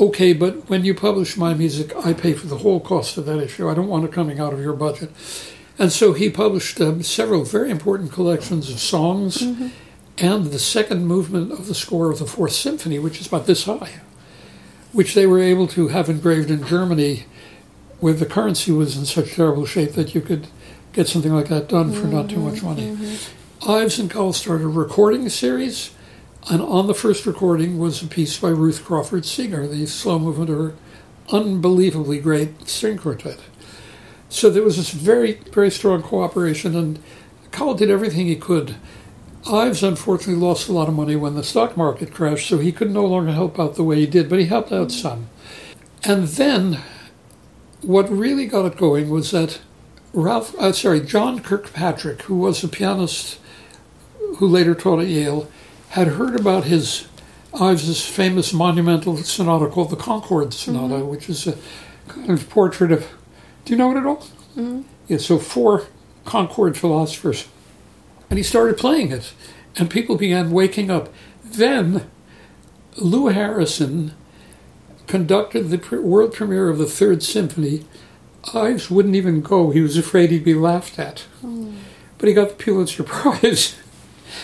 Okay, 0.01 0.33
but 0.33 0.69
when 0.69 0.85
you 0.85 0.95
publish 0.95 1.37
my 1.37 1.55
music, 1.55 1.95
I 2.05 2.13
pay 2.13 2.33
for 2.33 2.47
the 2.47 2.59
whole 2.59 2.81
cost 2.81 3.19
of 3.19 3.27
that 3.27 3.39
issue. 3.39 3.69
I 3.69 3.75
don't 3.75 3.89
want 3.89 4.05
it 4.05 4.13
coming 4.13 4.41
out 4.41 4.53
of 4.53 4.61
your 4.61 4.73
budget. 4.73 5.11
And 5.81 5.91
so 5.91 6.13
he 6.13 6.29
published 6.29 6.79
um, 6.83 7.03
several 7.03 7.43
very 7.43 7.71
important 7.71 8.13
collections 8.13 8.69
of 8.69 8.79
songs 8.79 9.39
mm-hmm. 9.39 9.69
and 10.19 10.47
the 10.47 10.59
second 10.59 11.07
movement 11.07 11.53
of 11.53 11.69
the 11.69 11.75
score 11.75 12.11
of 12.11 12.19
the 12.19 12.27
Fourth 12.27 12.53
Symphony, 12.53 12.99
which 12.99 13.19
is 13.19 13.27
about 13.27 13.47
this 13.47 13.65
high, 13.65 14.03
which 14.93 15.15
they 15.15 15.25
were 15.25 15.41
able 15.41 15.67
to 15.69 15.89
have 15.89 16.11
engraved 16.11 16.51
in 16.51 16.67
Germany 16.67 17.25
where 17.99 18.13
the 18.13 18.27
currency 18.27 18.71
was 18.71 18.95
in 18.95 19.07
such 19.07 19.33
terrible 19.33 19.65
shape 19.65 19.93
that 19.93 20.15
you 20.15 20.21
could 20.21 20.49
get 20.93 21.09
something 21.09 21.33
like 21.33 21.49
that 21.49 21.69
done 21.69 21.93
for 21.93 22.01
mm-hmm. 22.03 22.17
not 22.17 22.29
too 22.29 22.41
much 22.41 22.57
mm-hmm. 22.57 22.67
money. 22.67 22.91
Mm-hmm. 22.91 23.71
Ives 23.71 23.99
and 23.99 24.11
Cowell 24.11 24.35
started 24.35 24.65
a 24.65 24.69
recording 24.69 25.31
series, 25.31 25.95
and 26.51 26.61
on 26.61 26.89
the 26.89 26.95
first 26.95 27.25
recording 27.25 27.79
was 27.79 28.03
a 28.03 28.07
piece 28.07 28.39
by 28.39 28.51
Ruth 28.51 28.85
Crawford 28.85 29.25
Seeger, 29.25 29.67
the 29.67 29.87
slow 29.87 30.19
movement 30.19 30.51
of 30.51 30.59
her 30.59 30.75
unbelievably 31.33 32.21
great 32.21 32.69
string 32.69 32.99
quartet. 32.99 33.39
So 34.31 34.49
there 34.49 34.63
was 34.63 34.77
this 34.77 34.91
very, 34.91 35.35
very 35.53 35.71
strong 35.71 36.03
cooperation, 36.03 36.77
and 36.77 37.01
Cowell 37.51 37.75
did 37.75 37.91
everything 37.91 38.27
he 38.27 38.37
could. 38.37 38.77
Ives 39.51 39.83
unfortunately 39.83 40.41
lost 40.41 40.69
a 40.69 40.73
lot 40.73 40.89
of 40.89 40.95
money 40.95 41.17
when 41.17 41.35
the 41.35 41.43
stock 41.43 41.77
market 41.77 42.15
crashed, 42.15 42.49
so 42.49 42.59
he 42.59 42.71
could 42.71 42.93
no 42.93 43.05
longer 43.05 43.33
help 43.33 43.59
out 43.59 43.75
the 43.75 43.83
way 43.83 43.97
he 43.97 44.07
did, 44.07 44.31
but 44.31 44.39
he 44.39 44.47
helped 44.47 44.71
out 44.71 44.93
some. 44.93 45.29
And 46.05 46.29
then 46.29 46.81
what 47.83 48.09
really 48.09 48.47
got 48.47 48.67
it 48.67 48.79
going 48.79 49.11
was 49.11 49.33
that 49.33 49.61
Ralph, 50.13 50.55
uh, 50.59 50.73
sorry, 50.73 51.01
John 51.01 51.41
Kirkpatrick, 51.41 52.23
who 52.23 52.37
was 52.37 52.63
a 52.63 52.69
pianist 52.69 53.39
who 54.37 54.47
later 54.47 54.77
taught 54.77 55.01
at 55.01 55.09
Yale, 55.09 55.51
had 55.91 56.07
heard 56.07 56.39
about 56.39 56.65
his 56.65 57.09
Ives's 57.53 58.07
famous 58.07 58.53
monumental 58.53 59.17
sonata 59.17 59.67
called 59.67 59.91
the 59.91 59.97
Concord 59.97 60.55
Sonata, 60.55 60.95
mm-hmm. 60.95 61.09
which 61.09 61.29
is 61.29 61.49
a 61.49 61.57
kind 62.07 62.31
of 62.31 62.49
portrait 62.49 62.93
of 62.93 63.09
do 63.71 63.77
you 63.77 63.79
know 63.79 63.93
it 63.93 63.99
at 63.99 64.07
all? 64.07 64.27
Mm-hmm. 64.57 64.83
Yeah, 65.07 65.19
so 65.19 65.39
four 65.39 65.85
Concord 66.25 66.77
philosophers. 66.77 67.47
And 68.29 68.37
he 68.37 68.43
started 68.43 68.77
playing 68.77 69.13
it, 69.13 69.33
and 69.77 69.89
people 69.89 70.17
began 70.17 70.51
waking 70.51 70.91
up. 70.91 71.09
Then 71.45 72.11
Lou 72.97 73.29
Harrison 73.29 74.13
conducted 75.07 75.71
the 75.71 76.01
world 76.01 76.33
premiere 76.33 76.69
of 76.69 76.79
the 76.79 76.87
Third 76.87 77.23
Symphony. 77.23 77.85
Ives 78.53 78.91
wouldn't 78.91 79.15
even 79.15 79.41
go. 79.41 79.71
He 79.71 79.83
was 79.83 79.97
afraid 79.97 80.33
he'd 80.33 80.43
be 80.43 80.55
laughed 80.55 80.99
at. 80.99 81.27
Mm. 81.41 81.77
But 82.19 82.29
he 82.29 82.35
got 82.35 82.49
the 82.49 82.65
Pulitzer 82.65 83.03
Prize. 83.05 83.77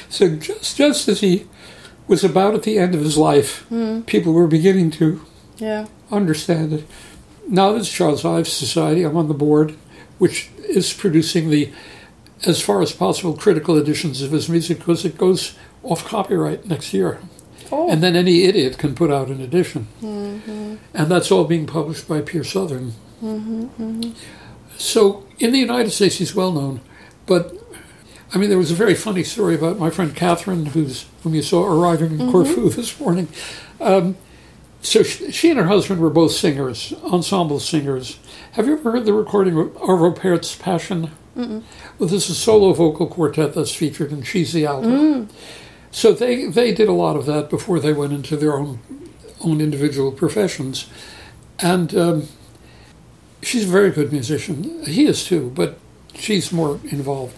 so 0.09 0.37
just 0.37 0.77
just 0.77 1.09
as 1.09 1.19
he 1.19 1.49
was 2.07 2.23
about 2.23 2.55
at 2.55 2.63
the 2.63 2.79
end 2.79 2.95
of 2.95 3.01
his 3.01 3.19
life, 3.19 3.67
mm. 3.73 4.07
people 4.07 4.33
were 4.33 4.47
beginning 4.47 4.93
to 4.93 5.27
yeah. 5.59 5.89
understand 6.13 6.73
it 6.73 6.85
now 7.49 7.73
there's 7.73 7.91
Charles 7.91 8.25
Ives 8.25 8.53
Society. 8.53 9.03
I'm 9.03 9.17
on 9.17 9.29
the 9.29 9.35
board, 9.35 9.77
which 10.19 10.51
is 10.59 10.93
producing 10.93 11.51
the, 11.51 11.73
as 12.45 12.63
far 12.63 12.83
as 12.83 12.93
possible, 12.93 13.37
critical 13.37 13.77
editions 13.77 14.23
of 14.23 14.33
his 14.33 14.49
music 14.49 14.79
because 14.79 15.05
it 15.05 15.19
goes 15.19 15.57
off 15.83 16.05
copyright 16.05 16.67
next 16.67 16.93
year. 16.93 17.21
Oh. 17.73 17.91
And 17.91 18.03
then 18.03 18.15
any 18.15 18.45
idiot 18.45 18.79
can 18.79 18.95
put 18.95 19.11
out 19.11 19.29
an 19.29 19.41
edition. 19.41 19.89
Mm-hmm. 20.01 20.77
And 20.95 21.11
that's 21.11 21.31
all 21.31 21.45
being 21.45 21.67
published 21.67 22.09
by 22.09 22.21
Peer 22.21 22.45
Southern. 22.45 22.93
Mm-hmm, 23.23 23.65
mm-hmm. 23.65 24.11
So 24.77 25.27
in 25.39 25.53
the 25.53 25.59
United 25.59 25.91
States, 25.91 26.17
he's 26.17 26.35
well 26.35 26.53
known. 26.53 26.81
But 27.27 27.55
I 28.35 28.39
mean, 28.39 28.51
there 28.51 28.59
was 28.59 28.71
a 28.71 28.75
very 28.75 28.95
funny 28.95 29.25
story 29.25 29.55
about 29.55 29.79
my 29.79 29.91
friend 29.91 30.15
Catherine, 30.15 30.67
who's 30.67 31.07
whom 31.23 31.35
you 31.35 31.43
saw 31.43 31.65
arriving 31.65 32.13
in 32.13 32.19
mm-hmm. 32.19 32.31
Corfu 32.31 32.69
this 32.71 32.99
morning. 33.01 33.29
Um, 33.81 34.17
so 34.87 35.03
she, 35.03 35.51
and 35.51 35.59
her 35.59 35.67
husband 35.67 36.01
were 36.01 36.11
both 36.11 36.31
singers, 36.31 36.93
ensemble 37.03 37.59
singers. 37.59 38.21
Have 38.53 38.69
you 38.69 38.79
ever 38.79 38.93
heard 38.93 39.05
the 39.05 39.13
recording 39.13 39.59
of 39.59 39.73
Arvo 39.75 40.17
Pärt's 40.17 40.55
Passion? 40.55 41.11
Mm-mm. 41.37 41.65
Well, 41.99 42.09
this 42.09 42.31
is 42.31 42.37
a 42.37 42.41
solo 42.41 42.73
vocal 42.73 43.09
quartet 43.09 43.55
that's 43.55 43.75
featured 43.75 44.13
in 44.13 44.23
She's 44.23 44.53
the 44.53 44.65
Alto. 44.65 44.89
Mm. 44.89 45.29
So 45.91 46.13
they, 46.13 46.45
they 46.45 46.73
did 46.73 46.89
a 46.89 46.93
lot 46.93 47.17
of 47.17 47.27
that 47.27 47.51
before 47.51 47.81
they 47.81 47.93
went 47.93 48.13
into 48.13 48.37
their 48.37 48.57
own 48.57 48.79
own 49.41 49.61
individual 49.61 50.13
professions. 50.13 50.89
And 51.59 51.95
um, 51.97 52.29
she's 53.43 53.69
a 53.69 53.73
very 53.73 53.91
good 53.91 54.13
musician. 54.13 54.85
He 54.85 55.07
is 55.07 55.25
too, 55.25 55.51
but 55.55 55.79
she's 56.15 56.53
more 56.53 56.79
involved. 56.85 57.35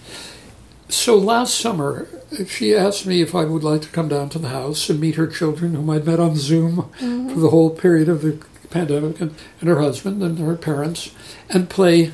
so 0.90 1.16
last 1.16 1.54
summer, 1.54 2.08
she 2.46 2.74
asked 2.74 3.06
me 3.06 3.22
if 3.22 3.34
I 3.34 3.44
would 3.44 3.64
like 3.64 3.82
to 3.82 3.88
come 3.88 4.08
down 4.08 4.28
to 4.30 4.38
the 4.38 4.48
house 4.48 4.88
and 4.90 5.00
meet 5.00 5.14
her 5.16 5.26
children, 5.26 5.74
whom 5.74 5.90
I'd 5.90 6.06
met 6.06 6.20
on 6.20 6.36
Zoom 6.36 6.76
mm-hmm. 6.76 7.30
for 7.30 7.40
the 7.40 7.50
whole 7.50 7.70
period 7.70 8.08
of 8.08 8.22
the 8.22 8.38
pandemic, 8.70 9.20
and, 9.20 9.34
and, 9.60 9.68
her 9.68 9.80
husband 9.80 10.22
and 10.22 10.38
her 10.38 10.56
parents, 10.56 11.14
and 11.48 11.70
play 11.70 12.12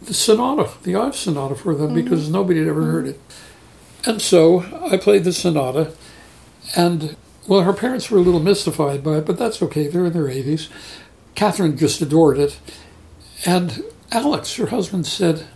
the 0.00 0.14
sonata, 0.14 0.70
the 0.82 0.96
Ives 0.96 1.18
sonata 1.18 1.54
for 1.54 1.74
them, 1.74 1.88
mm-hmm. 1.88 2.02
because 2.02 2.30
nobody 2.30 2.60
had 2.60 2.68
ever 2.68 2.80
mm-hmm. 2.80 2.90
heard 2.92 3.06
it. 3.08 3.20
And 4.04 4.20
so 4.20 4.64
I 4.90 4.96
played 4.96 5.24
the 5.24 5.32
sonata, 5.32 5.92
and 6.74 7.16
well, 7.46 7.62
her 7.62 7.72
parents 7.72 8.10
were 8.10 8.18
a 8.18 8.22
little 8.22 8.40
mystified 8.40 9.02
by 9.02 9.18
it, 9.18 9.26
but 9.26 9.38
that's 9.38 9.62
okay. 9.62 9.88
They're 9.88 10.06
in 10.06 10.12
their 10.12 10.24
80s. 10.24 10.68
Catherine 11.34 11.76
just 11.76 12.00
adored 12.00 12.38
it. 12.38 12.58
And 13.44 13.82
Alex, 14.12 14.54
her 14.56 14.66
husband, 14.66 15.06
said, 15.06 15.46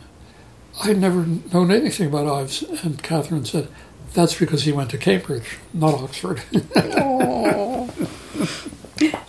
I'd 0.82 0.98
never 0.98 1.24
known 1.24 1.70
anything 1.70 2.08
about 2.08 2.26
Ives. 2.26 2.62
And 2.62 3.02
Catherine 3.02 3.44
said, 3.44 3.68
That's 4.16 4.34
because 4.34 4.62
he 4.62 4.72
went 4.72 4.88
to 4.92 4.98
Cambridge, 4.98 5.58
not 5.74 5.92
Oxford. 5.92 6.40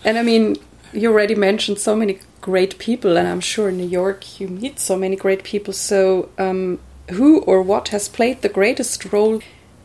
and 0.06 0.18
I 0.18 0.24
mean, 0.24 0.56
you 0.94 1.12
already 1.12 1.36
mentioned 1.36 1.78
so 1.78 1.94
many 1.94 2.20
great 2.40 2.80
people, 2.80 3.18
and 3.18 3.28
I'm 3.28 3.42
sure 3.42 3.68
in 3.68 3.76
New 3.76 3.86
York 3.86 4.40
you 4.40 4.48
meet 4.48 4.80
so 4.80 4.96
many 4.96 5.18
great 5.18 5.44
people. 5.44 5.74
So, 5.74 6.30
um, 6.38 6.80
who 7.10 7.42
or 7.42 7.62
what 7.62 7.90
has 7.90 8.08
played 8.08 8.42
the 8.42 8.48
greatest 8.48 9.12
role 9.12 9.42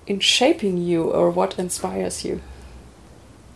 in 0.06 0.20
shaping 0.20 0.76
you, 0.76 1.10
or 1.10 1.30
what 1.30 1.58
inspires 1.58 2.24
you? 2.24 2.40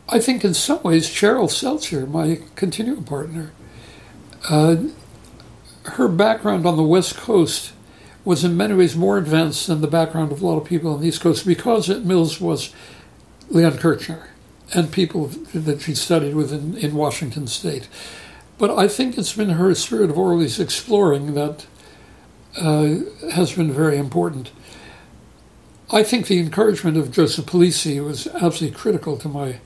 I 0.08 0.18
think 0.18 0.44
in 0.44 0.52
some 0.52 0.82
ways, 0.82 1.08
Cheryl 1.08 1.48
Seltzer, 1.48 2.06
my 2.06 2.40
continuing 2.56 3.04
partner, 3.04 3.52
uh, 4.50 4.78
her 5.84 6.08
background 6.08 6.66
on 6.66 6.76
the 6.76 6.82
West 6.82 7.16
Coast 7.16 7.72
was 8.26 8.42
in 8.42 8.56
many 8.56 8.74
ways 8.74 8.96
more 8.96 9.18
advanced 9.18 9.68
than 9.68 9.80
the 9.80 9.86
background 9.86 10.32
of 10.32 10.42
a 10.42 10.46
lot 10.46 10.58
of 10.58 10.66
people 10.66 10.92
on 10.92 11.00
the 11.00 11.06
East 11.06 11.20
Coast 11.20 11.46
because 11.46 11.88
at 11.88 12.04
Mills 12.04 12.40
was 12.40 12.74
Leon 13.50 13.78
Kirchner 13.78 14.30
and 14.74 14.90
people 14.90 15.28
that 15.54 15.80
she 15.80 15.94
studied 15.94 16.34
with 16.34 16.52
in, 16.52 16.76
in 16.76 16.96
Washington 16.96 17.46
State. 17.46 17.88
But 18.58 18.76
I 18.76 18.88
think 18.88 19.16
it's 19.16 19.34
been 19.34 19.50
her 19.50 19.72
spirit 19.76 20.10
of 20.10 20.18
always 20.18 20.58
exploring 20.58 21.34
that 21.34 21.66
uh, 22.56 22.96
has 23.32 23.52
been 23.52 23.72
very 23.72 23.96
important. 23.96 24.50
I 25.92 26.02
think 26.02 26.26
the 26.26 26.40
encouragement 26.40 26.96
of 26.96 27.12
Joseph 27.12 27.46
Polisi 27.46 28.04
was 28.04 28.26
absolutely 28.26 28.76
critical 28.76 29.16
to 29.18 29.28
my 29.28 29.60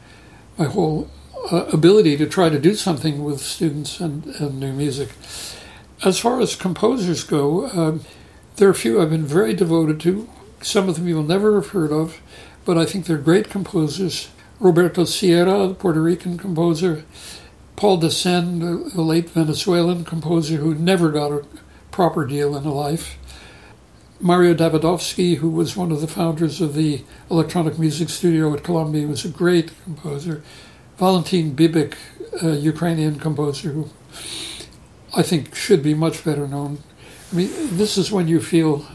my 0.58 0.66
whole 0.66 1.08
uh, 1.50 1.64
ability 1.72 2.18
to 2.18 2.26
try 2.26 2.50
to 2.50 2.58
do 2.58 2.74
something 2.74 3.24
with 3.24 3.40
students 3.40 4.00
and, 4.00 4.26
and 4.26 4.60
new 4.60 4.74
music. 4.74 5.08
As 6.04 6.18
far 6.18 6.40
as 6.40 6.54
composers 6.54 7.24
go, 7.24 7.70
um, 7.70 8.04
there 8.60 8.68
are 8.68 8.72
a 8.72 8.74
few 8.74 9.00
I've 9.00 9.08
been 9.08 9.24
very 9.24 9.54
devoted 9.54 9.98
to. 10.00 10.28
Some 10.60 10.86
of 10.90 10.96
them 10.96 11.08
you 11.08 11.16
will 11.16 11.22
never 11.22 11.54
have 11.54 11.70
heard 11.70 11.90
of, 11.90 12.20
but 12.66 12.76
I 12.76 12.84
think 12.84 13.06
they're 13.06 13.16
great 13.16 13.48
composers. 13.48 14.28
Roberto 14.58 15.04
Sierra, 15.04 15.66
the 15.66 15.74
Puerto 15.74 16.02
Rican 16.02 16.36
composer, 16.36 17.06
Paul 17.76 17.98
Desenne, 18.02 18.92
the 18.92 19.00
late 19.00 19.30
Venezuelan 19.30 20.04
composer 20.04 20.58
who 20.58 20.74
never 20.74 21.08
got 21.08 21.32
a 21.32 21.46
proper 21.90 22.26
deal 22.26 22.54
in 22.54 22.64
life. 22.64 23.16
Mario 24.20 24.52
Davidovsky, 24.52 25.36
who 25.36 25.48
was 25.48 25.74
one 25.74 25.90
of 25.90 26.02
the 26.02 26.06
founders 26.06 26.60
of 26.60 26.74
the 26.74 27.02
electronic 27.30 27.78
music 27.78 28.10
studio 28.10 28.52
at 28.52 28.62
Columbia, 28.62 29.06
was 29.06 29.24
a 29.24 29.30
great 29.30 29.72
composer. 29.84 30.42
Valentin 30.98 31.56
Bibik, 31.56 31.94
a 32.42 32.56
Ukrainian 32.56 33.18
composer 33.18 33.70
who 33.70 33.88
I 35.16 35.22
think 35.22 35.54
should 35.54 35.82
be 35.82 35.94
much 35.94 36.22
better 36.22 36.46
known. 36.46 36.82
I 37.32 37.36
mean, 37.36 37.50
this 37.76 37.96
is 37.96 38.10
when 38.10 38.28
you 38.28 38.40
feel 38.40 38.86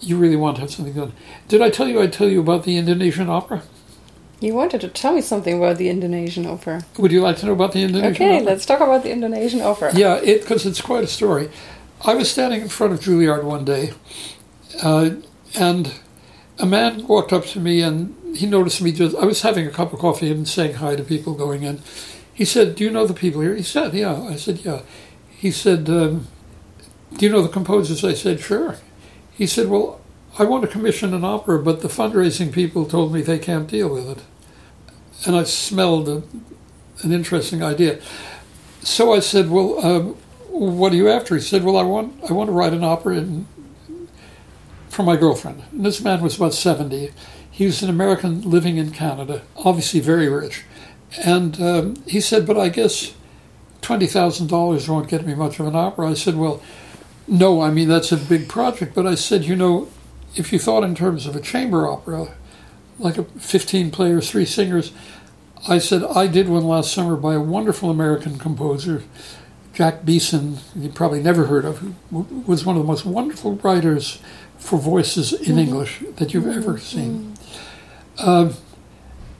you 0.00 0.16
really 0.16 0.36
want 0.36 0.56
to 0.56 0.62
have 0.62 0.70
something 0.70 0.94
done. 0.94 1.12
Did 1.48 1.60
I 1.60 1.70
tell 1.70 1.86
you 1.86 2.00
I'd 2.00 2.12
tell 2.12 2.28
you 2.28 2.40
about 2.40 2.64
the 2.64 2.76
Indonesian 2.76 3.28
opera? 3.28 3.62
You 4.40 4.54
wanted 4.54 4.80
to 4.80 4.88
tell 4.88 5.12
me 5.12 5.20
something 5.20 5.58
about 5.58 5.76
the 5.76 5.90
Indonesian 5.90 6.46
opera. 6.46 6.86
Would 6.96 7.12
you 7.12 7.20
like 7.20 7.36
to 7.38 7.46
know 7.46 7.52
about 7.52 7.72
the 7.72 7.82
Indonesian 7.82 8.14
okay, 8.14 8.36
opera? 8.36 8.46
let's 8.46 8.64
talk 8.64 8.80
about 8.80 9.02
the 9.02 9.10
Indonesian 9.10 9.60
opera. 9.60 9.94
Yeah, 9.94 10.18
because 10.18 10.64
it, 10.64 10.70
it's 10.70 10.80
quite 10.80 11.04
a 11.04 11.08
story. 11.08 11.50
I 12.02 12.14
was 12.14 12.30
standing 12.30 12.62
in 12.62 12.68
front 12.70 12.94
of 12.94 13.00
Juilliard 13.00 13.44
one 13.44 13.66
day, 13.66 13.92
uh, 14.82 15.10
and 15.54 15.92
a 16.58 16.64
man 16.64 17.06
walked 17.06 17.34
up 17.34 17.44
to 17.46 17.60
me 17.60 17.82
and 17.82 18.16
he 18.34 18.46
noticed 18.46 18.80
me 18.80 18.92
just. 18.92 19.14
I 19.16 19.26
was 19.26 19.42
having 19.42 19.66
a 19.66 19.70
cup 19.70 19.92
of 19.92 19.98
coffee 19.98 20.30
and 20.30 20.48
saying 20.48 20.74
hi 20.76 20.96
to 20.96 21.02
people 21.02 21.34
going 21.34 21.62
in. 21.62 21.82
He 22.32 22.46
said, 22.46 22.76
"Do 22.76 22.84
you 22.84 22.90
know 22.90 23.06
the 23.06 23.12
people 23.12 23.42
here?" 23.42 23.54
He 23.54 23.62
said, 23.62 23.92
"Yeah." 23.92 24.22
I 24.22 24.36
said, 24.36 24.64
"Yeah." 24.64 24.80
He 25.28 25.50
said, 25.50 25.88
um, 25.90 26.28
"Do 27.16 27.26
you 27.26 27.32
know 27.32 27.42
the 27.42 27.48
composers?" 27.48 28.04
I 28.04 28.14
said, 28.14 28.40
"Sure." 28.40 28.76
He 29.32 29.46
said, 29.46 29.68
"Well, 29.68 30.00
I 30.38 30.44
want 30.44 30.62
to 30.62 30.68
commission 30.68 31.14
an 31.14 31.24
opera, 31.24 31.58
but 31.62 31.80
the 31.80 31.88
fundraising 31.88 32.52
people 32.52 32.84
told 32.86 33.12
me 33.12 33.22
they 33.22 33.38
can't 33.38 33.68
deal 33.68 33.88
with 33.88 34.08
it." 34.08 34.22
And 35.26 35.36
I 35.36 35.44
smelled 35.44 36.08
a, 36.08 36.22
an 37.02 37.12
interesting 37.12 37.62
idea. 37.62 38.00
So 38.82 39.12
I 39.12 39.20
said, 39.20 39.50
"Well." 39.50 39.84
Um, 39.84 40.16
what 40.50 40.92
are 40.92 40.96
you 40.96 41.08
after? 41.08 41.36
He 41.36 41.40
said, 41.40 41.64
well, 41.64 41.76
I 41.76 41.82
want, 41.82 42.12
I 42.28 42.32
want 42.32 42.48
to 42.48 42.52
write 42.52 42.72
an 42.72 42.84
opera 42.84 43.16
in, 43.16 43.46
for 44.88 45.02
my 45.02 45.16
girlfriend. 45.16 45.62
And 45.70 45.86
this 45.86 46.02
man 46.02 46.20
was 46.20 46.36
about 46.36 46.54
70. 46.54 47.12
He 47.50 47.66
was 47.66 47.82
an 47.82 47.90
American 47.90 48.42
living 48.42 48.76
in 48.76 48.90
Canada, 48.90 49.42
obviously 49.56 50.00
very 50.00 50.28
rich. 50.28 50.64
And 51.24 51.60
um, 51.60 52.02
he 52.06 52.20
said, 52.20 52.46
but 52.46 52.58
I 52.58 52.68
guess 52.68 53.14
$20,000 53.82 54.88
won't 54.88 55.08
get 55.08 55.26
me 55.26 55.34
much 55.34 55.60
of 55.60 55.66
an 55.66 55.76
opera. 55.76 56.10
I 56.10 56.14
said, 56.14 56.36
well, 56.36 56.62
no, 57.30 57.62
I 57.62 57.70
mean, 57.70 57.88
that's 57.88 58.12
a 58.12 58.16
big 58.16 58.48
project. 58.48 58.94
But 58.94 59.06
I 59.06 59.14
said, 59.14 59.44
you 59.44 59.56
know, 59.56 59.88
if 60.36 60.52
you 60.52 60.58
thought 60.58 60.84
in 60.84 60.94
terms 60.94 61.26
of 61.26 61.34
a 61.34 61.40
chamber 61.40 61.86
opera, 61.86 62.34
like 62.98 63.16
a 63.16 63.24
15 63.24 63.90
players, 63.90 64.30
three 64.30 64.44
singers, 64.44 64.92
I 65.68 65.78
said, 65.78 66.02
I 66.04 66.26
did 66.26 66.48
one 66.48 66.64
last 66.64 66.92
summer 66.92 67.16
by 67.16 67.34
a 67.34 67.40
wonderful 67.40 67.90
American 67.90 68.38
composer 68.38 69.04
Jack 69.72 70.04
Beeson, 70.04 70.58
you 70.76 70.88
probably 70.88 71.22
never 71.22 71.46
heard 71.46 71.64
of, 71.64 71.78
who 71.78 71.94
was 72.46 72.66
one 72.66 72.76
of 72.76 72.82
the 72.82 72.86
most 72.86 73.06
wonderful 73.06 73.54
writers 73.56 74.20
for 74.58 74.78
voices 74.78 75.32
in 75.32 75.40
mm-hmm. 75.40 75.58
English 75.58 76.02
that 76.16 76.34
you've 76.34 76.46
ever 76.46 76.74
mm-hmm. 76.74 76.78
seen. 76.78 77.34
Uh, 78.18 78.52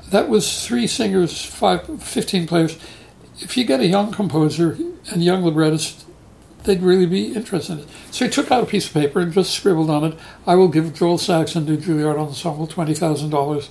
that 0.09 0.29
was 0.29 0.67
three 0.67 0.87
singers, 0.87 1.45
five, 1.45 2.03
15 2.03 2.47
players. 2.47 2.79
If 3.41 3.57
you 3.57 3.65
get 3.65 3.81
a 3.81 3.87
young 3.87 4.13
composer 4.13 4.79
and 5.11 5.23
young 5.23 5.43
librettist, 5.43 6.07
they'd 6.65 6.83
really 6.83 7.07
be 7.07 7.33
interested 7.33 7.75
in 7.75 7.79
it. 7.81 7.89
So 8.11 8.25
he 8.25 8.31
took 8.31 8.51
out 8.51 8.63
a 8.63 8.67
piece 8.67 8.87
of 8.87 8.95
paper 8.95 9.21
and 9.21 9.33
just 9.33 9.55
scribbled 9.55 9.91
on 9.91 10.05
it, 10.05 10.19
I 10.47 10.55
will 10.55 10.69
give 10.69 10.95
Joel 10.95 11.19
Saxon 11.19 11.67
to 11.67 11.77
Juilliard 11.77 12.19
Ensemble 12.19 12.67
$20,000 12.67 13.69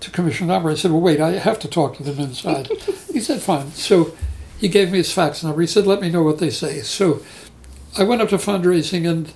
to 0.00 0.10
commission 0.10 0.50
an 0.50 0.56
opera. 0.56 0.72
I 0.72 0.74
said, 0.76 0.90
well, 0.90 1.00
wait, 1.00 1.20
I 1.20 1.32
have 1.32 1.58
to 1.60 1.68
talk 1.68 1.96
to 1.96 2.02
them 2.02 2.18
inside. 2.18 2.68
he 3.12 3.20
said, 3.20 3.40
fine. 3.40 3.70
So 3.72 4.14
he 4.58 4.68
gave 4.68 4.90
me 4.90 4.98
his 4.98 5.12
fax 5.12 5.42
number. 5.42 5.60
He 5.60 5.66
said, 5.66 5.86
let 5.86 6.00
me 6.00 6.10
know 6.10 6.22
what 6.22 6.38
they 6.38 6.50
say. 6.50 6.80
So 6.80 7.22
I 7.96 8.02
went 8.04 8.22
up 8.22 8.28
to 8.30 8.36
fundraising 8.36 9.08
and 9.08 9.32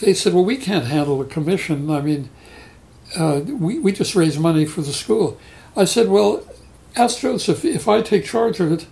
they 0.00 0.14
said, 0.14 0.32
well, 0.32 0.44
we 0.44 0.56
can't 0.56 0.86
handle 0.86 1.20
a 1.20 1.26
commission. 1.26 1.90
I 1.90 2.00
mean, 2.00 2.30
uh, 3.18 3.40
we, 3.46 3.78
we 3.78 3.92
just 3.92 4.14
raise 4.14 4.38
money 4.38 4.64
for 4.64 4.82
the 4.82 4.92
school. 4.92 5.38
I 5.76 5.84
said, 5.84 6.08
well, 6.08 6.44
ask 6.96 7.20
Joseph 7.20 7.64
if 7.64 7.88
I 7.88 8.02
take 8.02 8.24
charge 8.24 8.60
of 8.60 8.72
it, 8.72 8.86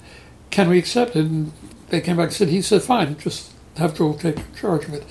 can 0.51 0.69
we 0.69 0.79
accept 0.79 1.17
it? 1.17 1.27
And 1.27 1.53
they 1.91 2.01
came 2.01 2.17
back 2.17 2.27
and 2.27 2.35
said, 2.35 2.49
he 2.49 2.63
said, 2.63 2.83
fine, 2.83 3.17
just 3.19 3.53
have 3.77 3.97
Joel 3.97 4.15
take 4.15 4.55
charge 4.57 4.85
of 4.85 4.95
it. 4.95 5.05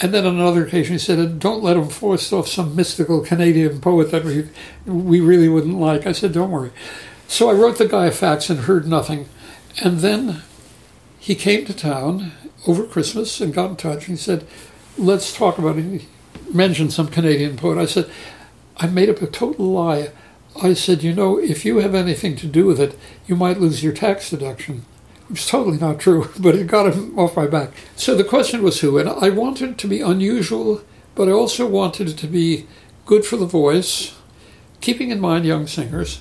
And 0.00 0.12
then 0.12 0.26
on 0.26 0.34
another 0.34 0.66
occasion, 0.66 0.94
he 0.94 0.98
said, 0.98 1.38
"Don't 1.38 1.62
let 1.62 1.76
him 1.76 1.88
force 1.88 2.32
off 2.32 2.48
some 2.48 2.74
mystical 2.74 3.20
Canadian 3.20 3.80
poet 3.80 4.10
that 4.10 4.24
we 4.24 4.48
we 4.84 5.20
really 5.20 5.48
wouldn't 5.48 5.78
like." 5.78 6.06
I 6.06 6.12
said, 6.12 6.32
"Don't 6.32 6.50
worry." 6.50 6.70
So 7.28 7.48
I 7.48 7.54
wrote 7.54 7.78
the 7.78 7.86
guy 7.86 8.06
a 8.06 8.10
fax 8.10 8.50
and 8.50 8.60
heard 8.60 8.88
nothing. 8.88 9.26
And 9.82 10.00
then 10.00 10.42
he 11.18 11.34
came 11.34 11.64
to 11.66 11.72
town 11.72 12.32
over 12.66 12.84
Christmas 12.84 13.40
and 13.40 13.54
got 13.54 13.70
in 13.70 13.76
touch. 13.76 14.08
And 14.08 14.16
he 14.18 14.22
said, 14.22 14.44
"Let's 14.98 15.34
talk 15.34 15.58
about 15.58 15.78
it." 15.78 15.84
He 15.84 16.08
mentioned 16.52 16.92
some 16.92 17.06
Canadian 17.06 17.56
poet. 17.56 17.78
I 17.78 17.86
said, 17.86 18.10
"I 18.76 18.86
made 18.88 19.08
up 19.08 19.22
a 19.22 19.28
total 19.28 19.66
lie." 19.66 20.10
I 20.60 20.74
said, 20.74 21.04
"You 21.04 21.14
know, 21.14 21.38
if 21.38 21.64
you 21.64 21.78
have 21.78 21.94
anything 21.94 22.34
to 22.36 22.46
do 22.46 22.66
with 22.66 22.80
it, 22.80 22.98
you 23.28 23.36
might 23.36 23.60
lose 23.60 23.84
your 23.84 23.92
tax 23.92 24.30
deduction." 24.30 24.84
Is 25.34 25.46
totally 25.46 25.78
not 25.78 25.98
true, 25.98 26.30
but 26.38 26.54
it 26.54 26.66
got 26.66 26.92
him 26.92 27.18
off 27.18 27.36
my 27.36 27.46
back. 27.46 27.70
So 27.96 28.14
the 28.14 28.24
question 28.24 28.62
was 28.62 28.80
who, 28.80 28.98
and 28.98 29.08
I 29.08 29.30
wanted 29.30 29.70
it 29.70 29.78
to 29.78 29.88
be 29.88 30.00
unusual, 30.00 30.82
but 31.14 31.28
I 31.28 31.32
also 31.32 31.66
wanted 31.66 32.08
it 32.08 32.18
to 32.18 32.26
be 32.26 32.66
good 33.06 33.24
for 33.24 33.36
the 33.36 33.46
voice, 33.46 34.14
keeping 34.80 35.10
in 35.10 35.20
mind 35.20 35.44
young 35.44 35.66
singers, 35.66 36.20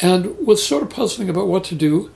and 0.00 0.36
was 0.46 0.66
sort 0.66 0.82
of 0.82 0.90
puzzling 0.90 1.28
about 1.28 1.48
what 1.48 1.64
to 1.64 1.74
do 1.74 2.10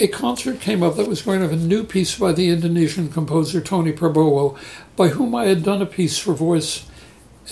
a 0.00 0.08
concert 0.08 0.60
came 0.60 0.82
up 0.82 0.96
that 0.96 1.08
was 1.08 1.22
going 1.22 1.40
to 1.40 1.48
have 1.48 1.60
a 1.60 1.62
new 1.62 1.84
piece 1.84 2.18
by 2.18 2.32
the 2.32 2.48
Indonesian 2.48 3.10
composer 3.10 3.60
Tony 3.60 3.92
Prabowo, 3.92 4.58
by 4.96 5.08
whom 5.08 5.34
I 5.34 5.44
had 5.44 5.62
done 5.62 5.82
a 5.82 5.86
piece 5.86 6.18
for 6.18 6.32
voice 6.32 6.86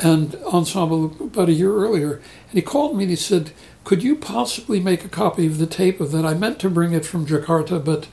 and 0.02 0.34
ensemble 0.46 1.14
about 1.20 1.50
a 1.50 1.52
year 1.52 1.74
earlier. 1.74 2.14
And 2.14 2.54
he 2.54 2.62
called 2.62 2.96
me 2.96 3.04
and 3.04 3.10
he 3.10 3.16
said, 3.16 3.52
Could 3.88 4.02
you 4.02 4.16
possibly 4.16 4.80
make 4.80 5.06
a 5.06 5.08
copy 5.08 5.46
of 5.46 5.56
the 5.56 5.64
tape 5.64 5.98
of 5.98 6.12
that? 6.12 6.26
I 6.26 6.34
meant 6.34 6.58
to 6.58 6.68
bring 6.68 6.92
it 6.92 7.06
from 7.06 7.24
Jakarta, 7.24 7.82
but 7.82 8.06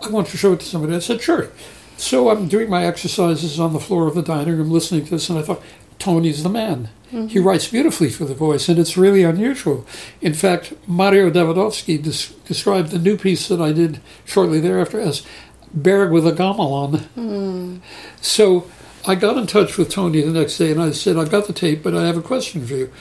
I 0.00 0.10
want 0.10 0.28
to 0.28 0.36
show 0.36 0.52
it 0.52 0.60
to 0.60 0.66
somebody. 0.66 0.94
I 0.94 1.00
said, 1.00 1.20
Sure. 1.20 1.48
So 1.96 2.30
I'm 2.30 2.46
doing 2.46 2.70
my 2.70 2.84
exercises 2.84 3.58
on 3.58 3.72
the 3.72 3.80
floor 3.80 4.06
of 4.06 4.14
the 4.14 4.22
dining 4.22 4.56
room, 4.56 4.70
listening 4.70 5.06
to 5.06 5.10
this, 5.10 5.28
and 5.28 5.36
I 5.36 5.42
thought, 5.42 5.60
Tony's 5.98 6.44
the 6.44 6.48
man. 6.48 6.90
Mm-hmm. 7.08 7.26
He 7.26 7.40
writes 7.40 7.66
beautifully 7.66 8.10
for 8.10 8.26
the 8.26 8.34
voice, 8.36 8.68
and 8.68 8.78
it's 8.78 8.96
really 8.96 9.24
unusual. 9.24 9.84
In 10.20 10.34
fact, 10.34 10.72
Mario 10.86 11.30
Davidovsky 11.30 12.00
des- 12.00 12.32
described 12.46 12.90
the 12.90 13.00
new 13.00 13.16
piece 13.16 13.48
that 13.48 13.60
I 13.60 13.72
did 13.72 14.00
shortly 14.24 14.60
thereafter 14.60 15.00
as 15.00 15.26
Berg 15.74 16.12
with 16.12 16.28
a 16.28 16.32
gamelan. 16.32 17.08
Mm. 17.16 17.80
So 18.20 18.70
I 19.04 19.16
got 19.16 19.36
in 19.36 19.48
touch 19.48 19.78
with 19.78 19.90
Tony 19.90 20.20
the 20.20 20.30
next 20.30 20.58
day, 20.58 20.70
and 20.70 20.80
I 20.80 20.92
said, 20.92 21.16
I've 21.16 21.32
got 21.32 21.48
the 21.48 21.52
tape, 21.52 21.82
but 21.82 21.96
I 21.96 22.06
have 22.06 22.16
a 22.16 22.22
question 22.22 22.64
for 22.64 22.74
you. 22.74 22.92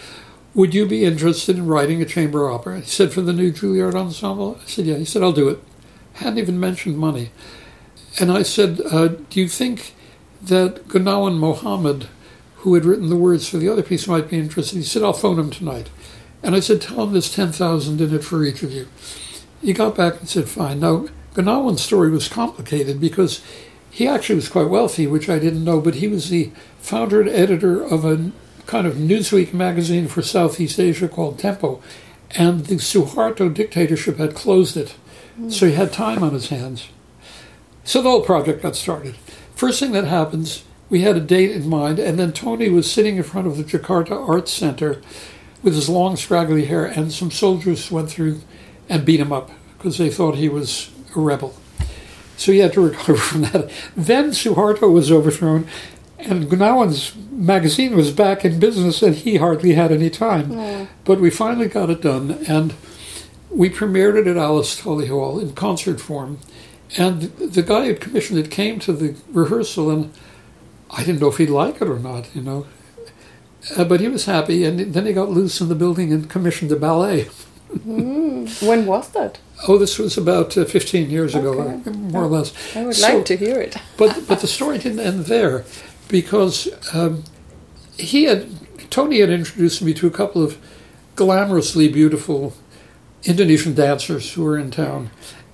Would 0.58 0.74
you 0.74 0.88
be 0.88 1.06
interested 1.06 1.56
in 1.56 1.68
writing 1.68 2.02
a 2.02 2.06
chamber 2.06 2.50
opera? 2.50 2.80
He 2.80 2.88
said, 2.88 3.14
For 3.14 3.22
the 3.22 3.32
new 3.32 3.52
Juilliard 3.52 3.94
Ensemble? 3.94 4.58
I 4.60 4.66
said, 4.66 4.88
Yeah. 4.88 4.98
He 4.98 5.06
said, 5.06 5.22
I'll 5.22 5.32
do 5.32 5.50
it. 5.50 5.60
Hadn't 6.14 6.40
even 6.40 6.60
mentioned 6.60 6.98
money. 6.98 7.30
And 8.20 8.32
I 8.32 8.42
said, 8.42 8.82
uh, 8.92 9.10
Do 9.30 9.40
you 9.40 9.48
think 9.48 9.94
that 10.42 10.88
Goenawan 10.88 11.38
Mohamad, 11.38 12.08
who 12.56 12.74
had 12.74 12.86
written 12.86 13.10
the 13.10 13.16
words 13.16 13.48
for 13.48 13.58
the 13.58 13.70
other 13.70 13.84
piece, 13.84 14.08
might 14.08 14.32
be 14.32 14.40
interested? 14.40 14.78
He 14.78 14.84
said, 14.84 15.04
I'll 15.04 15.14
phone 15.14 15.38
him 15.38 15.52
tonight. 15.52 15.92
And 16.42 16.56
I 16.56 16.60
said, 16.60 16.82
Tell 16.82 17.04
him 17.04 17.12
there's 17.12 17.32
10000 17.32 18.02
in 18.02 18.16
it 18.16 18.24
for 18.24 18.44
each 18.44 18.64
of 18.64 18.72
you. 18.72 18.88
He 19.62 19.74
got 19.74 19.96
back 19.96 20.20
and 20.20 20.28
said, 20.28 20.50
Fine. 20.50 20.80
Now, 20.80 21.06
Goenawan's 21.36 21.84
story 21.84 22.10
was 22.10 22.28
complicated 22.28 23.00
because 23.00 23.44
he 23.92 24.08
actually 24.08 24.38
was 24.38 24.50
quite 24.50 24.70
wealthy, 24.70 25.06
which 25.06 25.30
I 25.30 25.38
didn't 25.38 25.64
know, 25.64 25.80
but 25.80 25.96
he 25.96 26.08
was 26.08 26.32
the 26.32 26.52
founder 26.80 27.22
and 27.22 27.30
editor 27.30 27.80
of 27.80 28.04
a 28.04 28.32
kind 28.68 28.86
of 28.86 28.96
Newsweek 28.96 29.54
magazine 29.54 30.08
for 30.08 30.22
Southeast 30.22 30.80
Asia 30.80 31.08
called 31.08 31.40
Tempo. 31.40 31.82
And 32.32 32.66
the 32.66 32.76
Suharto 32.76 33.52
dictatorship 33.52 34.18
had 34.18 34.36
closed 34.36 34.78
it. 34.78 34.96
Mm. 35.40 35.52
So 35.52 35.66
he 35.66 35.74
had 35.74 35.94
time 35.94 36.22
on 36.22 36.34
his 36.34 36.50
hands. 36.50 36.90
So 37.84 38.02
the 38.02 38.10
whole 38.10 38.22
project 38.22 38.62
got 38.62 38.76
started. 38.76 39.16
First 39.56 39.80
thing 39.80 39.94
that 39.94 40.04
happens, 40.04 40.64
we 40.90 41.02
had 41.02 41.16
a 41.16 41.22
date 41.22 41.52
in 41.52 41.68
mind, 41.68 42.00
and 42.00 42.20
then 42.20 42.34
Tony 42.34 42.70
was 42.70 42.92
sitting 42.92 43.16
in 43.16 43.24
front 43.24 43.48
of 43.48 43.58
the 43.58 43.64
Jakarta 43.64 44.28
Arts 44.28 44.52
Center 44.52 45.02
with 45.64 45.74
his 45.74 45.90
long, 45.90 46.18
scraggly 46.18 46.66
hair, 46.66 46.86
and 46.86 47.12
some 47.12 47.32
soldiers 47.32 47.90
went 47.90 48.10
through 48.10 48.42
and 48.90 49.06
beat 49.06 49.20
him 49.20 49.32
up 49.32 49.52
because 49.78 49.98
they 49.98 50.10
thought 50.10 50.36
he 50.36 50.50
was 50.50 50.92
a 51.16 51.20
rebel. 51.20 51.56
So 52.36 52.52
he 52.52 52.60
had 52.60 52.74
to 52.74 52.82
recover 52.90 53.18
from 53.18 53.42
that. 53.44 53.72
Then 53.96 54.32
Suharto 54.32 54.92
was 54.92 55.12
overthrown, 55.12 55.68
and 56.20 56.50
Goenawan's 56.50 57.16
magazine 57.32 57.96
was 57.96 58.12
back 58.12 58.44
in 58.44 58.60
business, 58.60 59.02
and 59.02 59.16
he 59.16 59.38
hardly 59.38 59.74
had 59.74 59.92
any 59.92 60.10
time. 60.10 60.88
But 61.06 61.20
we 61.20 61.30
finally 61.30 61.68
got 61.68 61.90
it 61.90 62.02
done, 62.02 62.44
and 62.48 62.74
we 63.50 63.70
premiered 63.70 64.18
it 64.18 64.28
at 64.28 64.38
Alice 64.38 64.76
Tully 64.80 65.08
Hall 65.08 65.40
in 65.40 65.54
concert 65.54 66.00
form. 66.00 66.40
And 66.98 67.24
the 67.38 67.64
guy 67.64 67.88
who 67.88 67.96
commissioned 67.96 68.40
it 68.40 68.50
came 68.50 68.80
to 68.80 68.94
the 68.94 69.16
rehearsal, 69.32 69.90
and 69.90 70.14
I 70.90 71.04
didn't 71.04 71.22
know 71.22 71.28
if 71.28 71.38
he'd 71.38 71.50
like 71.50 71.82
it 71.82 71.88
or 71.90 72.00
not, 72.00 72.34
you 72.36 72.42
know. 72.42 72.66
Uh, 73.76 73.84
but 73.84 74.00
he 74.00 74.08
was 74.08 74.26
happy, 74.26 74.64
and 74.64 74.94
then 74.94 75.06
he 75.06 75.14
got 75.14 75.30
loose 75.30 75.60
in 75.60 75.68
the 75.68 75.76
building 75.76 76.14
and 76.14 76.30
commissioned 76.30 76.72
a 76.72 76.78
ballet. 76.78 77.26
mm. 77.74 78.68
When 78.68 78.86
was 78.86 79.10
that? 79.10 79.40
Oh, 79.68 79.78
this 79.78 79.98
was 80.00 80.18
about 80.18 80.58
uh, 80.58 80.64
15 80.64 81.10
years 81.10 81.36
ago, 81.36 81.60
okay. 81.60 81.90
more 81.90 82.24
or 82.24 82.28
less. 82.28 82.54
I 82.76 82.86
would 82.86 82.96
so, 82.96 83.16
like 83.18 83.26
to 83.26 83.36
hear 83.36 83.60
it. 83.60 83.76
but 83.98 84.26
but 84.28 84.40
the 84.40 84.48
story 84.48 84.78
didn't 84.78 85.00
end 85.00 85.26
there, 85.26 85.66
because 86.08 86.70
um, 86.94 87.24
he 87.98 88.24
had 88.24 88.48
Tony 88.90 89.20
had 89.20 89.30
introduced 89.30 89.82
me 89.82 89.94
to 89.94 90.08
a 90.08 90.12
couple 90.12 90.44
of 90.44 90.58
glamorously 91.16 91.92
beautiful 91.92 92.54
Indonesian 93.24 93.74
dancers 93.74 94.34
who 94.34 94.44
were 94.44 94.58
in 94.58 94.72
town, 94.72 95.10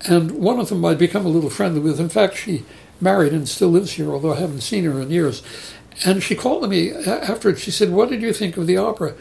and 0.05 0.31
one 0.31 0.59
of 0.59 0.69
them 0.69 0.83
I'd 0.85 0.97
become 0.97 1.25
a 1.25 1.29
little 1.29 1.49
friendly 1.49 1.79
with. 1.79 1.99
In 1.99 2.09
fact, 2.09 2.37
she 2.37 2.63
married 3.01 3.33
and 3.33 3.47
still 3.47 3.69
lives 3.69 3.93
here, 3.93 4.11
although 4.11 4.33
I 4.33 4.39
haven't 4.39 4.61
seen 4.61 4.83
her 4.83 5.01
in 5.01 5.09
years. 5.09 5.41
And 6.05 6.23
she 6.23 6.35
called 6.35 6.67
me 6.69 6.91
afterwards. 6.91 7.61
She 7.61 7.71
said, 7.71 7.91
"What 7.91 8.09
did 8.09 8.21
you 8.21 8.33
think 8.33 8.57
of 8.57 8.67
the 8.67 8.77
opera?" 8.77 9.13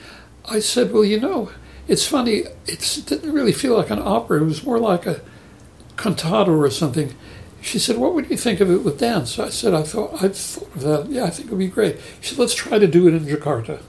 I 0.44 0.60
said, 0.60 0.92
"Well, 0.92 1.04
you 1.04 1.20
know, 1.20 1.50
it's 1.86 2.06
funny. 2.06 2.44
It 2.66 3.02
didn't 3.06 3.32
really 3.32 3.52
feel 3.52 3.76
like 3.76 3.90
an 3.90 4.00
opera. 4.02 4.40
It 4.40 4.46
was 4.46 4.64
more 4.64 4.78
like 4.78 5.06
a 5.06 5.20
cantata 5.96 6.50
or 6.50 6.70
something." 6.70 7.14
She 7.62 7.78
said, 7.78 7.96
"What 7.96 8.14
would 8.14 8.28
you 8.28 8.36
think 8.36 8.60
of 8.60 8.70
it 8.70 8.84
with 8.84 8.98
dance?" 8.98 9.38
I 9.38 9.48
said, 9.48 9.72
"I 9.72 9.82
thought 9.82 10.22
I 10.22 10.28
thought 10.28 10.74
of 10.74 10.82
that. 10.82 11.06
Yeah, 11.08 11.24
I 11.24 11.30
think 11.30 11.48
it 11.48 11.52
would 11.52 11.58
be 11.58 11.68
great." 11.68 11.96
She 12.20 12.30
said, 12.30 12.38
"Let's 12.38 12.54
try 12.54 12.78
to 12.78 12.86
do 12.86 13.08
it 13.08 13.14
in 13.14 13.24
Jakarta." 13.24 13.80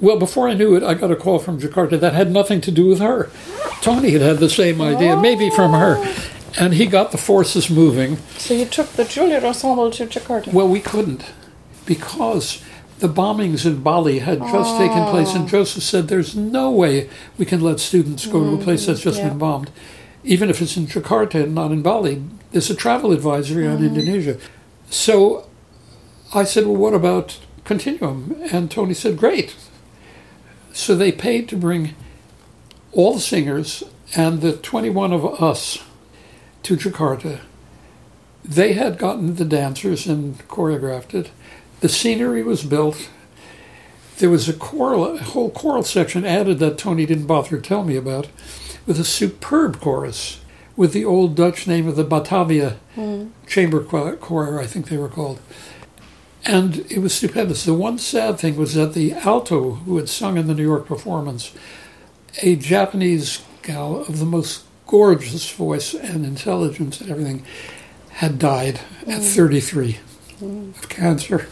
Well, 0.00 0.18
before 0.18 0.48
I 0.48 0.54
knew 0.54 0.76
it, 0.76 0.82
I 0.82 0.94
got 0.94 1.10
a 1.10 1.16
call 1.16 1.38
from 1.38 1.60
Jakarta 1.60 1.98
that 1.98 2.14
had 2.14 2.30
nothing 2.30 2.60
to 2.62 2.70
do 2.70 2.86
with 2.86 3.00
her. 3.00 3.30
Tony 3.80 4.10
had 4.12 4.22
had 4.22 4.38
the 4.38 4.48
same 4.48 4.80
idea, 4.80 5.12
oh. 5.14 5.20
maybe 5.20 5.50
from 5.50 5.72
her. 5.72 5.96
And 6.58 6.74
he 6.74 6.86
got 6.86 7.10
the 7.10 7.18
forces 7.18 7.68
moving. 7.68 8.16
So 8.38 8.54
you 8.54 8.64
took 8.64 8.90
the 8.90 9.04
Juilliard 9.04 9.44
Ensemble 9.44 9.90
to 9.90 10.06
Jakarta? 10.06 10.52
Well, 10.52 10.68
we 10.68 10.80
couldn't 10.80 11.24
because 11.84 12.62
the 13.00 13.08
bombings 13.08 13.64
in 13.66 13.82
Bali 13.82 14.20
had 14.20 14.38
just 14.38 14.74
oh. 14.74 14.78
taken 14.78 15.04
place, 15.10 15.34
and 15.34 15.48
Joseph 15.48 15.82
said, 15.82 16.08
There's 16.08 16.36
no 16.36 16.70
way 16.70 17.08
we 17.36 17.44
can 17.44 17.60
let 17.60 17.80
students 17.80 18.26
go 18.26 18.40
mm, 18.40 18.56
to 18.56 18.60
a 18.60 18.64
place 18.64 18.86
that's 18.86 19.00
just 19.00 19.18
yeah. 19.18 19.30
been 19.30 19.38
bombed, 19.38 19.70
even 20.28 20.50
if 20.50 20.60
it's 20.60 20.76
in 20.76 20.86
Jakarta 20.86 21.42
and 21.42 21.54
not 21.54 21.72
in 21.72 21.80
Bali. 21.80 22.22
There's 22.52 22.68
a 22.68 22.74
travel 22.74 23.12
advisory 23.12 23.66
on 23.66 23.78
mm-hmm. 23.78 23.86
Indonesia. 23.86 24.38
So 24.90 25.48
I 26.34 26.44
said, 26.44 26.66
Well, 26.66 26.76
what 26.76 26.92
about 26.92 27.38
Continuum? 27.64 28.36
And 28.52 28.70
Tony 28.70 28.92
said, 28.92 29.16
Great. 29.16 29.56
So 30.72 30.94
they 30.94 31.12
paid 31.12 31.48
to 31.48 31.56
bring 31.56 31.94
all 32.92 33.14
the 33.14 33.20
singers 33.20 33.82
and 34.14 34.42
the 34.42 34.52
21 34.52 35.14
of 35.14 35.42
us 35.42 35.82
to 36.62 36.76
Jakarta. 36.76 37.40
They 38.44 38.74
had 38.74 38.98
gotten 38.98 39.36
the 39.36 39.44
dancers 39.46 40.06
and 40.06 40.38
choreographed 40.46 41.14
it. 41.14 41.30
The 41.80 41.88
scenery 41.88 42.42
was 42.42 42.64
built. 42.64 43.08
There 44.18 44.30
was 44.30 44.48
a 44.48 44.52
choral, 44.52 45.16
a 45.16 45.18
whole 45.18 45.50
choral 45.50 45.84
section 45.84 46.26
added 46.26 46.58
that 46.58 46.76
Tony 46.76 47.06
didn't 47.06 47.26
bother 47.26 47.56
to 47.56 47.62
tell 47.62 47.84
me 47.84 47.96
about, 47.96 48.26
with 48.88 48.98
a 48.98 49.04
superb 49.04 49.80
chorus 49.80 50.40
with 50.74 50.94
the 50.94 51.04
old 51.04 51.36
Dutch 51.36 51.66
name 51.66 51.86
of 51.86 51.94
the 51.94 52.04
Batavia 52.04 52.78
mm. 52.96 53.30
Chamber 53.46 53.84
Choir, 53.84 54.58
I 54.58 54.66
think 54.66 54.88
they 54.88 54.96
were 54.96 55.10
called. 55.10 55.40
And 56.46 56.78
it 56.90 57.00
was 57.00 57.12
stupendous. 57.12 57.64
The 57.64 57.74
one 57.74 57.98
sad 57.98 58.38
thing 58.38 58.56
was 58.56 58.74
that 58.74 58.94
the 58.94 59.12
alto 59.12 59.72
who 59.72 59.98
had 59.98 60.08
sung 60.08 60.38
in 60.38 60.46
the 60.46 60.54
New 60.54 60.62
York 60.62 60.86
performance, 60.86 61.52
a 62.42 62.56
Japanese 62.56 63.42
gal 63.62 63.96
of 63.96 64.20
the 64.20 64.24
most 64.24 64.64
gorgeous 64.86 65.50
voice 65.50 65.92
and 65.92 66.24
intelligence 66.24 67.00
and 67.02 67.10
everything, 67.10 67.44
had 68.12 68.38
died 68.38 68.80
mm. 69.02 69.12
at 69.12 69.22
33 69.22 69.98
mm. 70.40 70.78
of 70.78 70.88
cancer. 70.88 71.46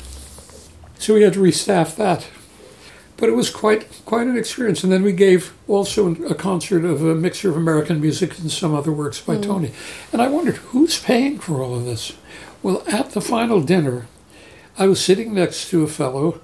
So 0.98 1.12
we 1.12 1.22
had 1.22 1.34
to 1.34 1.40
restaff 1.40 1.96
that. 1.96 2.26
But 3.16 3.28
it 3.28 3.32
was 3.32 3.48
quite 3.48 4.02
quite 4.04 4.26
an 4.26 4.36
experience. 4.36 4.84
And 4.84 4.92
then 4.92 5.02
we 5.02 5.12
gave 5.12 5.54
also 5.68 6.14
a 6.26 6.34
concert 6.34 6.84
of 6.84 7.02
a 7.02 7.14
mixture 7.14 7.50
of 7.50 7.56
American 7.56 8.00
music 8.00 8.38
and 8.38 8.50
some 8.50 8.74
other 8.74 8.92
works 8.92 9.20
by 9.20 9.36
mm. 9.36 9.42
Tony. 9.42 9.72
And 10.12 10.20
I 10.20 10.28
wondered 10.28 10.56
who's 10.56 11.00
paying 11.00 11.38
for 11.38 11.62
all 11.62 11.74
of 11.74 11.84
this. 11.84 12.12
Well, 12.62 12.82
at 12.86 13.10
the 13.10 13.20
final 13.20 13.62
dinner, 13.62 14.06
I 14.78 14.86
was 14.86 15.00
sitting 15.00 15.32
next 15.32 15.70
to 15.70 15.82
a 15.82 15.88
fellow 15.88 16.40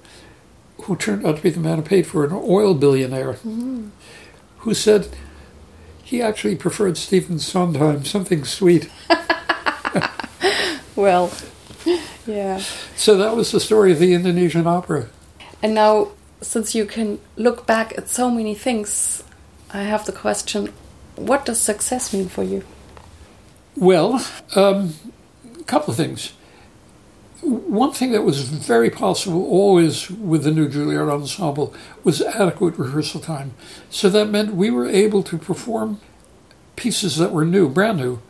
who 0.83 0.95
turned 0.95 1.25
out 1.25 1.37
to 1.37 1.43
be 1.43 1.49
the 1.49 1.59
man 1.59 1.77
who 1.77 1.83
paid 1.83 2.07
for 2.07 2.23
it, 2.23 2.31
an 2.31 2.41
oil 2.41 2.73
billionaire, 2.73 3.33
mm-hmm. 3.33 3.89
who 4.59 4.73
said 4.73 5.09
he 6.03 6.21
actually 6.21 6.55
preferred 6.55 6.97
Stephen 6.97 7.39
Sondheim, 7.39 8.05
something 8.05 8.43
sweet. 8.43 8.89
well, 10.95 11.31
yeah. 12.27 12.61
So 12.95 13.17
that 13.17 13.35
was 13.35 13.51
the 13.51 13.59
story 13.59 13.91
of 13.91 13.99
the 13.99 14.13
Indonesian 14.13 14.67
opera. 14.67 15.07
And 15.61 15.73
now, 15.73 16.09
since 16.43 16.75
you 16.75 16.85
can 16.85 17.19
look 17.35 17.65
back 17.65 17.97
at 17.97 18.09
so 18.09 18.29
many 18.29 18.53
things, 18.53 19.23
I 19.71 19.83
have 19.83 20.05
the 20.05 20.11
question 20.11 20.71
what 21.15 21.45
does 21.45 21.61
success 21.61 22.13
mean 22.13 22.27
for 22.27 22.43
you? 22.43 22.63
Well, 23.75 24.25
um, 24.55 24.93
a 25.59 25.63
couple 25.63 25.91
of 25.91 25.97
things 25.97 26.33
one 27.43 27.91
thing 27.91 28.11
that 28.11 28.23
was 28.23 28.43
very 28.43 28.89
possible 28.89 29.45
always 29.45 30.09
with 30.09 30.43
the 30.43 30.51
new 30.51 30.69
Juilliard 30.69 31.11
ensemble 31.11 31.73
was 32.03 32.21
adequate 32.21 32.77
rehearsal 32.77 33.19
time. 33.19 33.53
So 33.89 34.09
that 34.09 34.29
meant 34.29 34.55
we 34.55 34.69
were 34.69 34.87
able 34.87 35.23
to 35.23 35.37
perform 35.37 35.99
pieces 36.75 37.17
that 37.17 37.31
were 37.31 37.45
new, 37.45 37.67
brand 37.69 37.97
new, 37.97 38.21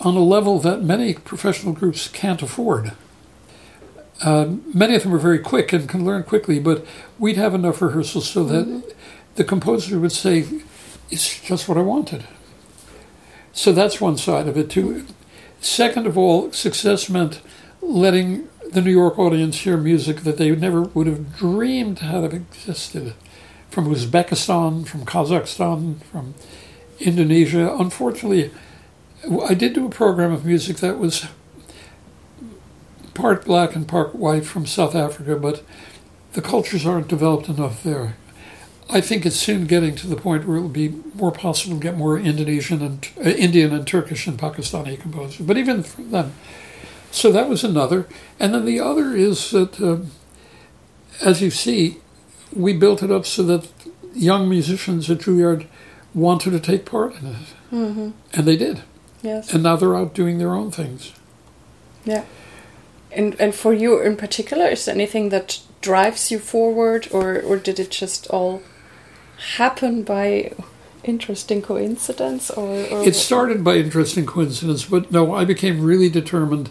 on 0.00 0.16
a 0.16 0.22
level 0.22 0.58
that 0.60 0.82
many 0.82 1.14
professional 1.14 1.72
groups 1.72 2.08
can't 2.08 2.42
afford. 2.42 2.92
Uh, 4.22 4.56
many 4.74 4.94
of 4.94 5.02
them 5.02 5.14
are 5.14 5.18
very 5.18 5.38
quick 5.38 5.72
and 5.72 5.88
can 5.88 6.04
learn 6.04 6.22
quickly, 6.22 6.58
but 6.58 6.84
we'd 7.18 7.36
have 7.36 7.54
enough 7.54 7.80
rehearsals 7.80 8.28
so 8.28 8.44
that 8.44 8.66
mm-hmm. 8.66 8.88
the 9.36 9.44
composer 9.44 9.98
would 9.98 10.12
say, 10.12 10.46
It's 11.10 11.40
just 11.40 11.68
what 11.68 11.78
I 11.78 11.82
wanted. 11.82 12.24
So 13.52 13.72
that's 13.72 14.00
one 14.00 14.16
side 14.16 14.46
of 14.46 14.56
it, 14.56 14.70
too. 14.70 15.06
Second 15.60 16.06
of 16.06 16.16
all, 16.16 16.52
success 16.52 17.08
meant 17.08 17.40
letting 17.82 18.48
the 18.70 18.80
New 18.80 18.92
York 18.92 19.18
audience 19.18 19.58
hear 19.58 19.76
music 19.76 20.18
that 20.18 20.36
they 20.36 20.54
never 20.54 20.82
would 20.82 21.06
have 21.06 21.36
dreamed 21.36 22.00
had 22.00 22.22
have 22.22 22.34
existed 22.34 23.14
from 23.68 23.86
Uzbekistan, 23.86 24.86
from 24.86 25.04
Kazakhstan, 25.04 26.02
from 26.04 26.34
Indonesia. 26.98 27.74
Unfortunately, 27.78 28.50
I 29.48 29.54
did 29.54 29.74
do 29.74 29.86
a 29.86 29.90
program 29.90 30.32
of 30.32 30.44
music 30.44 30.78
that 30.78 30.98
was 30.98 31.26
part 33.20 33.44
black 33.44 33.74
and 33.76 33.86
part 33.86 34.14
white 34.14 34.44
from 34.44 34.66
South 34.66 34.94
Africa, 34.94 35.36
but 35.36 35.62
the 36.32 36.42
cultures 36.42 36.86
aren't 36.86 37.08
developed 37.08 37.48
enough 37.48 37.82
there. 37.82 38.16
I 38.88 39.00
think 39.00 39.24
it's 39.24 39.36
soon 39.36 39.66
getting 39.66 39.94
to 39.96 40.06
the 40.08 40.16
point 40.16 40.46
where 40.46 40.56
it 40.56 40.62
will 40.62 40.68
be 40.68 40.88
more 41.14 41.30
possible 41.30 41.76
to 41.76 41.82
get 41.82 41.96
more 41.96 42.18
Indonesian 42.18 42.82
and 42.82 43.08
uh, 43.18 43.30
Indian 43.30 43.72
and 43.72 43.86
Turkish 43.86 44.26
and 44.26 44.38
Pakistani 44.38 44.98
composers. 45.00 45.46
But 45.46 45.56
even 45.56 45.82
for 45.84 46.02
them, 46.02 46.34
so 47.12 47.30
that 47.30 47.48
was 47.48 47.62
another. 47.62 48.08
And 48.40 48.52
then 48.54 48.64
the 48.64 48.80
other 48.80 49.14
is 49.14 49.50
that, 49.52 49.80
um, 49.80 50.10
as 51.24 51.40
you 51.40 51.50
see, 51.50 51.98
we 52.52 52.72
built 52.72 53.02
it 53.02 53.12
up 53.12 53.26
so 53.26 53.42
that 53.44 53.68
young 54.12 54.48
musicians 54.48 55.08
at 55.08 55.18
Juilliard 55.18 55.66
wanted 56.14 56.50
to 56.50 56.60
take 56.60 56.84
part 56.84 57.14
in 57.20 57.26
it, 57.28 57.36
Mm-hmm. 57.72 58.10
and 58.32 58.46
they 58.48 58.56
did. 58.56 58.82
Yes. 59.22 59.52
And 59.54 59.62
now 59.62 59.76
they're 59.76 59.96
out 59.96 60.14
doing 60.14 60.38
their 60.38 60.54
own 60.54 60.72
things. 60.72 61.12
Yeah. 62.04 62.24
And 63.12 63.36
and 63.40 63.54
for 63.54 63.72
you 63.72 64.00
in 64.00 64.16
particular, 64.16 64.66
is 64.66 64.84
there 64.84 64.94
anything 64.94 65.30
that 65.30 65.60
drives 65.80 66.30
you 66.30 66.38
forward, 66.38 67.08
or 67.10 67.40
or 67.40 67.56
did 67.56 67.78
it 67.80 67.90
just 67.90 68.26
all 68.30 68.62
happen 69.56 70.02
by 70.02 70.52
interesting 71.02 71.62
coincidence, 71.62 72.50
or, 72.50 72.68
or 72.90 73.02
It 73.08 73.16
started 73.16 73.64
by 73.64 73.76
interesting 73.76 74.26
coincidence, 74.26 74.84
but 74.84 75.10
no, 75.10 75.34
I 75.34 75.44
became 75.44 75.82
really 75.82 76.10
determined 76.10 76.68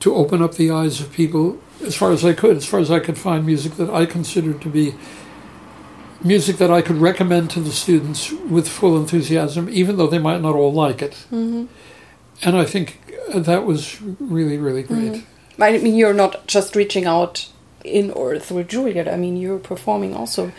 to 0.00 0.14
open 0.14 0.40
up 0.40 0.54
the 0.54 0.70
eyes 0.70 1.00
of 1.00 1.12
people 1.12 1.58
as 1.84 1.96
far 1.96 2.12
as 2.12 2.24
I 2.24 2.32
could, 2.32 2.56
as 2.56 2.64
far 2.64 2.80
as 2.80 2.90
I 2.90 3.00
could 3.00 3.18
find 3.18 3.44
music 3.44 3.74
that 3.76 3.90
I 3.90 4.06
considered 4.06 4.62
to 4.62 4.68
be 4.68 4.94
music 6.22 6.56
that 6.56 6.70
I 6.70 6.80
could 6.80 6.96
recommend 6.96 7.50
to 7.50 7.60
the 7.60 7.72
students 7.72 8.32
with 8.48 8.68
full 8.68 8.96
enthusiasm, 8.96 9.68
even 9.70 9.96
though 9.96 10.06
they 10.06 10.18
might 10.18 10.40
not 10.40 10.54
all 10.54 10.72
like 10.72 11.02
it. 11.02 11.26
Mhm. 11.32 11.66
And 12.42 12.56
I 12.56 12.64
think 12.64 13.00
that 13.34 13.66
was 13.66 14.00
really, 14.20 14.58
really 14.58 14.82
great. 14.82 15.24
I 15.58 15.78
mean, 15.78 15.94
you're 15.94 16.14
not 16.14 16.46
just 16.46 16.76
reaching 16.76 17.06
out 17.06 17.48
in 17.84 18.10
or 18.10 18.38
through 18.38 18.64
Juilliard. 18.64 19.12
I 19.12 19.16
mean, 19.16 19.36
you're 19.36 19.58
performing 19.58 20.14
also 20.14 20.52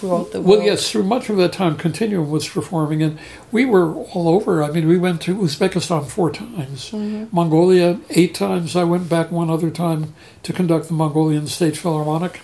throughout 0.00 0.32
the 0.32 0.40
world. 0.40 0.58
Well, 0.58 0.66
yes, 0.66 0.90
through 0.90 1.04
much 1.04 1.28
of 1.28 1.36
that 1.36 1.52
time, 1.52 1.76
Continuum 1.76 2.30
was 2.30 2.48
performing, 2.48 3.02
and 3.02 3.18
we 3.52 3.66
were 3.66 3.94
all 3.94 4.28
over. 4.28 4.62
I 4.62 4.70
mean, 4.70 4.88
we 4.88 4.98
went 4.98 5.20
to 5.22 5.36
Uzbekistan 5.36 6.06
four 6.06 6.30
times, 6.30 6.92
Mongolia 6.92 8.00
eight 8.10 8.34
times. 8.34 8.76
I 8.76 8.84
went 8.84 9.08
back 9.08 9.30
one 9.30 9.50
other 9.50 9.70
time 9.70 10.14
to 10.42 10.52
conduct 10.52 10.88
the 10.88 10.94
Mongolian 10.94 11.46
State 11.46 11.76
Philharmonic. 11.76 12.40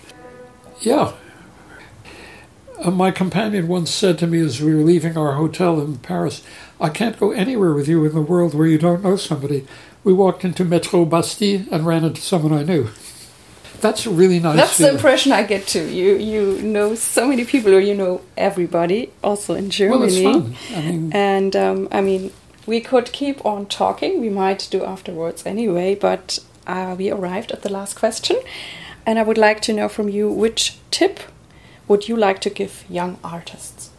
Yeah. 0.81 1.13
Uh, 2.79 2.91
my 2.91 3.09
companion 3.09 3.67
once 3.67 3.89
said 3.89 4.19
to 4.19 4.27
me 4.27 4.39
as 4.39 4.61
we 4.61 4.75
were 4.75 4.81
leaving 4.83 5.17
our 5.17 5.33
hotel 5.33 5.81
in 5.81 5.97
Paris, 5.97 6.43
I 6.79 6.89
can't 6.89 7.19
go 7.19 7.31
anywhere 7.31 7.73
with 7.73 7.87
you 7.87 8.05
in 8.05 8.13
the 8.13 8.21
world 8.21 8.53
where 8.53 8.67
you 8.67 8.77
don't 8.77 9.03
know 9.03 9.15
somebody. 9.15 9.65
We 10.07 10.13
walked 10.13 10.45
into 10.45 10.63
Metro 10.63 11.03
Bastille 11.03 11.65
and 11.69 11.85
ran 11.85 12.05
into 12.05 12.21
someone 12.21 12.53
I 12.53 12.63
knew. 12.63 12.87
That's 13.81 14.05
a 14.05 14.09
really 14.09 14.39
nice 14.39 14.55
That's 14.55 14.77
the 14.77 14.89
impression 14.89 15.33
I 15.33 15.43
get 15.43 15.67
too. 15.67 15.85
You 15.85 16.15
you 16.15 16.61
know 16.61 16.95
so 16.95 17.27
many 17.27 17.43
people, 17.43 17.73
or 17.73 17.81
you 17.81 17.93
know 17.93 18.21
everybody, 18.37 19.11
also 19.21 19.53
in 19.53 19.69
Germany. 19.69 19.99
Well, 19.99 20.07
it's 20.07 20.21
fun. 20.21 20.55
I 20.73 20.81
mean, 20.81 21.11
And 21.11 21.55
um, 21.57 21.89
I 21.91 21.99
mean, 21.99 22.31
we 22.65 22.79
could 22.79 23.11
keep 23.11 23.45
on 23.45 23.65
talking. 23.65 24.21
We 24.21 24.29
might 24.29 24.69
do 24.71 24.85
afterwards 24.85 25.45
anyway, 25.45 25.93
but 25.93 26.39
uh, 26.65 26.95
we 26.97 27.11
arrived 27.11 27.51
at 27.51 27.63
the 27.63 27.69
last 27.69 27.95
question. 27.95 28.37
And 29.05 29.19
I 29.19 29.23
would 29.23 29.37
like 29.37 29.59
to 29.63 29.73
know 29.73 29.89
from 29.89 30.07
you 30.07 30.31
which 30.31 30.77
tip 30.89 31.19
would 31.89 32.07
you 32.07 32.15
like 32.15 32.39
to 32.41 32.49
give 32.49 32.85
young 32.87 33.17
artists? 33.25 33.89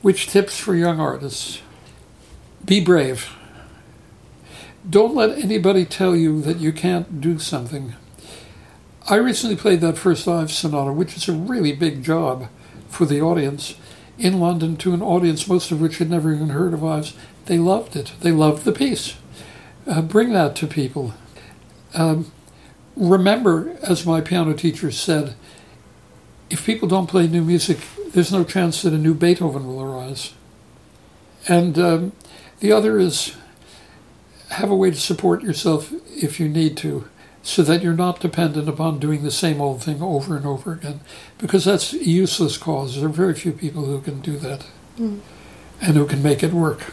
Which 0.00 0.28
tips 0.28 0.58
for 0.58 0.74
young 0.74 0.98
artists? 0.98 1.60
Be 2.64 2.80
brave. 2.80 3.37
Don't 4.88 5.14
let 5.14 5.38
anybody 5.38 5.84
tell 5.84 6.16
you 6.16 6.40
that 6.42 6.58
you 6.58 6.72
can't 6.72 7.20
do 7.20 7.38
something. 7.38 7.94
I 9.08 9.16
recently 9.16 9.56
played 9.56 9.80
that 9.82 9.98
first 9.98 10.26
live 10.26 10.50
sonata, 10.50 10.92
which 10.92 11.16
is 11.16 11.28
a 11.28 11.32
really 11.32 11.72
big 11.72 12.02
job 12.02 12.48
for 12.88 13.04
the 13.04 13.20
audience, 13.20 13.74
in 14.18 14.40
London 14.40 14.76
to 14.78 14.94
an 14.94 15.02
audience 15.02 15.46
most 15.46 15.70
of 15.70 15.80
which 15.80 15.98
had 15.98 16.08
never 16.08 16.32
even 16.32 16.50
heard 16.50 16.72
of 16.72 16.84
Ives. 16.84 17.14
They 17.46 17.58
loved 17.58 17.96
it. 17.96 18.12
They 18.20 18.32
loved 18.32 18.64
the 18.64 18.72
piece. 18.72 19.16
Uh, 19.86 20.02
bring 20.02 20.32
that 20.32 20.56
to 20.56 20.66
people. 20.66 21.14
Um, 21.94 22.32
remember, 22.96 23.76
as 23.82 24.06
my 24.06 24.20
piano 24.20 24.54
teacher 24.54 24.90
said, 24.90 25.34
if 26.50 26.64
people 26.64 26.88
don't 26.88 27.06
play 27.06 27.26
new 27.26 27.42
music, 27.44 27.78
there's 28.12 28.32
no 28.32 28.42
chance 28.42 28.82
that 28.82 28.94
a 28.94 28.98
new 28.98 29.14
Beethoven 29.14 29.66
will 29.66 29.82
arise. 29.82 30.32
And 31.46 31.78
um, 31.78 32.12
the 32.60 32.72
other 32.72 32.98
is 32.98 33.36
have 34.50 34.70
a 34.70 34.76
way 34.76 34.90
to 34.90 34.96
support 34.96 35.42
yourself 35.42 35.92
if 36.16 36.40
you 36.40 36.48
need 36.48 36.76
to, 36.78 37.08
so 37.42 37.62
that 37.62 37.82
you're 37.82 37.92
not 37.94 38.20
dependent 38.20 38.68
upon 38.68 38.98
doing 38.98 39.22
the 39.22 39.30
same 39.30 39.60
old 39.60 39.82
thing 39.82 40.02
over 40.02 40.36
and 40.36 40.46
over 40.46 40.72
again, 40.72 41.00
because 41.38 41.64
that's 41.64 41.92
a 41.92 41.98
useless 42.08 42.56
cause. 42.56 42.96
There 42.96 43.06
are 43.06 43.08
very 43.10 43.34
few 43.34 43.52
people 43.52 43.84
who 43.84 44.00
can 44.00 44.20
do 44.20 44.36
that 44.38 44.62
hmm. 44.96 45.18
and 45.80 45.96
who 45.96 46.06
can 46.06 46.22
make 46.22 46.42
it 46.42 46.52
work. 46.52 46.92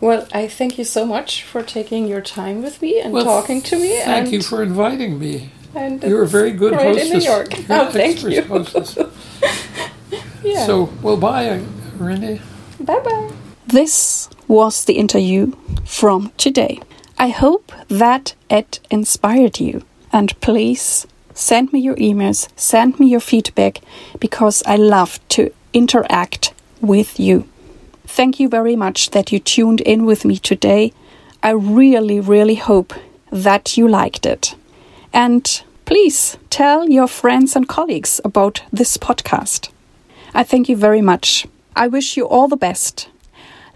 Well, 0.00 0.28
I 0.32 0.46
thank 0.46 0.78
you 0.78 0.84
so 0.84 1.04
much 1.04 1.42
for 1.42 1.62
taking 1.62 2.06
your 2.06 2.20
time 2.20 2.62
with 2.62 2.80
me 2.80 3.00
and 3.00 3.12
Well, 3.12 3.24
talking 3.24 3.60
to 3.62 3.76
me. 3.76 3.98
Thank 3.98 4.26
and, 4.26 4.32
you 4.32 4.42
for 4.42 4.62
inviting 4.62 5.18
me. 5.18 5.50
and 5.74 6.02
You're 6.02 6.22
a 6.22 6.28
very 6.28 6.52
good 6.52 6.72
great 6.74 6.86
hostess. 6.98 7.10
in 7.10 7.18
New 7.18 7.24
York. 7.24 7.52
Very 7.54 7.80
Oh, 7.80 7.90
thank 7.90 8.14
expert 8.14 8.30
you. 8.32 8.42
hostess. 8.42 8.98
Yeah. 10.42 10.66
So, 10.66 10.84
well, 11.02 11.16
bye, 11.16 11.62
Renee. 11.96 12.40
bye 12.80 13.00
bye. 13.00 13.30
This 13.66 14.30
was 14.48 14.84
the 14.84 14.94
interview 14.94 15.52
from 15.84 16.32
today. 16.36 16.80
I 17.18 17.28
hope 17.28 17.72
that 17.88 18.34
it 18.50 18.80
inspired 18.90 19.60
you. 19.60 19.84
And 20.12 20.38
please 20.40 21.06
send 21.34 21.72
me 21.72 21.80
your 21.80 21.96
emails, 21.96 22.48
send 22.56 22.98
me 22.98 23.08
your 23.08 23.20
feedback, 23.20 23.80
because 24.18 24.62
I 24.66 24.76
love 24.76 25.20
to 25.28 25.52
interact 25.72 26.54
with 26.80 27.20
you. 27.20 27.46
Thank 28.06 28.40
you 28.40 28.48
very 28.48 28.74
much 28.74 29.10
that 29.10 29.30
you 29.32 29.38
tuned 29.38 29.82
in 29.82 30.06
with 30.06 30.24
me 30.24 30.38
today. 30.38 30.92
I 31.42 31.50
really, 31.50 32.20
really 32.20 32.54
hope 32.54 32.94
that 33.30 33.76
you 33.76 33.86
liked 33.86 34.24
it. 34.24 34.54
And 35.12 35.62
please 35.84 36.38
tell 36.50 36.88
your 36.88 37.06
friends 37.06 37.54
and 37.54 37.68
colleagues 37.68 38.20
about 38.24 38.62
this 38.72 38.96
podcast. 38.96 39.68
I 40.34 40.42
thank 40.42 40.68
you 40.68 40.76
very 40.76 41.02
much. 41.02 41.46
I 41.76 41.86
wish 41.86 42.16
you 42.16 42.26
all 42.26 42.48
the 42.48 42.56
best. 42.56 43.08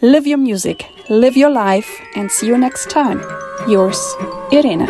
Live 0.04 0.26
your 0.26 0.38
music, 0.38 0.88
live 1.08 1.36
your 1.36 1.50
life, 1.50 1.88
and 2.16 2.28
see 2.28 2.48
you 2.48 2.58
next 2.58 2.90
time. 2.90 3.20
Yours, 3.68 4.16
Irene. 4.52 4.88